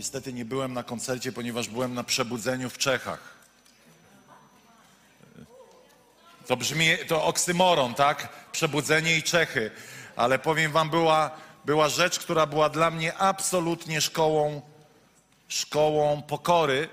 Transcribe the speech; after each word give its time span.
Niestety 0.00 0.32
nie 0.32 0.44
byłem 0.44 0.74
na 0.74 0.82
koncercie, 0.82 1.32
ponieważ 1.32 1.68
byłem 1.68 1.94
na 1.94 2.04
przebudzeniu 2.04 2.70
w 2.70 2.78
Czechach. 2.78 3.20
To 6.46 6.56
brzmi, 6.56 6.86
to 7.08 7.24
oksymoron, 7.24 7.94
tak? 7.94 8.28
Przebudzenie 8.52 9.16
i 9.16 9.22
Czechy. 9.22 9.70
Ale 10.16 10.38
powiem 10.38 10.72
wam, 10.72 10.90
była, 10.90 11.30
była 11.64 11.88
rzecz, 11.88 12.18
która 12.18 12.46
była 12.46 12.68
dla 12.68 12.90
mnie 12.90 13.16
absolutnie 13.16 14.00
szkołą, 14.00 14.62
szkołą 15.48 16.22
pokory. 16.22 16.88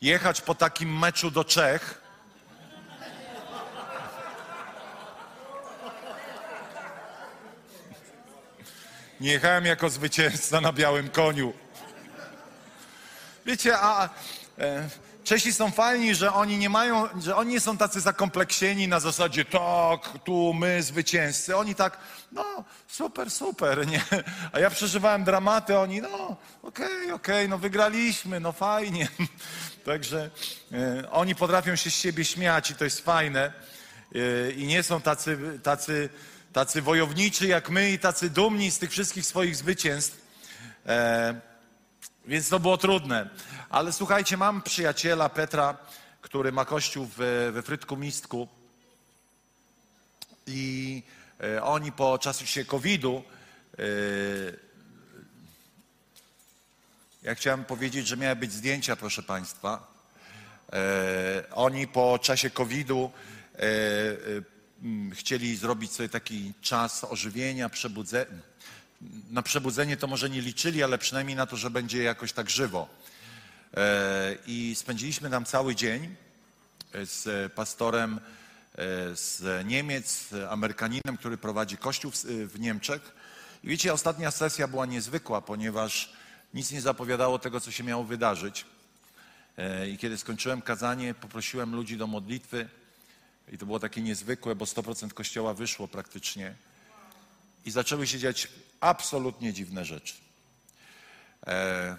Jechać 0.00 0.40
po 0.40 0.54
takim 0.54 0.98
meczu 0.98 1.30
do 1.30 1.44
Czech. 1.44 2.00
Nie 9.20 9.32
jechałem 9.32 9.64
jako 9.64 9.90
zwycięzca 9.90 10.60
na 10.60 10.72
białym 10.72 11.10
koniu. 11.10 11.63
Wiecie, 13.46 13.78
a 13.78 14.08
e, 14.58 14.88
Czesi 15.24 15.52
są 15.52 15.70
fajni, 15.70 16.14
że 16.14 16.32
oni 16.32 16.58
nie 16.58 16.68
mają, 16.68 17.08
że 17.22 17.36
oni 17.36 17.52
nie 17.52 17.60
są 17.60 17.76
tacy 17.76 18.00
zakompleksieni 18.00 18.88
na 18.88 19.00
zasadzie 19.00 19.44
tak, 19.44 20.18
tu 20.24 20.54
my 20.54 20.82
zwycięzcy. 20.82 21.56
Oni 21.56 21.74
tak, 21.74 21.98
no 22.32 22.64
super, 22.88 23.30
super, 23.30 23.86
nie? 23.86 24.02
A 24.52 24.60
ja 24.60 24.70
przeżywałem 24.70 25.24
dramaty, 25.24 25.78
oni, 25.78 26.00
no 26.00 26.36
okej, 26.62 26.86
okay, 26.86 26.96
okej, 26.96 27.12
okay, 27.14 27.48
no 27.48 27.58
wygraliśmy, 27.58 28.40
no 28.40 28.52
fajnie. 28.52 29.08
Także 29.84 30.30
e, 30.72 31.10
oni 31.10 31.34
potrafią 31.34 31.76
się 31.76 31.90
z 31.90 31.94
siebie 31.94 32.24
śmiać 32.24 32.70
i 32.70 32.74
to 32.74 32.84
jest 32.84 33.00
fajne. 33.00 33.52
E, 34.14 34.50
I 34.50 34.66
nie 34.66 34.82
są 34.82 35.00
tacy, 35.00 35.60
tacy, 35.62 36.08
tacy 36.52 36.82
wojowniczy 36.82 37.46
jak 37.46 37.70
my 37.70 37.90
i 37.90 37.98
tacy 37.98 38.30
dumni 38.30 38.70
z 38.70 38.78
tych 38.78 38.90
wszystkich 38.90 39.26
swoich 39.26 39.56
zwycięstw. 39.56 40.16
E, 40.86 41.53
więc 42.26 42.48
to 42.48 42.60
było 42.60 42.78
trudne. 42.78 43.30
Ale 43.70 43.92
słuchajcie, 43.92 44.36
mam 44.36 44.62
przyjaciela 44.62 45.28
Petra, 45.28 45.76
który 46.20 46.52
ma 46.52 46.64
kościół 46.64 47.08
w, 47.16 47.50
we 47.52 47.62
Frytku 47.62 47.96
Mistku. 47.96 48.48
I 50.46 51.02
e, 51.40 51.62
oni 51.62 51.92
po 51.92 52.18
czasie 52.18 52.64
COVID-u, 52.64 53.22
e, 53.78 53.82
ja 57.22 57.34
chciałem 57.34 57.64
powiedzieć, 57.64 58.06
że 58.06 58.16
miały 58.16 58.36
być 58.36 58.52
zdjęcia, 58.52 58.96
proszę 58.96 59.22
Państwa. 59.22 59.94
E, 60.72 61.44
oni 61.52 61.86
po 61.86 62.18
czasie 62.18 62.50
COVID-u 62.50 63.10
chcieli 65.12 65.56
zrobić 65.56 65.92
sobie 65.92 66.08
taki 66.08 66.52
czas 66.60 67.04
ożywienia, 67.04 67.68
przebudzenia 67.68 68.54
na 69.30 69.42
przebudzenie 69.42 69.96
to 69.96 70.06
może 70.06 70.30
nie 70.30 70.40
liczyli, 70.40 70.82
ale 70.82 70.98
przynajmniej 70.98 71.36
na 71.36 71.46
to, 71.46 71.56
że 71.56 71.70
będzie 71.70 72.02
jakoś 72.02 72.32
tak 72.32 72.50
żywo. 72.50 72.88
E, 73.76 74.36
I 74.46 74.74
spędziliśmy 74.74 75.30
tam 75.30 75.44
cały 75.44 75.74
dzień 75.74 76.14
z 77.04 77.52
pastorem 77.52 78.18
e, 78.18 78.20
z 79.16 79.66
Niemiec, 79.66 80.30
Amerykaninem, 80.50 81.16
który 81.18 81.36
prowadzi 81.36 81.76
kościół 81.76 82.10
w 82.24 82.60
Niemczech. 82.60 83.14
I 83.64 83.68
wiecie, 83.68 83.92
ostatnia 83.92 84.30
sesja 84.30 84.68
była 84.68 84.86
niezwykła, 84.86 85.40
ponieważ 85.40 86.12
nic 86.54 86.72
nie 86.72 86.80
zapowiadało 86.80 87.38
tego, 87.38 87.60
co 87.60 87.70
się 87.70 87.84
miało 87.84 88.04
wydarzyć. 88.04 88.64
E, 89.58 89.88
I 89.88 89.98
kiedy 89.98 90.18
skończyłem 90.18 90.62
kazanie, 90.62 91.14
poprosiłem 91.14 91.74
ludzi 91.74 91.96
do 91.96 92.06
modlitwy. 92.06 92.68
I 93.52 93.58
to 93.58 93.66
było 93.66 93.80
takie 93.80 94.02
niezwykłe, 94.02 94.54
bo 94.54 94.64
100% 94.64 95.12
kościoła 95.12 95.54
wyszło 95.54 95.88
praktycznie. 95.88 96.54
I 97.64 97.70
zaczęły 97.70 98.06
się 98.06 98.18
dziać 98.18 98.48
absolutnie 98.80 99.52
dziwne 99.52 99.84
rzeczy. 99.84 100.14
E, 101.46 101.96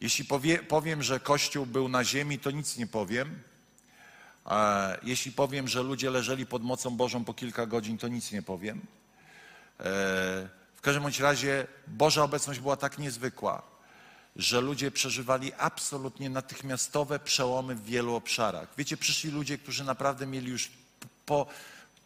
jeśli 0.00 0.24
powie, 0.24 0.58
powiem, 0.58 1.02
że 1.02 1.20
Kościół 1.20 1.66
był 1.66 1.88
na 1.88 2.04
ziemi, 2.04 2.38
to 2.38 2.50
nic 2.50 2.76
nie 2.76 2.86
powiem. 2.86 3.42
E, 4.46 4.98
jeśli 5.02 5.32
powiem, 5.32 5.68
że 5.68 5.82
ludzie 5.82 6.10
leżeli 6.10 6.46
pod 6.46 6.62
mocą 6.62 6.90
Bożą 6.90 7.24
po 7.24 7.34
kilka 7.34 7.66
godzin, 7.66 7.98
to 7.98 8.08
nic 8.08 8.32
nie 8.32 8.42
powiem. 8.42 8.78
E, 9.80 9.82
w 10.74 10.80
każdym 10.80 11.02
bądź 11.02 11.20
razie 11.20 11.66
Boża 11.86 12.22
obecność 12.22 12.60
była 12.60 12.76
tak 12.76 12.98
niezwykła, 12.98 13.62
że 14.36 14.60
ludzie 14.60 14.90
przeżywali 14.90 15.52
absolutnie 15.58 16.30
natychmiastowe 16.30 17.18
przełomy 17.18 17.74
w 17.74 17.84
wielu 17.84 18.14
obszarach. 18.14 18.68
Wiecie, 18.78 18.96
przyszli 18.96 19.30
ludzie, 19.30 19.58
którzy 19.58 19.84
naprawdę 19.84 20.26
mieli 20.26 20.50
już 20.50 20.70
po, 21.26 21.46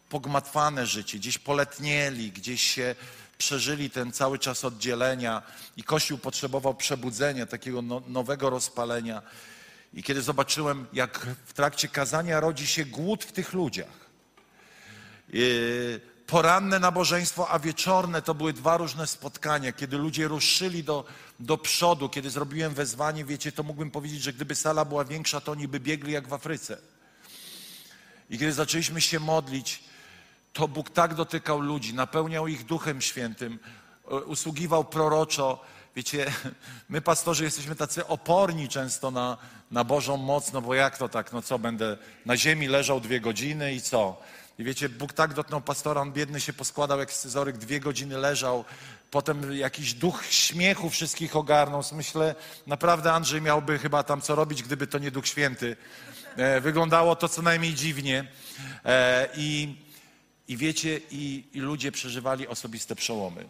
pogmatwane 0.09 0.85
życie, 0.85 1.17
gdzieś 1.17 1.37
poletnieli, 1.37 2.31
gdzieś 2.31 2.61
się 2.61 2.95
przeżyli 3.37 3.89
ten 3.89 4.11
cały 4.11 4.39
czas 4.39 4.65
oddzielenia 4.65 5.43
i 5.77 5.83
Kościół 5.83 6.17
potrzebował 6.17 6.75
przebudzenia, 6.75 7.45
takiego 7.45 7.81
no, 7.81 8.01
nowego 8.07 8.49
rozpalenia. 8.49 9.21
I 9.93 10.03
kiedy 10.03 10.21
zobaczyłem, 10.21 10.87
jak 10.93 11.27
w 11.45 11.53
trakcie 11.53 11.87
kazania 11.87 12.39
rodzi 12.39 12.67
się 12.67 12.85
głód 12.85 13.23
w 13.23 13.31
tych 13.31 13.53
ludziach, 13.53 14.07
yy, 15.29 16.01
poranne 16.27 16.79
nabożeństwo, 16.79 17.49
a 17.49 17.59
wieczorne 17.59 18.21
to 18.21 18.35
były 18.35 18.53
dwa 18.53 18.77
różne 18.77 19.07
spotkania, 19.07 19.71
kiedy 19.71 19.97
ludzie 19.97 20.27
ruszyli 20.27 20.83
do, 20.83 21.05
do 21.39 21.57
przodu, 21.57 22.09
kiedy 22.09 22.29
zrobiłem 22.29 22.73
wezwanie, 22.73 23.25
wiecie, 23.25 23.51
to 23.51 23.63
mógłbym 23.63 23.91
powiedzieć, 23.91 24.21
że 24.21 24.33
gdyby 24.33 24.55
sala 24.55 24.85
była 24.85 25.05
większa, 25.05 25.41
to 25.41 25.51
oni 25.51 25.67
by 25.67 25.79
biegli 25.79 26.11
jak 26.11 26.27
w 26.27 26.33
Afryce. 26.33 26.77
I 28.29 28.39
kiedy 28.39 28.53
zaczęliśmy 28.53 29.01
się 29.01 29.19
modlić, 29.19 29.83
to 30.57 30.67
Bóg 30.67 30.89
tak 30.89 31.13
dotykał 31.13 31.59
ludzi, 31.59 31.93
napełniał 31.93 32.47
ich 32.47 32.65
Duchem 32.65 33.01
Świętym, 33.01 33.59
e, 34.11 34.15
usługiwał 34.15 34.85
proroczo. 34.85 35.61
Wiecie, 35.95 36.31
my 36.89 37.01
pastorzy 37.01 37.43
jesteśmy 37.43 37.75
tacy 37.75 38.07
oporni 38.07 38.69
często 38.69 39.11
na, 39.11 39.37
na 39.71 39.83
Bożą 39.83 40.17
moc, 40.17 40.53
no 40.53 40.61
bo 40.61 40.73
jak 40.73 40.97
to 40.97 41.09
tak, 41.09 41.33
no 41.33 41.41
co, 41.41 41.59
będę 41.59 41.97
na 42.25 42.37
ziemi 42.37 42.67
leżał 42.67 42.99
dwie 42.99 43.19
godziny 43.19 43.73
i 43.73 43.81
co? 43.81 44.21
I 44.59 44.63
wiecie, 44.63 44.89
Bóg 44.89 45.13
tak 45.13 45.33
dotknął 45.33 45.61
pastora, 45.61 46.01
on 46.01 46.11
biedny 46.11 46.41
się 46.41 46.53
poskładał 46.53 46.99
jak 46.99 47.13
scyzoryk, 47.13 47.57
dwie 47.57 47.79
godziny 47.79 48.17
leżał, 48.17 48.65
potem 49.11 49.57
jakiś 49.57 49.93
duch 49.93 50.25
śmiechu 50.25 50.89
wszystkich 50.89 51.35
ogarnął. 51.35 51.83
Myślę, 51.91 52.35
naprawdę 52.67 53.13
Andrzej 53.13 53.41
miałby 53.41 53.79
chyba 53.79 54.03
tam 54.03 54.21
co 54.21 54.35
robić, 54.35 54.63
gdyby 54.63 54.87
to 54.87 54.97
nie 54.97 55.11
Duch 55.11 55.27
Święty. 55.27 55.77
E, 56.37 56.61
wyglądało 56.61 57.15
to 57.15 57.29
co 57.29 57.41
najmniej 57.41 57.73
dziwnie. 57.73 58.27
E, 58.85 59.29
I 59.35 59.86
i 60.47 60.57
wiecie, 60.57 61.01
i, 61.11 61.43
i 61.53 61.59
ludzie 61.59 61.91
przeżywali 61.91 62.47
osobiste 62.47 62.95
przełomy. 62.95 63.45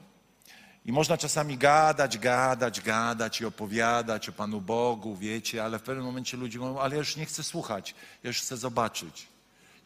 I 0.86 0.92
można 0.92 1.18
czasami 1.18 1.58
gadać, 1.58 2.18
gadać, 2.18 2.82
gadać 2.82 3.42
i 3.42 3.46
opowiadać 3.46 4.30
o 4.30 4.32
Panu 4.32 4.62
Bogu, 4.62 5.16
wiecie, 5.16 5.64
ale 5.64 5.80
w 5.80 5.82
pewnym 5.82 6.06
momencie 6.06 6.38
ludzie 6.38 6.60
mówią, 6.60 6.80
ale 6.80 6.92
ja 6.92 7.00
już 7.00 7.16
nie 7.16 7.26
chcę 7.26 7.44
słuchać, 7.44 7.96
ja 8.24 8.28
już 8.28 8.42
chcę 8.42 8.58
zobaczyć, 8.58 9.28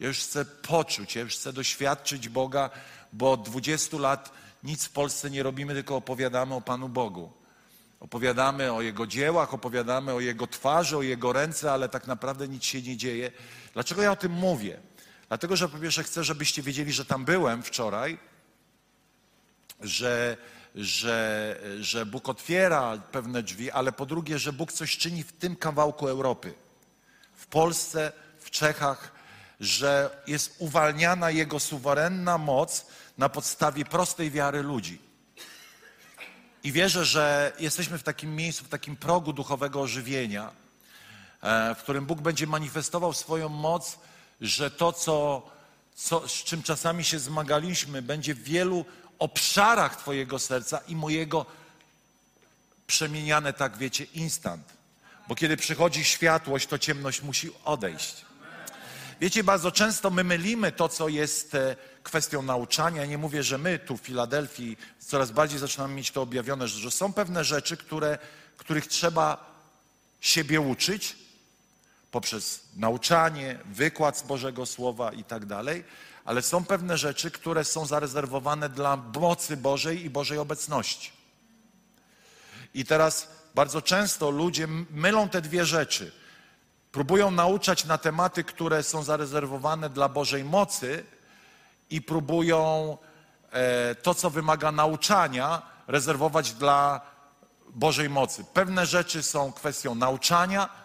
ja 0.00 0.08
już 0.08 0.18
chcę 0.18 0.44
poczuć, 0.44 1.16
ja 1.16 1.22
już 1.22 1.34
chcę 1.34 1.52
doświadczyć 1.52 2.28
Boga, 2.28 2.70
bo 3.12 3.32
od 3.32 3.42
20 3.42 3.96
lat 3.96 4.32
nic 4.62 4.84
w 4.84 4.90
Polsce 4.90 5.30
nie 5.30 5.42
robimy, 5.42 5.74
tylko 5.74 5.96
opowiadamy 5.96 6.54
o 6.54 6.60
Panu 6.60 6.88
Bogu. 6.88 7.32
Opowiadamy 8.00 8.72
o 8.72 8.82
Jego 8.82 9.06
dziełach, 9.06 9.54
opowiadamy 9.54 10.12
o 10.12 10.20
Jego 10.20 10.46
twarzy, 10.46 10.96
o 10.96 11.02
Jego 11.02 11.32
ręce, 11.32 11.72
ale 11.72 11.88
tak 11.88 12.06
naprawdę 12.06 12.48
nic 12.48 12.64
się 12.64 12.82
nie 12.82 12.96
dzieje. 12.96 13.30
Dlaczego 13.74 14.02
ja 14.02 14.12
o 14.12 14.16
tym 14.16 14.32
mówię? 14.32 14.80
Dlatego, 15.32 15.56
że 15.56 15.68
po 15.68 15.78
pierwsze 15.78 16.02
chcę, 16.02 16.24
żebyście 16.24 16.62
wiedzieli, 16.62 16.92
że 16.92 17.04
tam 17.04 17.24
byłem 17.24 17.62
wczoraj, 17.62 18.18
że, 19.80 20.36
że, 20.74 21.60
że 21.80 22.06
Bóg 22.06 22.28
otwiera 22.28 22.98
pewne 23.12 23.42
drzwi, 23.42 23.70
ale 23.70 23.92
po 23.92 24.06
drugie, 24.06 24.38
że 24.38 24.52
Bóg 24.52 24.72
coś 24.72 24.96
czyni 24.96 25.22
w 25.22 25.32
tym 25.32 25.56
kawałku 25.56 26.08
Europy. 26.08 26.54
W 27.34 27.46
Polsce, 27.46 28.12
w 28.38 28.50
Czechach, 28.50 29.12
że 29.60 30.22
jest 30.26 30.56
uwalniana 30.58 31.30
Jego 31.30 31.60
suwerenna 31.60 32.38
moc 32.38 32.86
na 33.18 33.28
podstawie 33.28 33.84
prostej 33.84 34.30
wiary 34.30 34.62
ludzi. 34.62 34.98
I 36.64 36.72
wierzę, 36.72 37.04
że 37.04 37.52
jesteśmy 37.58 37.98
w 37.98 38.02
takim 38.02 38.36
miejscu, 38.36 38.64
w 38.64 38.68
takim 38.68 38.96
progu 38.96 39.32
duchowego 39.32 39.80
ożywienia, 39.80 40.52
e, 41.42 41.74
w 41.74 41.78
którym 41.78 42.06
Bóg 42.06 42.20
będzie 42.20 42.46
manifestował 42.46 43.12
swoją 43.12 43.48
moc 43.48 43.98
że 44.42 44.70
to, 44.70 44.92
co, 44.92 45.42
co, 45.94 46.28
z 46.28 46.32
czym 46.32 46.62
czasami 46.62 47.04
się 47.04 47.18
zmagaliśmy, 47.18 48.02
będzie 48.02 48.34
w 48.34 48.42
wielu 48.42 48.84
obszarach 49.18 49.96
Twojego 49.96 50.38
serca 50.38 50.80
i 50.88 50.96
mojego 50.96 51.46
przemieniane, 52.86 53.52
tak 53.52 53.76
wiecie, 53.76 54.04
instant. 54.04 54.64
Bo 55.28 55.34
kiedy 55.34 55.56
przychodzi 55.56 56.04
światłość, 56.04 56.66
to 56.66 56.78
ciemność 56.78 57.22
musi 57.22 57.50
odejść. 57.64 58.24
Wiecie, 59.20 59.44
bardzo 59.44 59.72
często 59.72 60.10
my 60.10 60.24
mylimy 60.24 60.72
to, 60.72 60.88
co 60.88 61.08
jest 61.08 61.54
e, 61.54 61.76
kwestią 62.02 62.42
nauczania. 62.42 63.06
Nie 63.06 63.18
mówię, 63.18 63.42
że 63.42 63.58
my 63.58 63.78
tu 63.78 63.96
w 63.96 64.00
Filadelfii 64.00 64.76
coraz 64.98 65.30
bardziej 65.30 65.58
zaczynamy 65.58 65.94
mieć 65.94 66.10
to 66.10 66.22
objawione, 66.22 66.68
że 66.68 66.90
są 66.90 67.12
pewne 67.12 67.44
rzeczy, 67.44 67.76
które, 67.76 68.18
których 68.56 68.86
trzeba 68.86 69.54
siebie 70.20 70.60
uczyć 70.60 71.21
poprzez 72.12 72.60
nauczanie, 72.76 73.58
wykład 73.64 74.18
z 74.18 74.22
Bożego 74.22 74.66
Słowa 74.66 75.12
i 75.12 75.24
tak 75.24 75.46
dalej, 75.46 75.84
ale 76.24 76.42
są 76.42 76.64
pewne 76.64 76.98
rzeczy, 76.98 77.30
które 77.30 77.64
są 77.64 77.86
zarezerwowane 77.86 78.68
dla 78.68 78.96
mocy 78.96 79.56
Bożej 79.56 80.04
i 80.04 80.10
Bożej 80.10 80.38
obecności. 80.38 81.10
I 82.74 82.84
teraz 82.84 83.28
bardzo 83.54 83.82
często 83.82 84.30
ludzie 84.30 84.66
mylą 84.90 85.28
te 85.28 85.40
dwie 85.40 85.64
rzeczy. 85.64 86.12
Próbują 86.92 87.30
nauczać 87.30 87.84
na 87.84 87.98
tematy, 87.98 88.44
które 88.44 88.82
są 88.82 89.02
zarezerwowane 89.02 89.90
dla 89.90 90.08
Bożej 90.08 90.44
mocy 90.44 91.04
i 91.90 92.02
próbują 92.02 92.98
e, 93.52 93.94
to, 93.94 94.14
co 94.14 94.30
wymaga 94.30 94.72
nauczania, 94.72 95.62
rezerwować 95.86 96.52
dla 96.52 97.00
Bożej 97.68 98.10
mocy. 98.10 98.44
Pewne 98.44 98.86
rzeczy 98.86 99.22
są 99.22 99.52
kwestią 99.52 99.94
nauczania, 99.94 100.81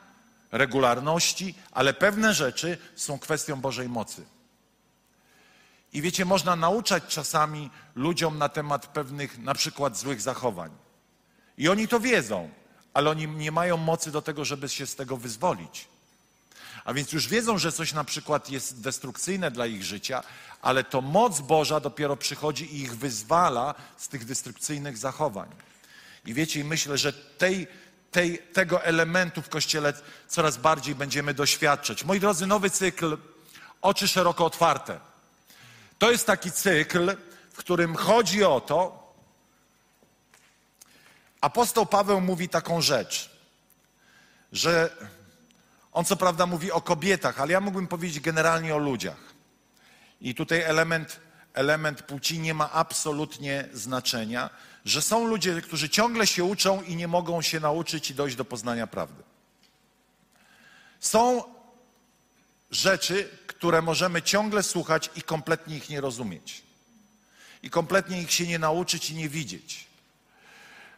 regularności, 0.52 1.56
ale 1.72 1.94
pewne 1.94 2.34
rzeczy 2.34 2.78
są 2.96 3.20
kwestią 3.20 3.62
Bożej 3.62 3.90
mocy. 3.90 4.26
I 5.94 6.02
wiecie, 6.02 6.26
można 6.26 6.56
nauczać 6.56 7.04
czasami 7.08 7.70
ludziom 7.96 8.38
na 8.38 8.50
temat 8.50 8.88
pewnych, 8.88 9.40
na 9.40 9.54
przykład 9.54 9.98
złych 9.98 10.22
zachowań. 10.22 10.72
I 11.58 11.70
oni 11.70 11.88
to 11.88 12.00
wiedzą, 12.00 12.50
ale 12.94 13.10
oni 13.10 13.28
nie 13.28 13.52
mają 13.52 13.78
mocy 13.78 14.12
do 14.12 14.22
tego, 14.22 14.46
żeby 14.46 14.70
się 14.70 14.86
z 14.88 14.96
tego 14.96 15.18
wyzwolić. 15.18 15.88
A 16.86 16.94
więc 16.94 17.12
już 17.12 17.28
wiedzą, 17.28 17.58
że 17.58 17.72
coś 17.72 17.94
na 17.94 18.04
przykład 18.04 18.50
jest 18.50 18.82
destrukcyjne 18.82 19.52
dla 19.52 19.66
ich 19.66 19.84
życia, 19.84 20.24
ale 20.62 20.84
to 20.84 21.02
moc 21.02 21.42
Boża 21.42 21.80
dopiero 21.80 22.18
przychodzi 22.18 22.76
i 22.76 22.82
ich 22.82 22.98
wyzwala 22.98 23.76
z 23.98 24.08
tych 24.08 24.26
destrukcyjnych 24.26 24.98
zachowań. 24.98 25.50
I 26.26 26.34
wiecie, 26.34 26.64
myślę, 26.64 26.98
że 26.98 27.14
tej, 27.14 27.68
tej, 28.18 28.40
tego 28.40 28.84
elementu 28.84 29.42
w 29.42 29.50
Kościele 29.50 29.94
coraz 30.28 30.58
bardziej 30.58 30.96
będziemy 30.96 31.34
doświadczać. 31.34 32.04
Moi 32.04 32.20
drodzy, 32.20 32.48
nowy 32.48 32.70
cykl 32.70 33.18
Oczy 33.82 34.08
szeroko 34.08 34.46
otwarte. 34.46 35.00
To 36.00 36.12
jest 36.12 36.26
taki 36.26 36.52
cykl, 36.52 37.18
w 37.54 37.58
którym 37.58 37.96
chodzi 37.96 38.44
o 38.44 38.62
to, 38.62 39.14
apostoł 41.42 41.86
Paweł 41.86 42.22
mówi 42.22 42.50
taką 42.50 42.82
rzecz, 42.82 43.30
że 44.52 44.90
on 45.92 46.06
co 46.06 46.16
prawda 46.16 46.46
mówi 46.46 46.72
o 46.72 46.82
kobietach, 46.82 47.42
ale 47.42 47.54
ja 47.54 47.62
mógłbym 47.62 47.88
powiedzieć 47.88 48.20
generalnie 48.20 48.76
o 48.76 48.78
ludziach. 48.78 49.34
I 50.22 50.36
tutaj 50.36 50.62
element, 50.62 51.20
element 51.58 52.02
płci 52.02 52.40
nie 52.40 52.54
ma 52.54 52.72
absolutnie 52.72 53.70
znaczenia, 53.74 54.50
że 54.86 55.02
są 55.02 55.28
ludzie, 55.28 55.62
którzy 55.62 55.90
ciągle 55.90 56.28
się 56.28 56.44
uczą 56.44 56.82
i 56.82 56.96
nie 56.96 57.08
mogą 57.08 57.42
się 57.42 57.60
nauczyć 57.60 58.12
i 58.12 58.16
dojść 58.16 58.36
do 58.36 58.46
poznania 58.46 58.88
prawdy. 58.88 59.24
Są 61.00 61.44
rzeczy, 62.72 63.30
które 63.48 63.82
możemy 63.82 64.22
ciągle 64.22 64.64
słuchać 64.64 65.10
i 65.16 65.22
kompletnie 65.22 65.78
ich 65.78 65.90
nie 65.90 66.02
rozumieć. 66.02 66.62
I 67.64 67.70
kompletnie 67.70 68.22
ich 68.22 68.32
się 68.32 68.48
nie 68.48 68.60
nauczyć 68.60 69.10
i 69.10 69.16
nie 69.16 69.30
widzieć. 69.30 69.88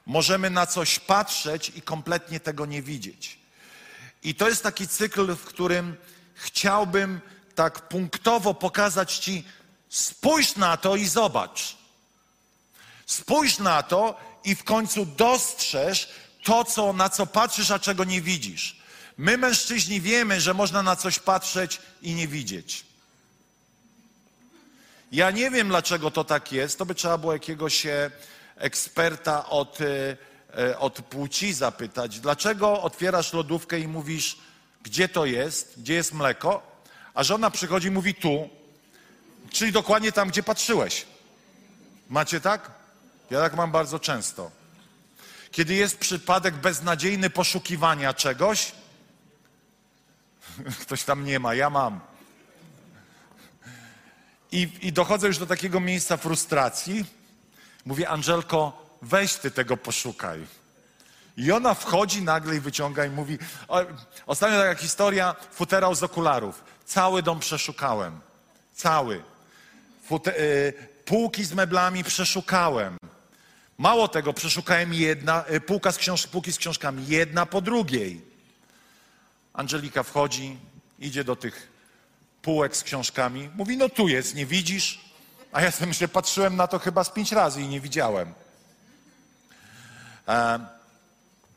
Możemy 0.06 0.50
na 0.50 0.66
coś 0.66 1.00
patrzeć 1.00 1.72
i 1.76 1.82
kompletnie 1.82 2.40
tego 2.40 2.66
nie 2.66 2.82
widzieć. 2.82 3.40
I 4.24 4.36
to 4.36 4.50
jest 4.50 4.64
taki 4.64 4.88
cykl, 4.88 5.36
w 5.36 5.44
którym 5.44 5.96
chciałbym 6.34 7.22
tak 7.56 7.88
punktowo 7.88 8.54
pokazać 8.54 9.18
Ci, 9.18 9.44
spójrz 9.90 10.56
na 10.56 10.78
to 10.78 10.96
i 10.96 11.08
zobacz. 11.08 11.78
Spójrz 13.06 13.60
na 13.60 13.84
to 13.84 14.20
i 14.44 14.56
w 14.56 14.64
końcu 14.64 15.06
dostrzeż 15.06 16.10
to, 16.44 16.64
co, 16.64 16.94
na 16.94 17.10
co 17.10 17.26
patrzysz, 17.26 17.72
a 17.72 17.80
czego 17.80 18.04
nie 18.04 18.22
widzisz. 18.22 18.80
My, 19.18 19.38
mężczyźni, 19.38 20.02
wiemy, 20.02 20.42
że 20.42 20.54
można 20.54 20.84
na 20.84 20.96
coś 20.96 21.20
patrzeć 21.20 21.82
i 22.02 22.14
nie 22.14 22.28
widzieć. 22.28 22.86
Ja 25.12 25.32
nie 25.32 25.52
wiem, 25.52 25.68
dlaczego 25.68 26.12
to 26.12 26.24
tak 26.24 26.52
jest. 26.52 26.78
To 26.78 26.86
by 26.86 26.96
trzeba 26.96 27.18
było 27.18 27.34
jakiegoś 27.34 27.86
e, 27.86 28.12
eksperta 28.56 29.50
od, 29.50 29.82
e, 29.82 30.18
e, 30.58 30.80
od 30.80 31.02
płci 31.02 31.54
zapytać. 31.54 32.20
Dlaczego 32.20 32.82
otwierasz 32.82 33.34
lodówkę 33.34 33.80
i 33.80 33.88
mówisz, 33.88 34.38
gdzie 34.84 35.10
to 35.10 35.26
jest, 35.26 35.74
gdzie 35.78 35.94
jest 35.94 36.14
mleko, 36.14 36.82
a 37.14 37.24
żona 37.24 37.52
przychodzi 37.52 37.88
i 37.88 37.92
mówi 37.92 38.16
tu, 38.16 38.50
czyli 39.52 39.72
dokładnie 39.72 40.12
tam, 40.12 40.30
gdzie 40.30 40.44
patrzyłeś. 40.44 41.06
Macie 42.10 42.42
tak? 42.42 42.72
Ja 43.30 43.40
tak 43.40 43.56
mam 43.56 43.72
bardzo 43.72 44.00
często. 44.00 44.52
Kiedy 45.52 45.74
jest 45.74 45.98
przypadek 45.98 46.56
beznadziejny 46.56 47.30
poszukiwania 47.30 48.14
czegoś, 48.14 48.72
ktoś 50.82 51.04
tam 51.04 51.26
nie 51.26 51.40
ma, 51.40 51.56
ja 51.56 51.70
mam. 51.70 52.00
I, 54.52 54.70
I 54.82 54.94
dochodzę 54.94 55.28
już 55.28 55.38
do 55.38 55.46
takiego 55.46 55.80
miejsca 55.80 56.18
frustracji. 56.18 57.06
Mówię, 57.86 58.10
Angelko, 58.10 58.86
weź 59.02 59.36
ty 59.36 59.52
tego 59.52 59.78
poszukaj. 59.78 60.48
I 61.38 61.52
ona 61.52 61.74
wchodzi 61.74 62.22
nagle 62.22 62.56
i 62.56 62.60
wyciąga 62.60 63.06
i 63.06 63.10
mówi, 63.10 63.38
o, 63.68 63.82
ostatnio 64.26 64.60
taka 64.60 64.76
historia, 64.76 65.36
futerał 65.52 65.96
z 65.96 66.04
okularów. 66.04 66.64
Cały 66.86 67.24
dom 67.24 67.40
przeszukałem. 67.40 68.20
Cały. 68.74 69.24
Y, 70.12 70.74
półki 71.06 71.44
z 71.44 71.54
meblami 71.54 72.04
przeszukałem. 72.04 72.98
Mało 73.78 74.08
tego, 74.08 74.34
przeszukałem 74.34 74.94
jedna, 74.94 75.46
y, 75.52 75.62
półka 75.62 75.92
z 75.92 75.98
książ, 75.98 76.28
półki 76.28 76.52
z 76.52 76.58
książkami, 76.58 77.08
jedna 77.08 77.46
po 77.46 77.62
drugiej. 77.62 78.22
Angelika 79.54 80.04
wchodzi, 80.04 80.58
idzie 81.00 81.24
do 81.24 81.36
tych 81.36 81.68
półek 82.42 82.78
z 82.78 82.84
książkami. 82.84 83.50
Mówi, 83.56 83.78
no 83.78 83.90
tu 83.90 84.08
jest, 84.08 84.36
nie 84.36 84.46
widzisz? 84.46 85.00
A 85.52 85.62
ja 85.62 85.72
sobie 85.72 85.88
myślę, 85.88 86.08
patrzyłem 86.08 86.56
na 86.56 86.68
to 86.68 86.80
chyba 86.80 87.04
z 87.04 87.12
pięć 87.12 87.32
razy 87.32 87.62
i 87.62 87.68
nie 87.68 87.82
widziałem. 87.82 88.34
E, 90.28 90.60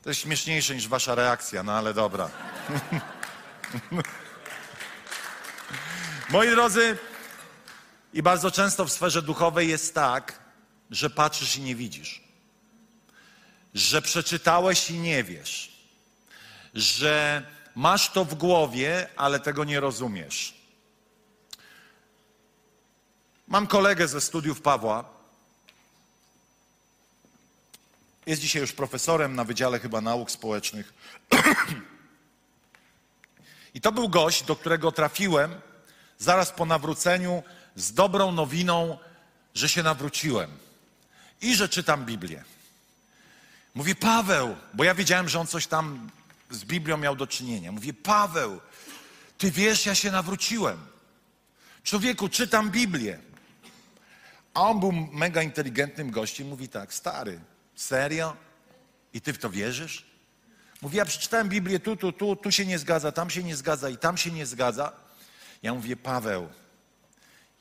to 0.03 0.11
jest 0.11 0.21
śmieszniejsze 0.21 0.75
niż 0.75 0.89
wasza 0.89 1.15
reakcja, 1.15 1.63
no 1.63 1.73
ale 1.73 1.95
dobra. 1.95 2.31
Moi 6.31 6.51
drodzy, 6.51 6.99
i 8.13 8.23
bardzo 8.23 8.51
często 8.51 8.85
w 8.85 8.93
sferze 8.93 9.23
duchowej 9.23 9.69
jest 9.69 9.95
tak, 9.95 10.39
że 10.91 11.11
patrzysz 11.11 11.57
i 11.57 11.61
nie 11.61 11.75
widzisz. 11.75 12.23
Że 13.75 14.03
przeczytałeś 14.03 14.91
i 14.91 14.99
nie 14.99 15.25
wiesz. 15.25 15.73
Że 16.75 17.47
masz 17.75 18.11
to 18.11 18.25
w 18.25 18.35
głowie, 18.35 19.09
ale 19.17 19.41
tego 19.41 19.65
nie 19.65 19.81
rozumiesz. 19.81 20.55
Mam 23.49 23.67
kolegę 23.67 24.09
ze 24.09 24.21
studiów 24.21 24.61
Pawła. 24.61 25.05
Jest 28.27 28.43
dzisiaj 28.43 28.63
już 28.63 28.73
profesorem 28.73 29.35
na 29.35 29.45
Wydziale 29.45 29.79
chyba 29.79 30.01
Nauk 30.01 30.31
Społecznych. 30.31 30.93
I 33.75 33.81
to 33.81 33.93
był 33.93 34.09
gość, 34.09 34.43
do 34.43 34.57
którego 34.57 34.93
trafiłem 34.93 35.61
zaraz 36.19 36.51
po 36.51 36.67
nawróceniu 36.67 37.43
z 37.77 37.93
dobrą 37.93 38.33
nowiną, 38.33 38.99
że 39.55 39.69
się 39.69 39.83
nawróciłem 39.83 40.51
i 41.41 41.57
że 41.57 41.69
czytam 41.69 42.05
Biblię. 42.05 42.45
Mówi 43.75 43.95
Paweł, 43.95 44.57
bo 44.75 44.85
ja 44.85 44.95
wiedziałem, 44.95 45.29
że 45.29 45.41
on 45.41 45.47
coś 45.47 45.67
tam 45.67 46.11
z 46.51 46.65
Biblią 46.65 46.97
miał 46.97 47.17
do 47.17 47.27
czynienia. 47.27 47.73
Mówi 47.73 47.95
Paweł, 47.95 48.61
ty 49.39 49.51
wiesz, 49.51 49.87
ja 49.87 49.95
się 49.95 50.11
nawróciłem. 50.11 50.79
Człowieku, 51.85 52.29
czytam 52.29 52.71
Biblię. 52.71 53.19
A 54.55 54.61
on 54.61 54.81
był 54.81 54.93
mega 54.93 55.43
inteligentnym 55.43 56.11
gościem. 56.11 56.49
Mówi 56.49 56.69
tak, 56.69 56.95
stary, 56.95 57.41
serio? 57.77 58.37
I 59.15 59.21
ty 59.21 59.33
w 59.33 59.39
to 59.39 59.51
wierzysz? 59.51 60.07
Mówi, 60.83 60.97
ja 60.97 61.05
przeczytałem 61.05 61.49
Biblię 61.49 61.81
tu, 61.81 61.97
tu, 61.97 62.13
tu, 62.13 62.37
tu 62.37 62.51
się 62.53 62.67
nie 62.67 62.79
zgadza, 62.79 63.13
tam 63.13 63.31
się 63.31 63.43
nie 63.43 63.57
zgadza 63.57 63.89
i 63.89 63.97
tam 63.97 64.17
się 64.17 64.31
nie 64.31 64.47
zgadza. 64.47 64.93
Ja 65.63 65.75
mówię, 65.75 65.97
Paweł, 65.97 66.49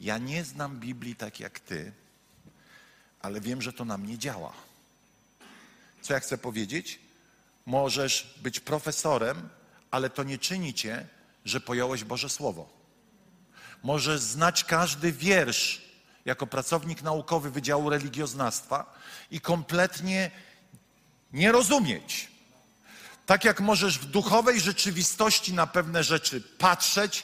ja 0.01 0.17
nie 0.17 0.43
znam 0.43 0.79
Biblii 0.79 1.15
tak 1.15 1.39
jak 1.39 1.60
ty, 1.60 1.91
ale 3.20 3.41
wiem, 3.41 3.62
że 3.62 3.74
to 3.74 3.86
na 3.86 3.98
mnie 3.98 4.17
działa. 4.17 4.53
Co 6.01 6.13
ja 6.13 6.20
chcę 6.20 6.38
powiedzieć? 6.38 7.00
Możesz 7.65 8.34
być 8.41 8.60
profesorem, 8.60 9.50
ale 9.91 10.10
to 10.10 10.24
nie 10.24 10.38
czyni 10.38 10.74
cię, 10.74 11.08
że 11.46 11.62
pojąłeś 11.62 12.03
Boże 12.03 12.29
Słowo. 12.29 12.70
Możesz 13.84 14.22
znać 14.22 14.63
każdy 14.63 15.12
wiersz 15.12 15.81
jako 16.25 16.48
pracownik 16.48 17.01
naukowy 17.01 17.51
Wydziału 17.51 17.89
Religioznawstwa 17.89 18.93
i 19.31 19.41
kompletnie 19.41 20.31
nie 21.34 21.51
rozumieć. 21.51 22.27
Tak 23.25 23.46
jak 23.46 23.60
możesz 23.60 24.00
w 24.00 24.05
duchowej 24.05 24.60
rzeczywistości 24.60 25.53
na 25.53 25.67
pewne 25.67 26.03
rzeczy 26.03 26.41
patrzeć 26.41 27.24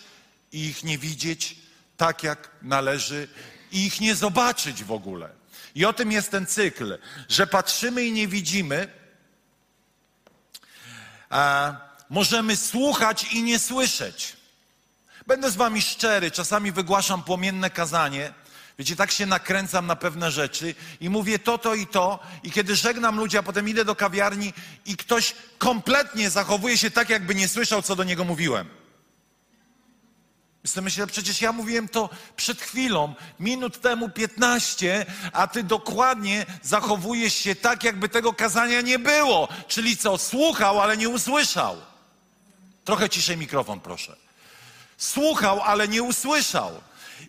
i 0.51 0.65
ich 0.65 0.83
nie 0.83 0.97
widzieć 0.97 1.66
tak, 1.97 2.23
jak 2.23 2.49
należy, 2.61 3.27
i 3.71 3.85
ich 3.85 4.01
nie 4.01 4.15
zobaczyć 4.15 4.83
w 4.83 4.91
ogóle. 4.91 5.29
I 5.75 5.85
o 5.85 5.93
tym 5.93 6.11
jest 6.11 6.31
ten 6.31 6.45
cykl, 6.45 6.97
że 7.29 7.47
patrzymy 7.47 8.05
i 8.05 8.11
nie 8.11 8.27
widzimy, 8.27 8.87
a 11.29 11.73
możemy 12.09 12.57
słuchać 12.57 13.33
i 13.33 13.43
nie 13.43 13.59
słyszeć. 13.59 14.37
Będę 15.27 15.51
z 15.51 15.55
wami 15.55 15.81
szczery, 15.81 16.31
czasami 16.31 16.71
wygłaszam 16.71 17.23
płomienne 17.23 17.69
kazanie, 17.69 18.33
Wiecie, 18.79 18.95
tak 18.95 19.11
się 19.11 19.25
nakręcam 19.25 19.87
na 19.87 19.95
pewne 19.95 20.31
rzeczy 20.31 20.75
i 21.01 21.09
mówię 21.09 21.39
to, 21.39 21.57
to 21.57 21.75
i 21.75 21.87
to, 21.87 22.19
i 22.43 22.51
kiedy 22.51 22.75
żegnam 22.75 23.17
ludzi, 23.17 23.37
a 23.37 23.43
potem 23.43 23.69
idę 23.69 23.85
do 23.85 23.95
kawiarni 23.95 24.53
i 24.85 24.97
ktoś 24.97 25.35
kompletnie 25.57 26.29
zachowuje 26.29 26.77
się 26.77 26.91
tak, 26.91 27.09
jakby 27.09 27.35
nie 27.35 27.47
słyszał, 27.47 27.81
co 27.81 27.95
do 27.95 28.03
niego 28.03 28.23
mówiłem. 28.23 28.67
Myślę, 30.67 30.81
myślę, 30.81 31.07
przecież 31.07 31.41
ja 31.41 31.51
mówiłem 31.51 31.89
to 31.89 32.09
przed 32.35 32.61
chwilą, 32.61 33.15
minut 33.39 33.81
temu 33.81 34.09
15, 34.09 35.05
a 35.33 35.47
ty 35.47 35.63
dokładnie 35.63 36.45
zachowujesz 36.61 37.33
się 37.33 37.55
tak, 37.55 37.83
jakby 37.83 38.09
tego 38.09 38.33
kazania 38.33 38.81
nie 38.81 38.99
było. 38.99 39.47
Czyli 39.67 39.97
co, 39.97 40.17
słuchał, 40.17 40.81
ale 40.81 40.97
nie 40.97 41.09
usłyszał. 41.09 41.77
Trochę 42.85 43.09
ciszej 43.09 43.37
mikrofon, 43.37 43.79
proszę. 43.79 44.15
Słuchał, 44.97 45.61
ale 45.61 45.87
nie 45.87 46.03
usłyszał. 46.03 46.81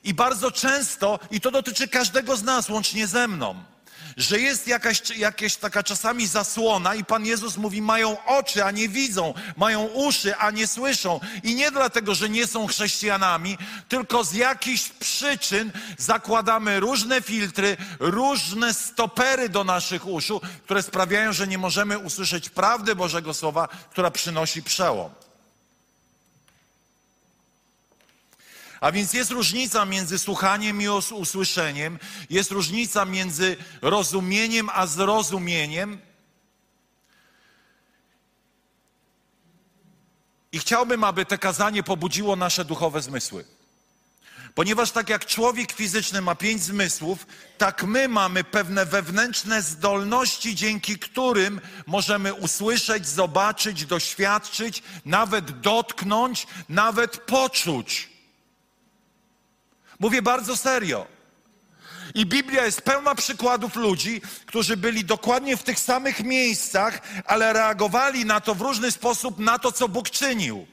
I 0.04 0.14
bardzo 0.14 0.50
często, 0.50 1.18
i 1.30 1.40
to 1.40 1.50
dotyczy 1.50 1.88
każdego 1.88 2.36
z 2.36 2.42
nas, 2.42 2.68
łącznie 2.68 3.06
ze 3.06 3.28
mną, 3.28 3.54
że 4.18 4.40
jest 4.40 4.66
jakaś, 4.66 5.16
jakaś 5.16 5.56
taka 5.56 5.82
czasami 5.82 6.26
zasłona 6.26 6.94
i 6.94 7.04
Pan 7.04 7.26
Jezus 7.26 7.56
mówi, 7.56 7.82
mają 7.82 8.24
oczy, 8.24 8.64
a 8.64 8.70
nie 8.70 8.88
widzą, 8.88 9.34
mają 9.56 9.84
uszy, 9.84 10.36
a 10.36 10.50
nie 10.50 10.66
słyszą. 10.66 11.20
I 11.42 11.54
nie 11.54 11.70
dlatego, 11.70 12.14
że 12.14 12.28
nie 12.28 12.46
są 12.46 12.66
chrześcijanami, 12.66 13.58
tylko 13.88 14.24
z 14.24 14.32
jakichś 14.32 14.88
przyczyn 14.88 15.72
zakładamy 15.98 16.80
różne 16.80 17.22
filtry, 17.22 17.76
różne 18.00 18.74
stopery 18.74 19.48
do 19.48 19.64
naszych 19.64 20.06
uszu, 20.06 20.40
które 20.64 20.82
sprawiają, 20.82 21.32
że 21.32 21.46
nie 21.46 21.58
możemy 21.58 21.98
usłyszeć 21.98 22.48
prawdy 22.50 22.94
Bożego 22.94 23.34
Słowa, 23.34 23.68
która 23.90 24.10
przynosi 24.10 24.62
przełom. 24.62 25.10
A 28.80 28.92
więc 28.92 29.12
jest 29.12 29.30
różnica 29.30 29.84
między 29.84 30.18
słuchaniem 30.18 30.82
i 30.82 30.88
usłyszeniem, 31.14 31.98
jest 32.30 32.50
różnica 32.50 33.04
między 33.04 33.56
rozumieniem 33.82 34.70
a 34.72 34.86
zrozumieniem. 34.86 35.98
I 40.52 40.58
chciałbym, 40.58 41.04
aby 41.04 41.26
te 41.26 41.38
kazanie 41.38 41.82
pobudziło 41.82 42.36
nasze 42.36 42.64
duchowe 42.64 43.02
zmysły. 43.02 43.44
Ponieważ 44.54 44.90
tak 44.90 45.08
jak 45.08 45.26
człowiek 45.26 45.72
fizyczny 45.72 46.20
ma 46.20 46.34
pięć 46.34 46.62
zmysłów, 46.62 47.26
tak 47.58 47.82
my 47.84 48.08
mamy 48.08 48.44
pewne 48.44 48.86
wewnętrzne 48.86 49.62
zdolności, 49.62 50.54
dzięki 50.54 50.98
którym 50.98 51.60
możemy 51.86 52.34
usłyszeć, 52.34 53.08
zobaczyć, 53.08 53.86
doświadczyć, 53.86 54.82
nawet 55.04 55.60
dotknąć, 55.60 56.46
nawet 56.68 57.16
poczuć. 57.16 58.17
Mówię 60.00 60.22
bardzo 60.22 60.56
serio. 60.56 61.06
I 62.14 62.26
Biblia 62.26 62.64
jest 62.64 62.82
pełna 62.82 63.14
przykładów 63.14 63.76
ludzi, 63.76 64.20
którzy 64.46 64.76
byli 64.76 65.04
dokładnie 65.04 65.56
w 65.56 65.62
tych 65.62 65.80
samych 65.80 66.24
miejscach, 66.24 67.00
ale 67.26 67.52
reagowali 67.52 68.24
na 68.24 68.40
to 68.40 68.54
w 68.54 68.60
różny 68.60 68.92
sposób, 68.92 69.38
na 69.38 69.58
to, 69.58 69.72
co 69.72 69.88
Bóg 69.88 70.10
czynił. 70.10 70.66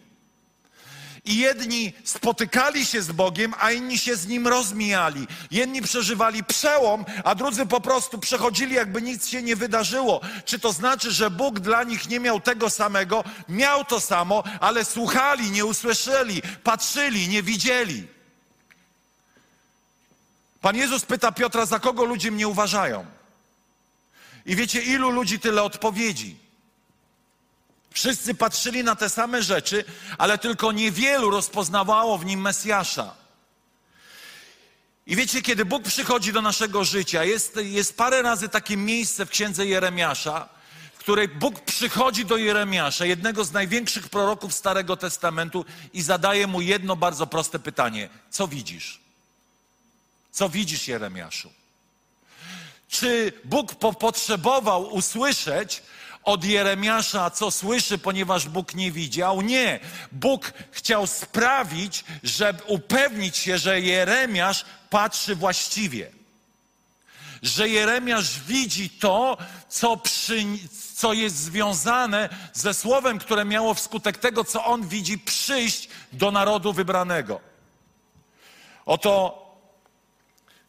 I 1.26 1.38
jedni 1.38 1.94
spotykali 2.04 2.86
się 2.86 3.02
z 3.02 3.12
Bogiem, 3.12 3.54
a 3.60 3.72
inni 3.72 3.98
się 3.98 4.16
z 4.16 4.28
Nim 4.28 4.48
rozmijali. 4.48 5.28
Jedni 5.52 5.82
przeżywali 5.82 6.44
przełom, 6.44 7.06
a 7.24 7.36
drudzy 7.36 7.66
po 7.66 7.82
prostu 7.82 8.18
przechodzili, 8.18 8.76
jakby 8.76 9.02
nic 9.02 9.28
się 9.28 9.42
nie 9.42 9.56
wydarzyło. 9.56 10.22
Czy 10.46 10.60
to 10.60 10.74
znaczy, 10.74 11.12
że 11.12 11.30
Bóg 11.30 11.60
dla 11.60 11.84
nich 11.84 12.10
nie 12.10 12.20
miał 12.20 12.40
tego 12.40 12.70
samego? 12.70 13.24
Miał 13.50 13.86
to 13.86 14.02
samo, 14.02 14.44
ale 14.60 14.86
słuchali, 14.86 15.52
nie 15.52 15.66
usłyszeli, 15.66 16.42
patrzyli, 16.64 17.28
nie 17.28 17.44
widzieli. 17.44 18.15
Pan 20.66 20.76
Jezus 20.76 21.06
pyta 21.06 21.32
Piotra, 21.32 21.66
za 21.66 21.80
kogo 21.80 22.06
ludzie 22.06 22.32
mnie 22.32 22.48
uważają? 22.48 23.06
I 24.46 24.56
wiecie, 24.56 24.82
ilu 24.82 25.10
ludzi 25.10 25.40
tyle 25.40 25.64
odpowiedzi? 25.64 26.36
Wszyscy 27.92 28.36
patrzyli 28.36 28.84
na 28.84 28.96
te 28.96 29.10
same 29.10 29.44
rzeczy, 29.44 29.86
ale 30.18 30.38
tylko 30.38 30.72
niewielu 30.72 31.30
rozpoznawało 31.30 32.18
w 32.18 32.26
nim 32.26 32.42
Mesjasza. 32.42 33.14
I 35.08 35.16
wiecie, 35.16 35.42
kiedy 35.42 35.66
Bóg 35.66 35.84
przychodzi 35.84 36.34
do 36.34 36.42
naszego 36.42 36.84
życia, 36.84 37.24
jest, 37.24 37.60
jest 37.64 37.98
parę 37.98 38.22
razy 38.22 38.50
takie 38.50 38.78
miejsce 38.78 39.26
w 39.26 39.30
księdze 39.30 39.66
Jeremiasza, 39.66 40.50
w 40.94 40.98
której 40.98 41.28
Bóg 41.28 41.60
przychodzi 41.60 42.26
do 42.26 42.38
Jeremiasza, 42.38 43.06
jednego 43.06 43.44
z 43.44 43.52
największych 43.52 44.10
proroków 44.10 44.54
Starego 44.54 44.98
Testamentu, 44.98 45.66
i 45.94 46.02
zadaje 46.02 46.48
mu 46.48 46.62
jedno 46.62 46.96
bardzo 46.96 47.28
proste 47.28 47.60
pytanie: 47.60 48.10
Co 48.30 48.48
widzisz? 48.48 49.05
Co 50.36 50.50
widzisz, 50.50 50.88
Jeremiaszu? 50.88 51.52
Czy 52.88 53.34
Bóg 53.44 53.76
po 53.76 53.94
potrzebował 53.94 54.94
usłyszeć 54.94 55.84
od 56.24 56.44
Jeremiasza, 56.44 57.30
co 57.30 57.52
słyszy, 57.52 57.98
ponieważ 57.98 58.50
Bóg 58.50 58.74
nie 58.74 58.92
widział? 58.92 59.42
Nie. 59.42 59.80
Bóg 60.12 60.54
chciał 60.72 61.08
sprawić, 61.08 62.04
żeby 62.24 62.64
upewnić 62.64 63.38
się, 63.38 63.58
że 63.58 63.82
Jeremiasz 63.82 64.66
patrzy 64.90 65.36
właściwie. 65.36 66.12
Że 67.42 67.70
Jeremiasz 67.70 68.40
widzi 68.40 68.90
to, 68.90 69.38
co, 69.70 69.98
przy, 69.98 70.44
co 70.96 71.14
jest 71.14 71.36
związane 71.36 72.30
ze 72.54 72.74
słowem, 72.74 73.20
które 73.20 73.46
miało 73.46 73.74
wskutek 73.74 74.18
tego, 74.18 74.44
co 74.44 74.66
on 74.66 74.88
widzi, 74.88 75.20
przyjść 75.20 75.90
do 76.14 76.32
narodu 76.32 76.74
wybranego. 76.74 77.42
Oto 78.86 79.45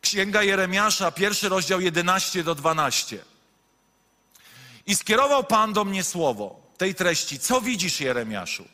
Księga 0.06 0.42
Jeremiasza, 0.42 1.10
pierwszy 1.10 1.48
rozdział 1.48 1.80
11 1.80 2.44
do 2.44 2.54
12. 2.54 3.24
I 4.86 4.94
skierował 4.94 5.44
Pan 5.44 5.72
do 5.72 5.84
mnie 5.84 6.04
słowo 6.04 6.60
tej 6.78 6.94
treści. 6.94 7.38
Co 7.38 7.60
widzisz, 7.60 8.00
Jeremiaszu? 8.00 8.68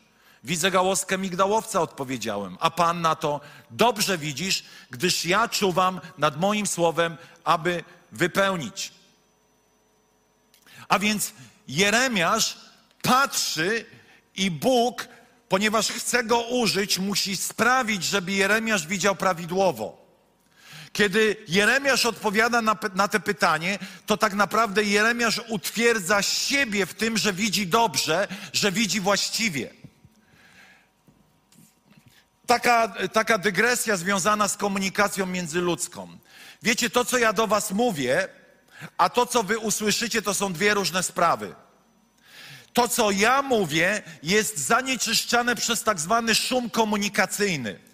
Widzę 0.45 0.71
gałoskę 0.71 1.19
migdałowca, 1.19 1.81
odpowiedziałem. 1.81 2.57
A 2.61 2.71
Pan 2.71 3.01
na 3.01 3.15
to, 3.15 3.41
dobrze 3.71 4.19
widzisz, 4.19 4.65
gdyż 4.91 5.25
ja 5.25 5.49
czuwam 5.49 6.01
nad 6.19 6.41
moim 6.41 6.67
słowem, 6.67 7.17
aby 7.45 7.85
wypełnić. 8.13 8.93
A 10.89 10.99
więc 10.99 11.33
Jeremiasz 11.69 12.59
patrzy 13.03 13.85
i 14.37 14.51
Bóg, 14.51 15.09
ponieważ 15.49 15.89
chce 15.89 16.25
go 16.25 16.41
użyć, 16.41 16.99
musi 16.99 17.37
sprawić, 17.37 18.05
żeby 18.05 18.33
Jeremiasz 18.33 18.87
widział 18.87 19.17
prawidłowo. 19.17 20.02
Kiedy 20.93 21.37
Jeremiasz 21.49 22.07
odpowiada 22.07 22.63
na, 22.63 22.77
na 22.95 23.09
te 23.09 23.21
pytanie, 23.21 23.79
to 24.07 24.17
tak 24.17 24.35
naprawdę 24.35 24.85
Jeremiasz 24.85 25.41
utwierdza 25.49 26.23
siebie 26.23 26.87
w 26.87 26.95
tym, 26.95 27.19
że 27.19 27.33
widzi 27.33 27.67
dobrze, 27.67 28.29
że 28.53 28.73
widzi 28.73 29.01
właściwie. 29.01 29.71
Taka, 32.47 32.89
taka 33.13 33.39
dygresja 33.39 33.97
związana 33.97 34.49
z 34.49 34.57
komunikacją 34.57 35.27
międzyludzką. 35.27 36.19
Wiecie, 36.63 36.91
to 36.91 37.05
co 37.05 37.19
ja 37.19 37.33
do 37.33 37.47
Was 37.47 37.71
mówię, 37.71 38.29
a 38.99 39.11
to 39.11 39.27
co 39.27 39.43
Wy 39.43 39.59
usłyszycie, 39.59 40.23
to 40.23 40.35
są 40.35 40.53
dwie 40.53 40.75
różne 40.75 41.03
sprawy. 41.03 41.55
To, 42.73 42.89
co 42.89 43.11
ja 43.11 43.43
mówię, 43.43 44.03
jest 44.23 44.59
zanieczyszczane 44.59 45.57
przez 45.57 45.83
tak 45.83 46.01
zwany 46.01 46.35
szum 46.35 46.71
komunikacyjny. 46.71 47.92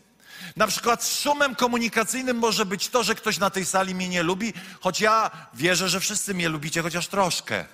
Na 0.56 0.66
przykład 0.66 1.06
szumem 1.06 1.54
komunikacyjnym 1.54 2.38
może 2.38 2.66
być 2.66 2.88
to, 2.88 3.02
że 3.02 3.14
ktoś 3.14 3.38
na 3.38 3.50
tej 3.50 3.64
sali 3.64 3.94
mnie 3.94 4.08
nie 4.08 4.22
lubi, 4.22 4.52
choć 4.80 5.00
ja 5.00 5.30
wierzę, 5.54 5.88
że 5.88 6.00
wszyscy 6.00 6.34
mnie 6.34 6.48
lubicie, 6.48 6.82
chociaż 6.82 7.08
troszkę. 7.08 7.64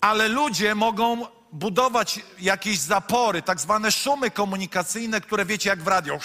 Ale 0.00 0.28
ludzie 0.28 0.74
mogą 0.74 1.26
budować 1.52 2.20
jakieś 2.38 2.78
zapory, 2.78 3.42
tak 3.42 3.60
zwane 3.60 3.92
szumy 3.92 4.30
komunikacyjne, 4.30 5.20
które 5.20 5.44
wiecie 5.44 5.70
jak 5.70 5.82
w 5.82 5.86
radio. 5.86 6.18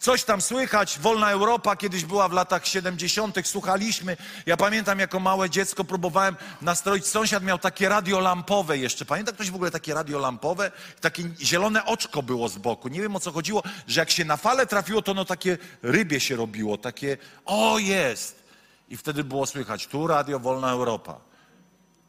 Coś 0.00 0.24
tam 0.24 0.40
słychać, 0.40 0.98
Wolna 0.98 1.30
Europa 1.30 1.76
kiedyś 1.76 2.04
była 2.04 2.28
w 2.28 2.32
latach 2.32 2.66
70., 2.66 3.36
słuchaliśmy. 3.44 4.16
Ja 4.46 4.56
pamiętam, 4.56 4.98
jako 4.98 5.20
małe 5.20 5.50
dziecko 5.50 5.84
próbowałem 5.84 6.36
nastroić. 6.62 7.06
Sąsiad 7.06 7.42
miał 7.42 7.58
takie 7.58 7.88
radio 7.88 8.20
lampowe 8.20 8.78
jeszcze. 8.78 9.04
Pamięta 9.04 9.32
ktoś 9.32 9.50
w 9.50 9.54
ogóle 9.54 9.70
takie 9.70 9.94
radio 9.94 10.18
lampowe? 10.18 10.72
Takie 11.00 11.22
zielone 11.40 11.84
oczko 11.84 12.22
było 12.22 12.48
z 12.48 12.58
boku. 12.58 12.88
Nie 12.88 13.00
wiem 13.00 13.16
o 13.16 13.20
co 13.20 13.32
chodziło, 13.32 13.62
że 13.86 14.00
jak 14.00 14.10
się 14.10 14.24
na 14.24 14.36
falę 14.36 14.66
trafiło, 14.66 15.02
to 15.02 15.14
no 15.14 15.24
takie 15.24 15.58
rybie 15.82 16.20
się 16.20 16.36
robiło, 16.36 16.78
takie 16.78 17.16
o 17.46 17.78
jest. 17.78 18.42
I 18.88 18.96
wtedy 18.96 19.24
było 19.24 19.46
słychać 19.46 19.86
tu 19.86 20.06
Radio 20.06 20.38
Wolna 20.38 20.70
Europa. 20.70 21.20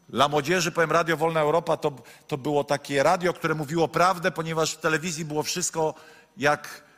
Dla 0.10 0.28
młodzieży, 0.28 0.72
powiem, 0.72 0.92
Radio 0.92 1.18
Wolna 1.18 1.40
Europa 1.40 1.78
to, 1.78 1.92
to 2.28 2.38
było 2.38 2.64
takie 2.64 3.04
radio, 3.04 3.34
które 3.34 3.56
mówiło 3.56 3.88
prawdę, 3.88 4.32
ponieważ 4.32 4.72
w 4.74 4.78
telewizji 4.78 5.26
było 5.26 5.44
wszystko 5.44 5.94
jak 6.38 6.91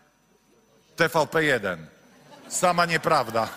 TVP1. 0.97 1.77
Sama 2.50 2.85
nieprawda. 2.85 3.47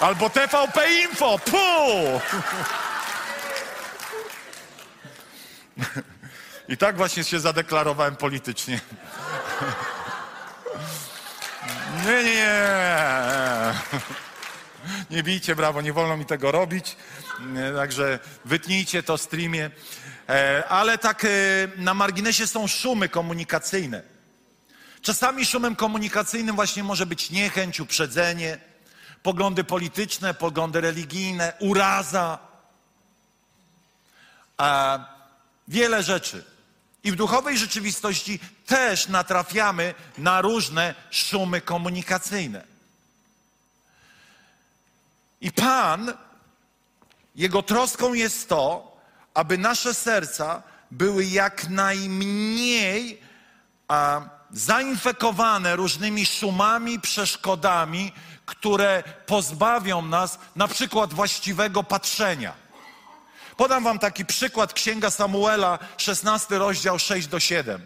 Albo 0.00 0.30
TVP 0.30 1.00
Info. 1.02 1.38
Puh! 1.38 2.22
I 6.68 6.76
tak 6.76 6.96
właśnie 6.96 7.24
się 7.24 7.40
zadeklarowałem 7.40 8.16
politycznie. 8.16 8.80
Nie, 12.06 12.24
nie, 12.24 12.34
nie. 12.34 12.48
Nie 15.10 15.22
bijcie 15.22 15.56
brawo, 15.56 15.80
nie 15.80 15.92
wolno 15.92 16.16
mi 16.16 16.26
tego 16.26 16.52
robić. 16.52 16.96
Także 17.76 18.18
wytnijcie 18.44 19.02
to 19.02 19.18
streamie. 19.18 19.70
E, 20.28 20.64
Ale 20.68 20.98
tak 20.98 21.24
e, 21.24 21.28
na 21.76 21.94
marginesie 21.94 22.46
są 22.46 22.66
szumy 22.66 23.08
komunikacyjne. 23.08 24.02
Czasami 25.02 25.46
szumem 25.46 25.76
komunikacyjnym 25.76 26.56
właśnie 26.56 26.84
może 26.84 27.06
być 27.06 27.30
niechęć, 27.30 27.80
uprzedzenie, 27.80 28.58
poglądy 29.22 29.64
polityczne, 29.64 30.34
poglądy 30.34 30.80
religijne, 30.80 31.52
uraza. 31.58 32.38
A 34.56 34.98
wiele 35.68 36.02
rzeczy. 36.02 36.44
I 37.04 37.12
w 37.12 37.16
duchowej 37.16 37.58
rzeczywistości 37.58 38.40
też 38.66 39.08
natrafiamy 39.08 39.94
na 40.18 40.40
różne 40.40 40.94
szumy 41.10 41.60
komunikacyjne. 41.60 42.64
I 45.40 45.52
Pan, 45.52 46.12
Jego 47.34 47.62
troską 47.62 48.14
jest 48.14 48.48
to, 48.48 48.87
aby 49.34 49.58
nasze 49.58 49.94
serca 49.94 50.62
były 50.90 51.24
jak 51.24 51.68
najmniej 51.68 53.20
a, 53.88 54.20
zainfekowane 54.50 55.76
różnymi 55.76 56.26
szumami, 56.26 57.00
przeszkodami, 57.00 58.12
które 58.46 59.02
pozbawią 59.26 60.02
nas 60.02 60.38
na 60.56 60.68
przykład 60.68 61.14
właściwego 61.14 61.84
patrzenia. 61.84 62.54
Podam 63.56 63.84
wam 63.84 63.98
taki 63.98 64.24
przykład 64.24 64.72
Księga 64.72 65.10
Samuela, 65.10 65.78
16 65.96 66.58
rozdział 66.58 66.98
6 66.98 67.26
do 67.28 67.40
7. 67.40 67.82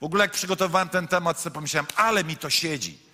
W 0.00 0.04
ogóle 0.04 0.24
jak 0.24 0.32
przygotowywałem 0.32 0.88
ten 0.88 1.08
temat, 1.08 1.40
sobie 1.40 1.54
pomyślałem, 1.54 1.86
ale 1.96 2.24
mi 2.24 2.36
to 2.36 2.50
siedzi. 2.50 3.09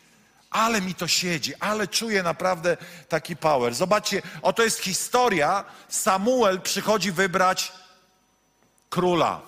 Ale 0.56 0.80
mi 0.80 0.94
to 0.94 1.08
siedzi, 1.08 1.54
ale 1.60 1.88
czuję 1.88 2.22
naprawdę 2.22 2.76
taki 3.08 3.36
power. 3.36 3.75
Zobaczcie, 3.75 4.22
oto 4.42 4.62
jest 4.62 4.80
historia. 4.80 5.64
Samuel 5.88 6.60
przychodzi 6.60 7.12
wybrać 7.12 7.72
króla. 8.90 9.40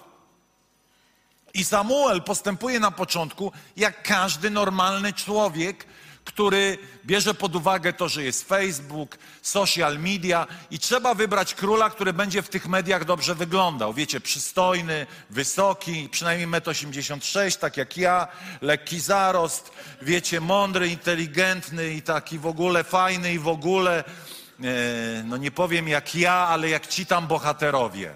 I 1.55 1.65
Samuel 1.65 2.23
postępuje 2.23 2.81
na 2.81 2.91
początku 2.91 3.53
jak 3.77 4.03
każdy 4.03 4.51
normalny 4.51 5.13
człowiek, 5.13 5.87
który 6.29 6.79
bierze 7.07 7.35
pod 7.35 7.57
uwagę 7.57 7.93
to, 7.93 8.09
że 8.09 8.25
jest 8.25 8.49
Facebook, 8.49 9.19
social 9.43 9.99
media 9.99 10.47
i 10.71 10.79
trzeba 10.79 11.15
wybrać 11.15 11.55
króla, 11.55 11.91
który 11.91 12.13
będzie 12.13 12.43
w 12.43 12.49
tych 12.49 12.69
mediach 12.69 13.05
dobrze 13.05 13.35
wyglądał. 13.35 13.95
Wiecie, 13.95 14.21
przystojny, 14.21 15.07
wysoki, 15.31 16.09
przynajmniej 16.09 16.49
1,86 16.49 17.41
m, 17.45 17.51
tak 17.61 17.77
jak 17.77 17.97
ja, 17.97 18.29
lekki 18.61 19.01
zarost, 19.01 19.71
wiecie, 20.03 20.41
mądry, 20.41 20.89
inteligentny 20.89 21.91
i 21.91 22.03
taki 22.03 22.39
w 22.39 22.47
ogóle 22.47 22.85
fajny 22.85 23.33
i 23.33 23.39
w 23.39 23.49
ogóle, 23.49 24.05
e, 24.05 25.23
no 25.25 25.37
nie 25.37 25.51
powiem 25.51 25.89
jak 25.89 26.15
ja, 26.15 26.35
ale 26.35 26.69
jak 26.69 26.87
ci 26.87 27.07
tam 27.07 27.27
bohaterowie. 27.27 28.15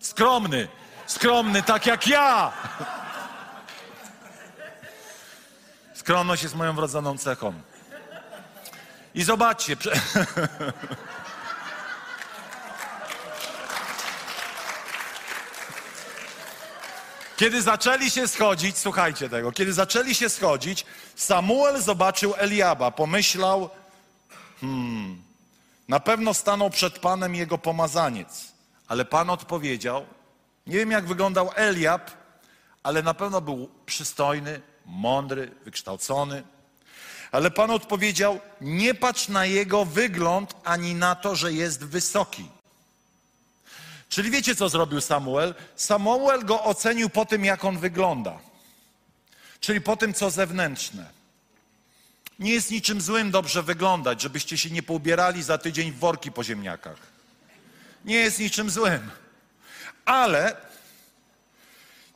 Skromny, 0.00 0.68
skromny, 1.06 1.62
tak 1.62 1.86
jak 1.86 2.06
ja. 2.06 2.52
Skromność 6.08 6.42
jest 6.42 6.54
moją 6.54 6.74
wrodzoną 6.74 7.18
cechą. 7.18 7.52
I 9.14 9.22
zobaczcie. 9.24 9.76
prze- 9.76 10.00
Kiedy 17.36 17.62
zaczęli 17.62 18.10
się 18.10 18.28
schodzić, 18.28 18.78
słuchajcie 18.78 19.28
tego, 19.28 19.52
kiedy 19.52 19.72
zaczęli 19.72 20.14
się 20.14 20.28
schodzić, 20.28 20.86
Samuel 21.16 21.82
zobaczył 21.82 22.34
Eliaba, 22.36 22.90
pomyślał, 22.90 23.70
hmm, 24.60 25.22
na 25.88 26.00
pewno 26.00 26.34
stanął 26.34 26.70
przed 26.70 26.98
Panem 26.98 27.34
jego 27.34 27.58
pomazaniec. 27.58 28.52
Ale 28.86 29.04
Pan 29.04 29.30
odpowiedział, 29.30 30.06
nie 30.66 30.76
wiem 30.76 30.90
jak 30.90 31.06
wyglądał 31.06 31.50
Eliab, 31.54 32.10
ale 32.82 33.02
na 33.02 33.14
pewno 33.14 33.40
był 33.40 33.68
przystojny, 33.86 34.60
mądry, 34.88 35.50
wykształcony. 35.64 36.42
Ale 37.32 37.50
Pan 37.50 37.70
odpowiedział: 37.70 38.40
Nie 38.60 38.94
patrz 38.94 39.28
na 39.28 39.46
jego 39.46 39.84
wygląd 39.84 40.54
ani 40.64 40.94
na 40.94 41.14
to, 41.14 41.36
że 41.36 41.52
jest 41.52 41.84
wysoki. 41.84 42.48
Czyli 44.08 44.30
wiecie, 44.30 44.54
co 44.54 44.68
zrobił 44.68 45.00
Samuel? 45.00 45.54
Samuel 45.76 46.44
go 46.44 46.64
ocenił 46.64 47.10
po 47.10 47.26
tym, 47.26 47.44
jak 47.44 47.64
on 47.64 47.78
wygląda. 47.78 48.38
Czyli 49.60 49.80
po 49.80 49.96
tym, 49.96 50.14
co 50.14 50.30
zewnętrzne. 50.30 51.10
Nie 52.38 52.52
jest 52.52 52.70
niczym 52.70 53.00
złym 53.00 53.30
dobrze 53.30 53.62
wyglądać, 53.62 54.22
żebyście 54.22 54.58
się 54.58 54.70
nie 54.70 54.82
poubierali 54.82 55.42
za 55.42 55.58
tydzień 55.58 55.92
w 55.92 55.98
worki 55.98 56.32
po 56.32 56.44
ziemniakach. 56.44 56.96
Nie 58.04 58.16
jest 58.16 58.38
niczym 58.38 58.70
złym. 58.70 59.10
Ale 60.04 60.56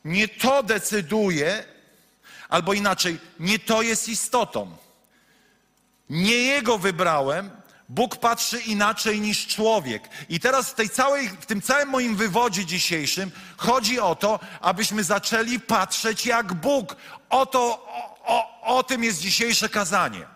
nie 0.05 0.27
to 0.27 0.63
decyduje, 0.63 1.72
albo 2.53 2.73
inaczej, 2.73 3.19
nie 3.39 3.59
to 3.59 3.81
jest 3.81 4.09
istotą. 4.09 4.77
Nie 6.09 6.35
jego 6.35 6.77
wybrałem, 6.77 7.51
Bóg 7.89 8.17
patrzy 8.17 8.59
inaczej 8.59 9.21
niż 9.21 9.47
człowiek. 9.47 10.09
I 10.29 10.39
teraz 10.39 10.69
w, 10.69 10.73
tej 10.73 10.89
całej, 10.89 11.29
w 11.29 11.45
tym 11.45 11.61
całym 11.61 11.89
moim 11.89 12.15
wywodzie 12.15 12.65
dzisiejszym 12.65 13.31
chodzi 13.57 13.99
o 13.99 14.15
to, 14.15 14.39
abyśmy 14.61 15.03
zaczęli 15.03 15.59
patrzeć 15.59 16.25
jak 16.25 16.53
Bóg. 16.53 16.95
O, 17.29 17.45
to, 17.45 17.59
o, 17.87 18.17
o, 18.25 18.77
o 18.77 18.83
tym 18.83 19.03
jest 19.03 19.19
dzisiejsze 19.19 19.69
kazanie. 19.69 20.32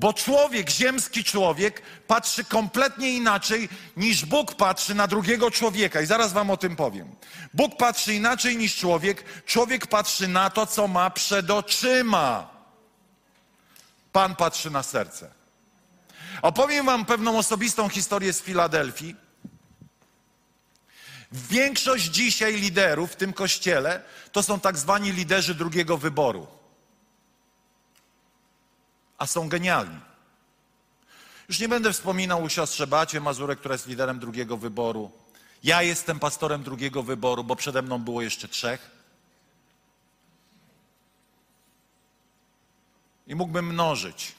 Bo 0.00 0.12
człowiek, 0.12 0.70
ziemski 0.70 1.24
człowiek, 1.24 1.82
patrzy 2.06 2.44
kompletnie 2.44 3.10
inaczej 3.10 3.68
niż 3.96 4.24
Bóg 4.24 4.54
patrzy 4.54 4.94
na 4.94 5.06
drugiego 5.06 5.50
człowieka. 5.50 6.00
I 6.00 6.06
zaraz 6.06 6.32
Wam 6.32 6.50
o 6.50 6.56
tym 6.56 6.76
powiem. 6.76 7.14
Bóg 7.54 7.76
patrzy 7.76 8.14
inaczej 8.14 8.56
niż 8.56 8.76
człowiek. 8.76 9.24
Człowiek 9.46 9.86
patrzy 9.86 10.28
na 10.28 10.50
to, 10.50 10.66
co 10.66 10.88
ma 10.88 11.10
przed 11.10 11.50
oczyma. 11.50 12.50
Pan 14.12 14.36
patrzy 14.36 14.70
na 14.70 14.82
serce. 14.82 15.30
Opowiem 16.42 16.86
Wam 16.86 17.04
pewną 17.04 17.38
osobistą 17.38 17.88
historię 17.88 18.32
z 18.32 18.42
Filadelfii. 18.42 19.16
Większość 21.32 22.04
dzisiaj 22.04 22.54
liderów 22.54 23.12
w 23.12 23.16
tym 23.16 23.32
kościele 23.32 24.02
to 24.32 24.42
są 24.42 24.60
tak 24.60 24.78
zwani 24.78 25.12
liderzy 25.12 25.54
drugiego 25.54 25.98
wyboru 25.98 26.59
a 29.20 29.26
są 29.26 29.48
genialni. 29.48 30.00
Już 31.48 31.60
nie 31.60 31.68
będę 31.68 31.92
wspominał 31.92 32.44
o 32.44 32.48
siostrze 32.48 32.86
Bacie 32.86 33.20
Mazurek, 33.20 33.58
która 33.58 33.74
jest 33.74 33.86
liderem 33.86 34.18
drugiego 34.18 34.56
wyboru. 34.56 35.10
Ja 35.62 35.82
jestem 35.82 36.18
pastorem 36.18 36.62
drugiego 36.62 37.02
wyboru, 37.02 37.44
bo 37.44 37.56
przede 37.56 37.82
mną 37.82 37.98
było 37.98 38.22
jeszcze 38.22 38.48
trzech. 38.48 38.90
I 43.26 43.34
mógłbym 43.34 43.66
mnożyć. 43.66 44.34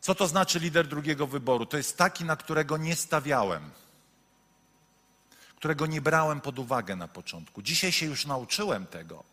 Co 0.00 0.14
to 0.14 0.26
znaczy 0.26 0.58
lider 0.58 0.88
drugiego 0.88 1.26
wyboru? 1.26 1.66
To 1.66 1.76
jest 1.76 1.98
taki, 1.98 2.24
na 2.24 2.36
którego 2.36 2.76
nie 2.76 2.96
stawiałem, 2.96 3.70
którego 5.56 5.86
nie 5.86 6.00
brałem 6.00 6.40
pod 6.40 6.58
uwagę 6.58 6.96
na 6.96 7.08
początku. 7.08 7.62
Dzisiaj 7.62 7.92
się 7.92 8.06
już 8.06 8.26
nauczyłem 8.26 8.86
tego. 8.86 9.31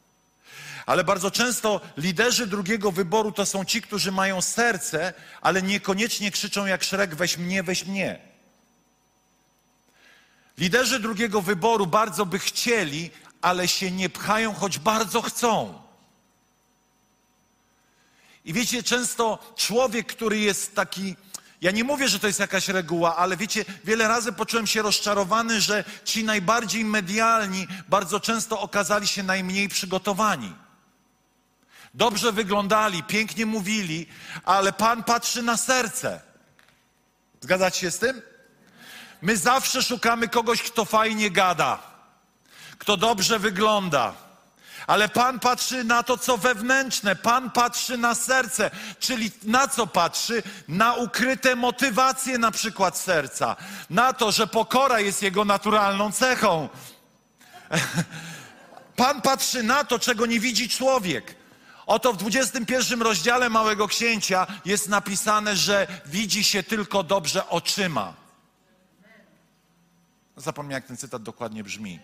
Ale 0.85 1.03
bardzo 1.03 1.31
często 1.31 1.81
liderzy 1.97 2.47
drugiego 2.47 2.91
wyboru 2.91 3.31
to 3.31 3.45
są 3.45 3.65
ci, 3.65 3.81
którzy 3.81 4.11
mają 4.11 4.41
serce, 4.41 5.13
ale 5.41 5.61
niekoniecznie 5.61 6.31
krzyczą 6.31 6.65
jak 6.65 6.83
Szrek, 6.83 7.15
weź 7.15 7.37
mnie, 7.37 7.63
weź 7.63 7.85
mnie. 7.85 8.19
Liderzy 10.57 10.99
drugiego 10.99 11.41
wyboru 11.41 11.87
bardzo 11.87 12.25
by 12.25 12.39
chcieli, 12.39 13.11
ale 13.41 13.67
się 13.67 13.91
nie 13.91 14.09
pchają, 14.09 14.53
choć 14.53 14.79
bardzo 14.79 15.21
chcą. 15.21 15.81
I 18.45 18.53
wiecie, 18.53 18.83
często 18.83 19.53
człowiek, 19.55 20.07
który 20.07 20.39
jest 20.39 20.75
taki, 20.75 21.15
ja 21.61 21.71
nie 21.71 21.83
mówię, 21.83 22.09
że 22.09 22.19
to 22.19 22.27
jest 22.27 22.39
jakaś 22.39 22.67
reguła, 22.67 23.15
ale 23.15 23.37
wiecie, 23.37 23.65
wiele 23.83 24.07
razy 24.07 24.31
poczułem 24.31 24.67
się 24.67 24.81
rozczarowany, 24.81 25.61
że 25.61 25.83
ci 26.03 26.23
najbardziej 26.23 26.85
medialni 26.85 27.67
bardzo 27.89 28.19
często 28.19 28.61
okazali 28.61 29.07
się 29.07 29.23
najmniej 29.23 29.69
przygotowani. 29.69 30.55
dobrze 31.93 32.31
wyglądali, 32.31 33.03
pięknie 33.03 33.45
mówili, 33.45 34.07
ale 34.43 34.73
Pan 34.73 35.03
patrzy 35.03 35.41
na 35.41 35.57
serce. 35.57 36.21
Zgadzacie 37.41 37.79
się 37.79 37.91
z 37.91 37.99
tym? 37.99 38.21
My 39.21 39.37
zawsze 39.37 39.83
szukamy 39.83 40.27
kogoś, 40.27 40.63
kto 40.63 40.85
fajnie 40.85 41.31
gada, 41.31 41.79
kto 42.77 42.97
dobrze 42.97 43.39
wygląda. 43.39 44.28
Ale 44.89 45.09
Pan 45.09 45.39
patrzy 45.39 45.83
na 45.83 46.03
to, 46.03 46.17
co 46.17 46.37
wewnętrzne. 46.37 47.15
Pan 47.15 47.51
patrzy 47.51 47.97
na 47.97 48.15
serce. 48.15 48.71
Czyli 48.99 49.31
na 49.43 49.67
co 49.67 49.87
patrzy? 49.87 50.43
Na 50.67 50.93
ukryte 50.93 51.55
motywacje, 51.55 52.37
na 52.37 52.51
przykład 52.51 52.97
serca. 52.97 53.55
Na 53.89 54.13
to, 54.13 54.31
że 54.31 54.47
pokora 54.47 54.99
jest 54.99 55.21
jego 55.21 55.45
naturalną 55.45 56.11
cechą. 56.11 56.69
Pan 58.95 59.21
patrzy 59.21 59.63
na 59.63 59.83
to, 59.83 59.99
czego 59.99 60.25
nie 60.25 60.39
widzi 60.39 60.69
człowiek. 60.69 61.35
Oto 61.85 62.13
w 62.13 62.17
21 62.17 63.01
rozdziale 63.01 63.49
Małego 63.49 63.87
Księcia 63.87 64.47
jest 64.65 64.89
napisane, 64.89 65.55
że 65.55 65.87
widzi 66.05 66.43
się 66.43 66.63
tylko 66.63 67.03
dobrze 67.03 67.49
oczyma. 67.49 68.13
Zapomniałem, 70.37 70.81
jak 70.81 70.87
ten 70.87 70.97
cytat 70.97 71.23
dokładnie 71.23 71.63
brzmi. 71.63 71.99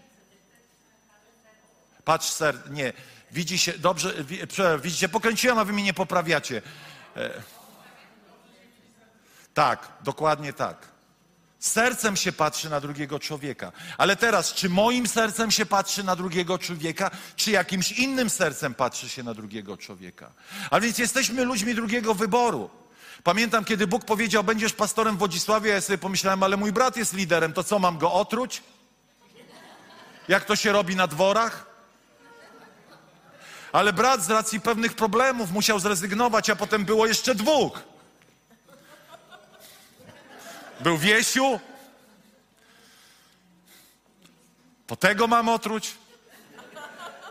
Patrz, 2.05 2.29
ser, 2.29 2.71
nie, 2.71 2.93
widzi 3.31 3.57
się, 3.57 3.73
dobrze, 3.77 4.23
wi, 4.23 4.39
widzicie, 4.81 5.09
pokręciłem, 5.09 5.57
a 5.57 5.65
wy 5.65 5.73
mnie 5.73 5.83
nie 5.83 5.93
poprawiacie. 5.93 6.61
E, 7.17 7.29
tak, 9.53 9.87
dokładnie 10.03 10.53
tak. 10.53 10.87
Sercem 11.59 12.15
się 12.15 12.31
patrzy 12.31 12.69
na 12.69 12.79
drugiego 12.79 13.19
człowieka. 13.19 13.71
Ale 13.97 14.15
teraz, 14.15 14.53
czy 14.53 14.69
moim 14.69 15.07
sercem 15.07 15.51
się 15.51 15.65
patrzy 15.65 16.03
na 16.03 16.15
drugiego 16.15 16.57
człowieka, 16.57 17.11
czy 17.35 17.51
jakimś 17.51 17.91
innym 17.91 18.29
sercem 18.29 18.73
patrzy 18.73 19.09
się 19.09 19.23
na 19.23 19.33
drugiego 19.33 19.77
człowieka? 19.77 20.31
A 20.71 20.79
więc 20.79 20.97
jesteśmy 20.97 21.43
ludźmi 21.43 21.75
drugiego 21.75 22.13
wyboru. 22.13 22.69
Pamiętam, 23.23 23.65
kiedy 23.65 23.87
Bóg 23.87 24.05
powiedział, 24.05 24.43
będziesz 24.43 24.73
pastorem 24.73 25.15
w 25.15 25.19
Wodzisławie, 25.19 25.71
ja 25.71 25.81
sobie 25.81 25.97
pomyślałem, 25.97 26.43
ale 26.43 26.57
mój 26.57 26.71
brat 26.71 26.97
jest 26.97 27.13
liderem, 27.13 27.53
to 27.53 27.63
co, 27.63 27.79
mam 27.79 27.97
go 27.97 28.13
otruć? 28.13 28.63
Jak 30.27 30.45
to 30.45 30.55
się 30.55 30.71
robi 30.71 30.95
na 30.95 31.07
dworach? 31.07 31.74
Ale 33.75 33.93
brat 33.93 34.23
z 34.23 34.29
racji 34.29 34.61
pewnych 34.61 34.93
problemów 34.93 35.51
musiał 35.51 35.79
zrezygnować, 35.79 36.49
a 36.49 36.55
potem 36.55 36.85
było 36.85 37.07
jeszcze 37.07 37.35
dwóch. 37.35 37.83
Był 40.79 40.97
Wiesiu. 40.97 41.59
Po 44.87 44.95
tego 44.95 45.27
mam 45.27 45.49
otruć. 45.49 45.95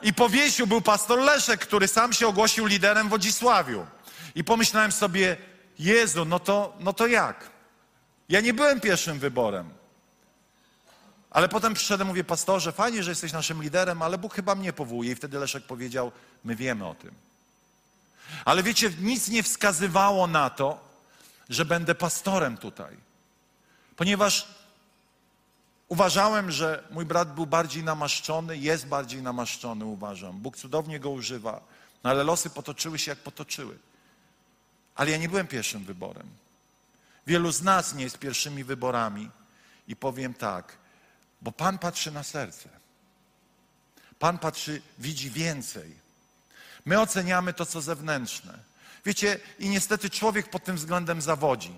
I 0.03 0.15
po 0.15 0.29
Wiesiu 0.29 0.67
był 0.67 0.81
pastor 0.81 1.19
Leszek, 1.19 1.61
który 1.61 1.89
sam 1.89 2.13
się 2.13 2.27
ogłosił 2.27 2.67
liderem 2.67 3.07
w 3.07 3.11
Wodzisławiu. 3.11 3.87
I 4.35 4.45
pomyślałem 4.45 4.93
sobie, 4.93 5.37
Jezu, 5.79 6.25
no 6.25 6.39
to, 6.39 6.77
no 6.81 6.93
to 6.93 7.07
jak? 7.07 7.51
Ja 8.29 8.41
nie 8.41 8.55
byłem 8.55 8.81
pierwszym 8.81 9.19
wyborem. 9.19 9.71
Ale 11.35 11.49
potem 11.49 11.75
przyszedłem, 11.75 12.09
mówię, 12.09 12.25
pastorze, 12.25 12.73
fajnie, 12.73 13.03
że 13.03 13.11
jesteś 13.11 13.33
naszym 13.33 13.63
liderem, 13.63 14.03
ale 14.03 14.19
Bóg 14.19 14.35
chyba 14.35 14.55
mnie 14.55 14.73
powołuje. 14.73 15.13
I 15.13 15.15
wtedy 15.15 15.39
Leszek 15.39 15.65
powiedział, 15.65 16.13
my 16.45 16.57
wiemy 16.57 16.87
o 16.87 16.95
tym. 16.95 17.15
Ale 18.45 18.63
wiecie, 18.63 18.91
nic 19.01 19.29
nie 19.29 19.43
wskazywało 19.43 20.27
na 20.27 20.51
to, 20.51 20.79
że 21.49 21.65
będę 21.65 21.95
pastorem 21.95 22.57
tutaj. 22.57 22.97
Ponieważ 23.97 24.49
uważałem, 25.89 26.51
że 26.51 26.85
mój 26.91 27.05
brat 27.05 27.35
był 27.35 27.47
bardziej 27.47 27.85
namaszczony, 27.85 28.57
jest 28.59 28.87
bardziej 28.87 29.23
namaszczony, 29.23 29.85
uważam. 29.85 30.39
Bóg 30.39 30.57
cudownie 30.57 31.01
go 31.01 31.11
używa, 31.11 31.61
no 32.05 32.11
ale 32.11 32.25
losy 32.25 32.51
potoczyły 32.51 32.99
się 32.99 33.11
jak 33.11 33.19
potoczyły. 33.19 33.79
Ale 34.95 35.11
ja 35.11 35.17
nie 35.17 35.29
byłem 35.29 35.47
pierwszym 35.47 35.85
wyborem. 35.85 36.27
Wielu 37.27 37.53
z 37.53 37.63
nas 37.63 37.95
nie 37.95 38.05
jest 38.05 38.19
pierwszymi 38.19 38.65
wyborami. 38.65 39.31
I 39.89 39.97
powiem 39.97 40.35
tak, 40.35 40.84
bo 41.45 41.53
Pan 41.53 41.79
patrzy 41.79 42.11
na 42.11 42.23
serce. 42.23 42.69
Pan 44.19 44.39
patrzy, 44.39 44.83
widzi 44.99 45.31
więcej. 45.31 45.97
My 46.85 47.01
oceniamy 47.01 47.53
to, 47.53 47.67
co 47.67 47.81
zewnętrzne. 47.81 48.59
Wiecie, 49.05 49.41
i 49.59 49.69
niestety 49.69 50.11
człowiek 50.11 50.51
pod 50.51 50.65
tym 50.65 50.77
względem 50.77 51.23
zawodzi. 51.23 51.75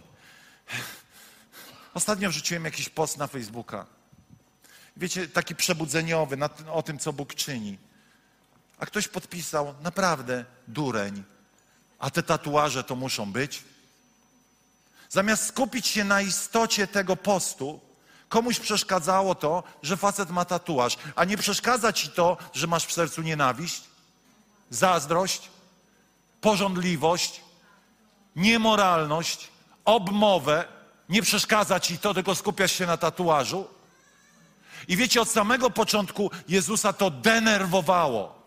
Ostatnio 1.94 2.30
wrzuciłem 2.30 2.64
jakiś 2.64 2.88
post 2.88 3.18
na 3.18 3.26
Facebooka. 3.26 3.86
Wiecie, 4.96 5.28
taki 5.28 5.54
przebudzeniowy 5.54 6.38
o 6.72 6.82
tym, 6.82 6.98
co 6.98 7.12
Bóg 7.12 7.34
czyni. 7.34 7.78
A 8.78 8.86
ktoś 8.86 9.08
podpisał, 9.08 9.74
naprawdę, 9.82 10.44
dureń. 10.68 11.24
A 11.98 12.10
te 12.10 12.22
tatuaże 12.22 12.84
to 12.84 12.96
muszą 12.96 13.32
być? 13.32 13.64
Zamiast 15.08 15.46
skupić 15.46 15.86
się 15.86 16.04
na 16.04 16.20
istocie 16.20 16.86
tego 16.86 17.16
postu, 17.16 17.85
komuś 18.36 18.60
przeszkadzało 18.60 19.34
to, 19.34 19.62
że 19.82 19.96
facet 19.96 20.30
ma 20.30 20.44
tatuaż, 20.44 20.96
a 21.16 21.24
nie 21.24 21.36
przeszkadza 21.36 21.92
ci 21.92 22.08
to, 22.08 22.36
że 22.52 22.66
masz 22.66 22.86
w 22.86 22.92
sercu 22.92 23.22
nienawiść, 23.22 23.82
zazdrość, 24.70 25.48
pożądliwość, 26.40 27.40
niemoralność, 28.36 29.48
obmowę. 29.84 30.64
Nie 31.08 31.22
przeszkadza 31.22 31.80
ci 31.80 31.98
to, 31.98 32.14
tylko 32.14 32.34
skupiasz 32.34 32.72
się 32.72 32.86
na 32.86 32.96
tatuażu. 32.96 33.68
I 34.88 34.96
wiecie, 34.96 35.20
od 35.20 35.30
samego 35.30 35.70
początku 35.70 36.30
Jezusa 36.48 36.92
to 36.92 37.10
denerwowało. 37.10 38.42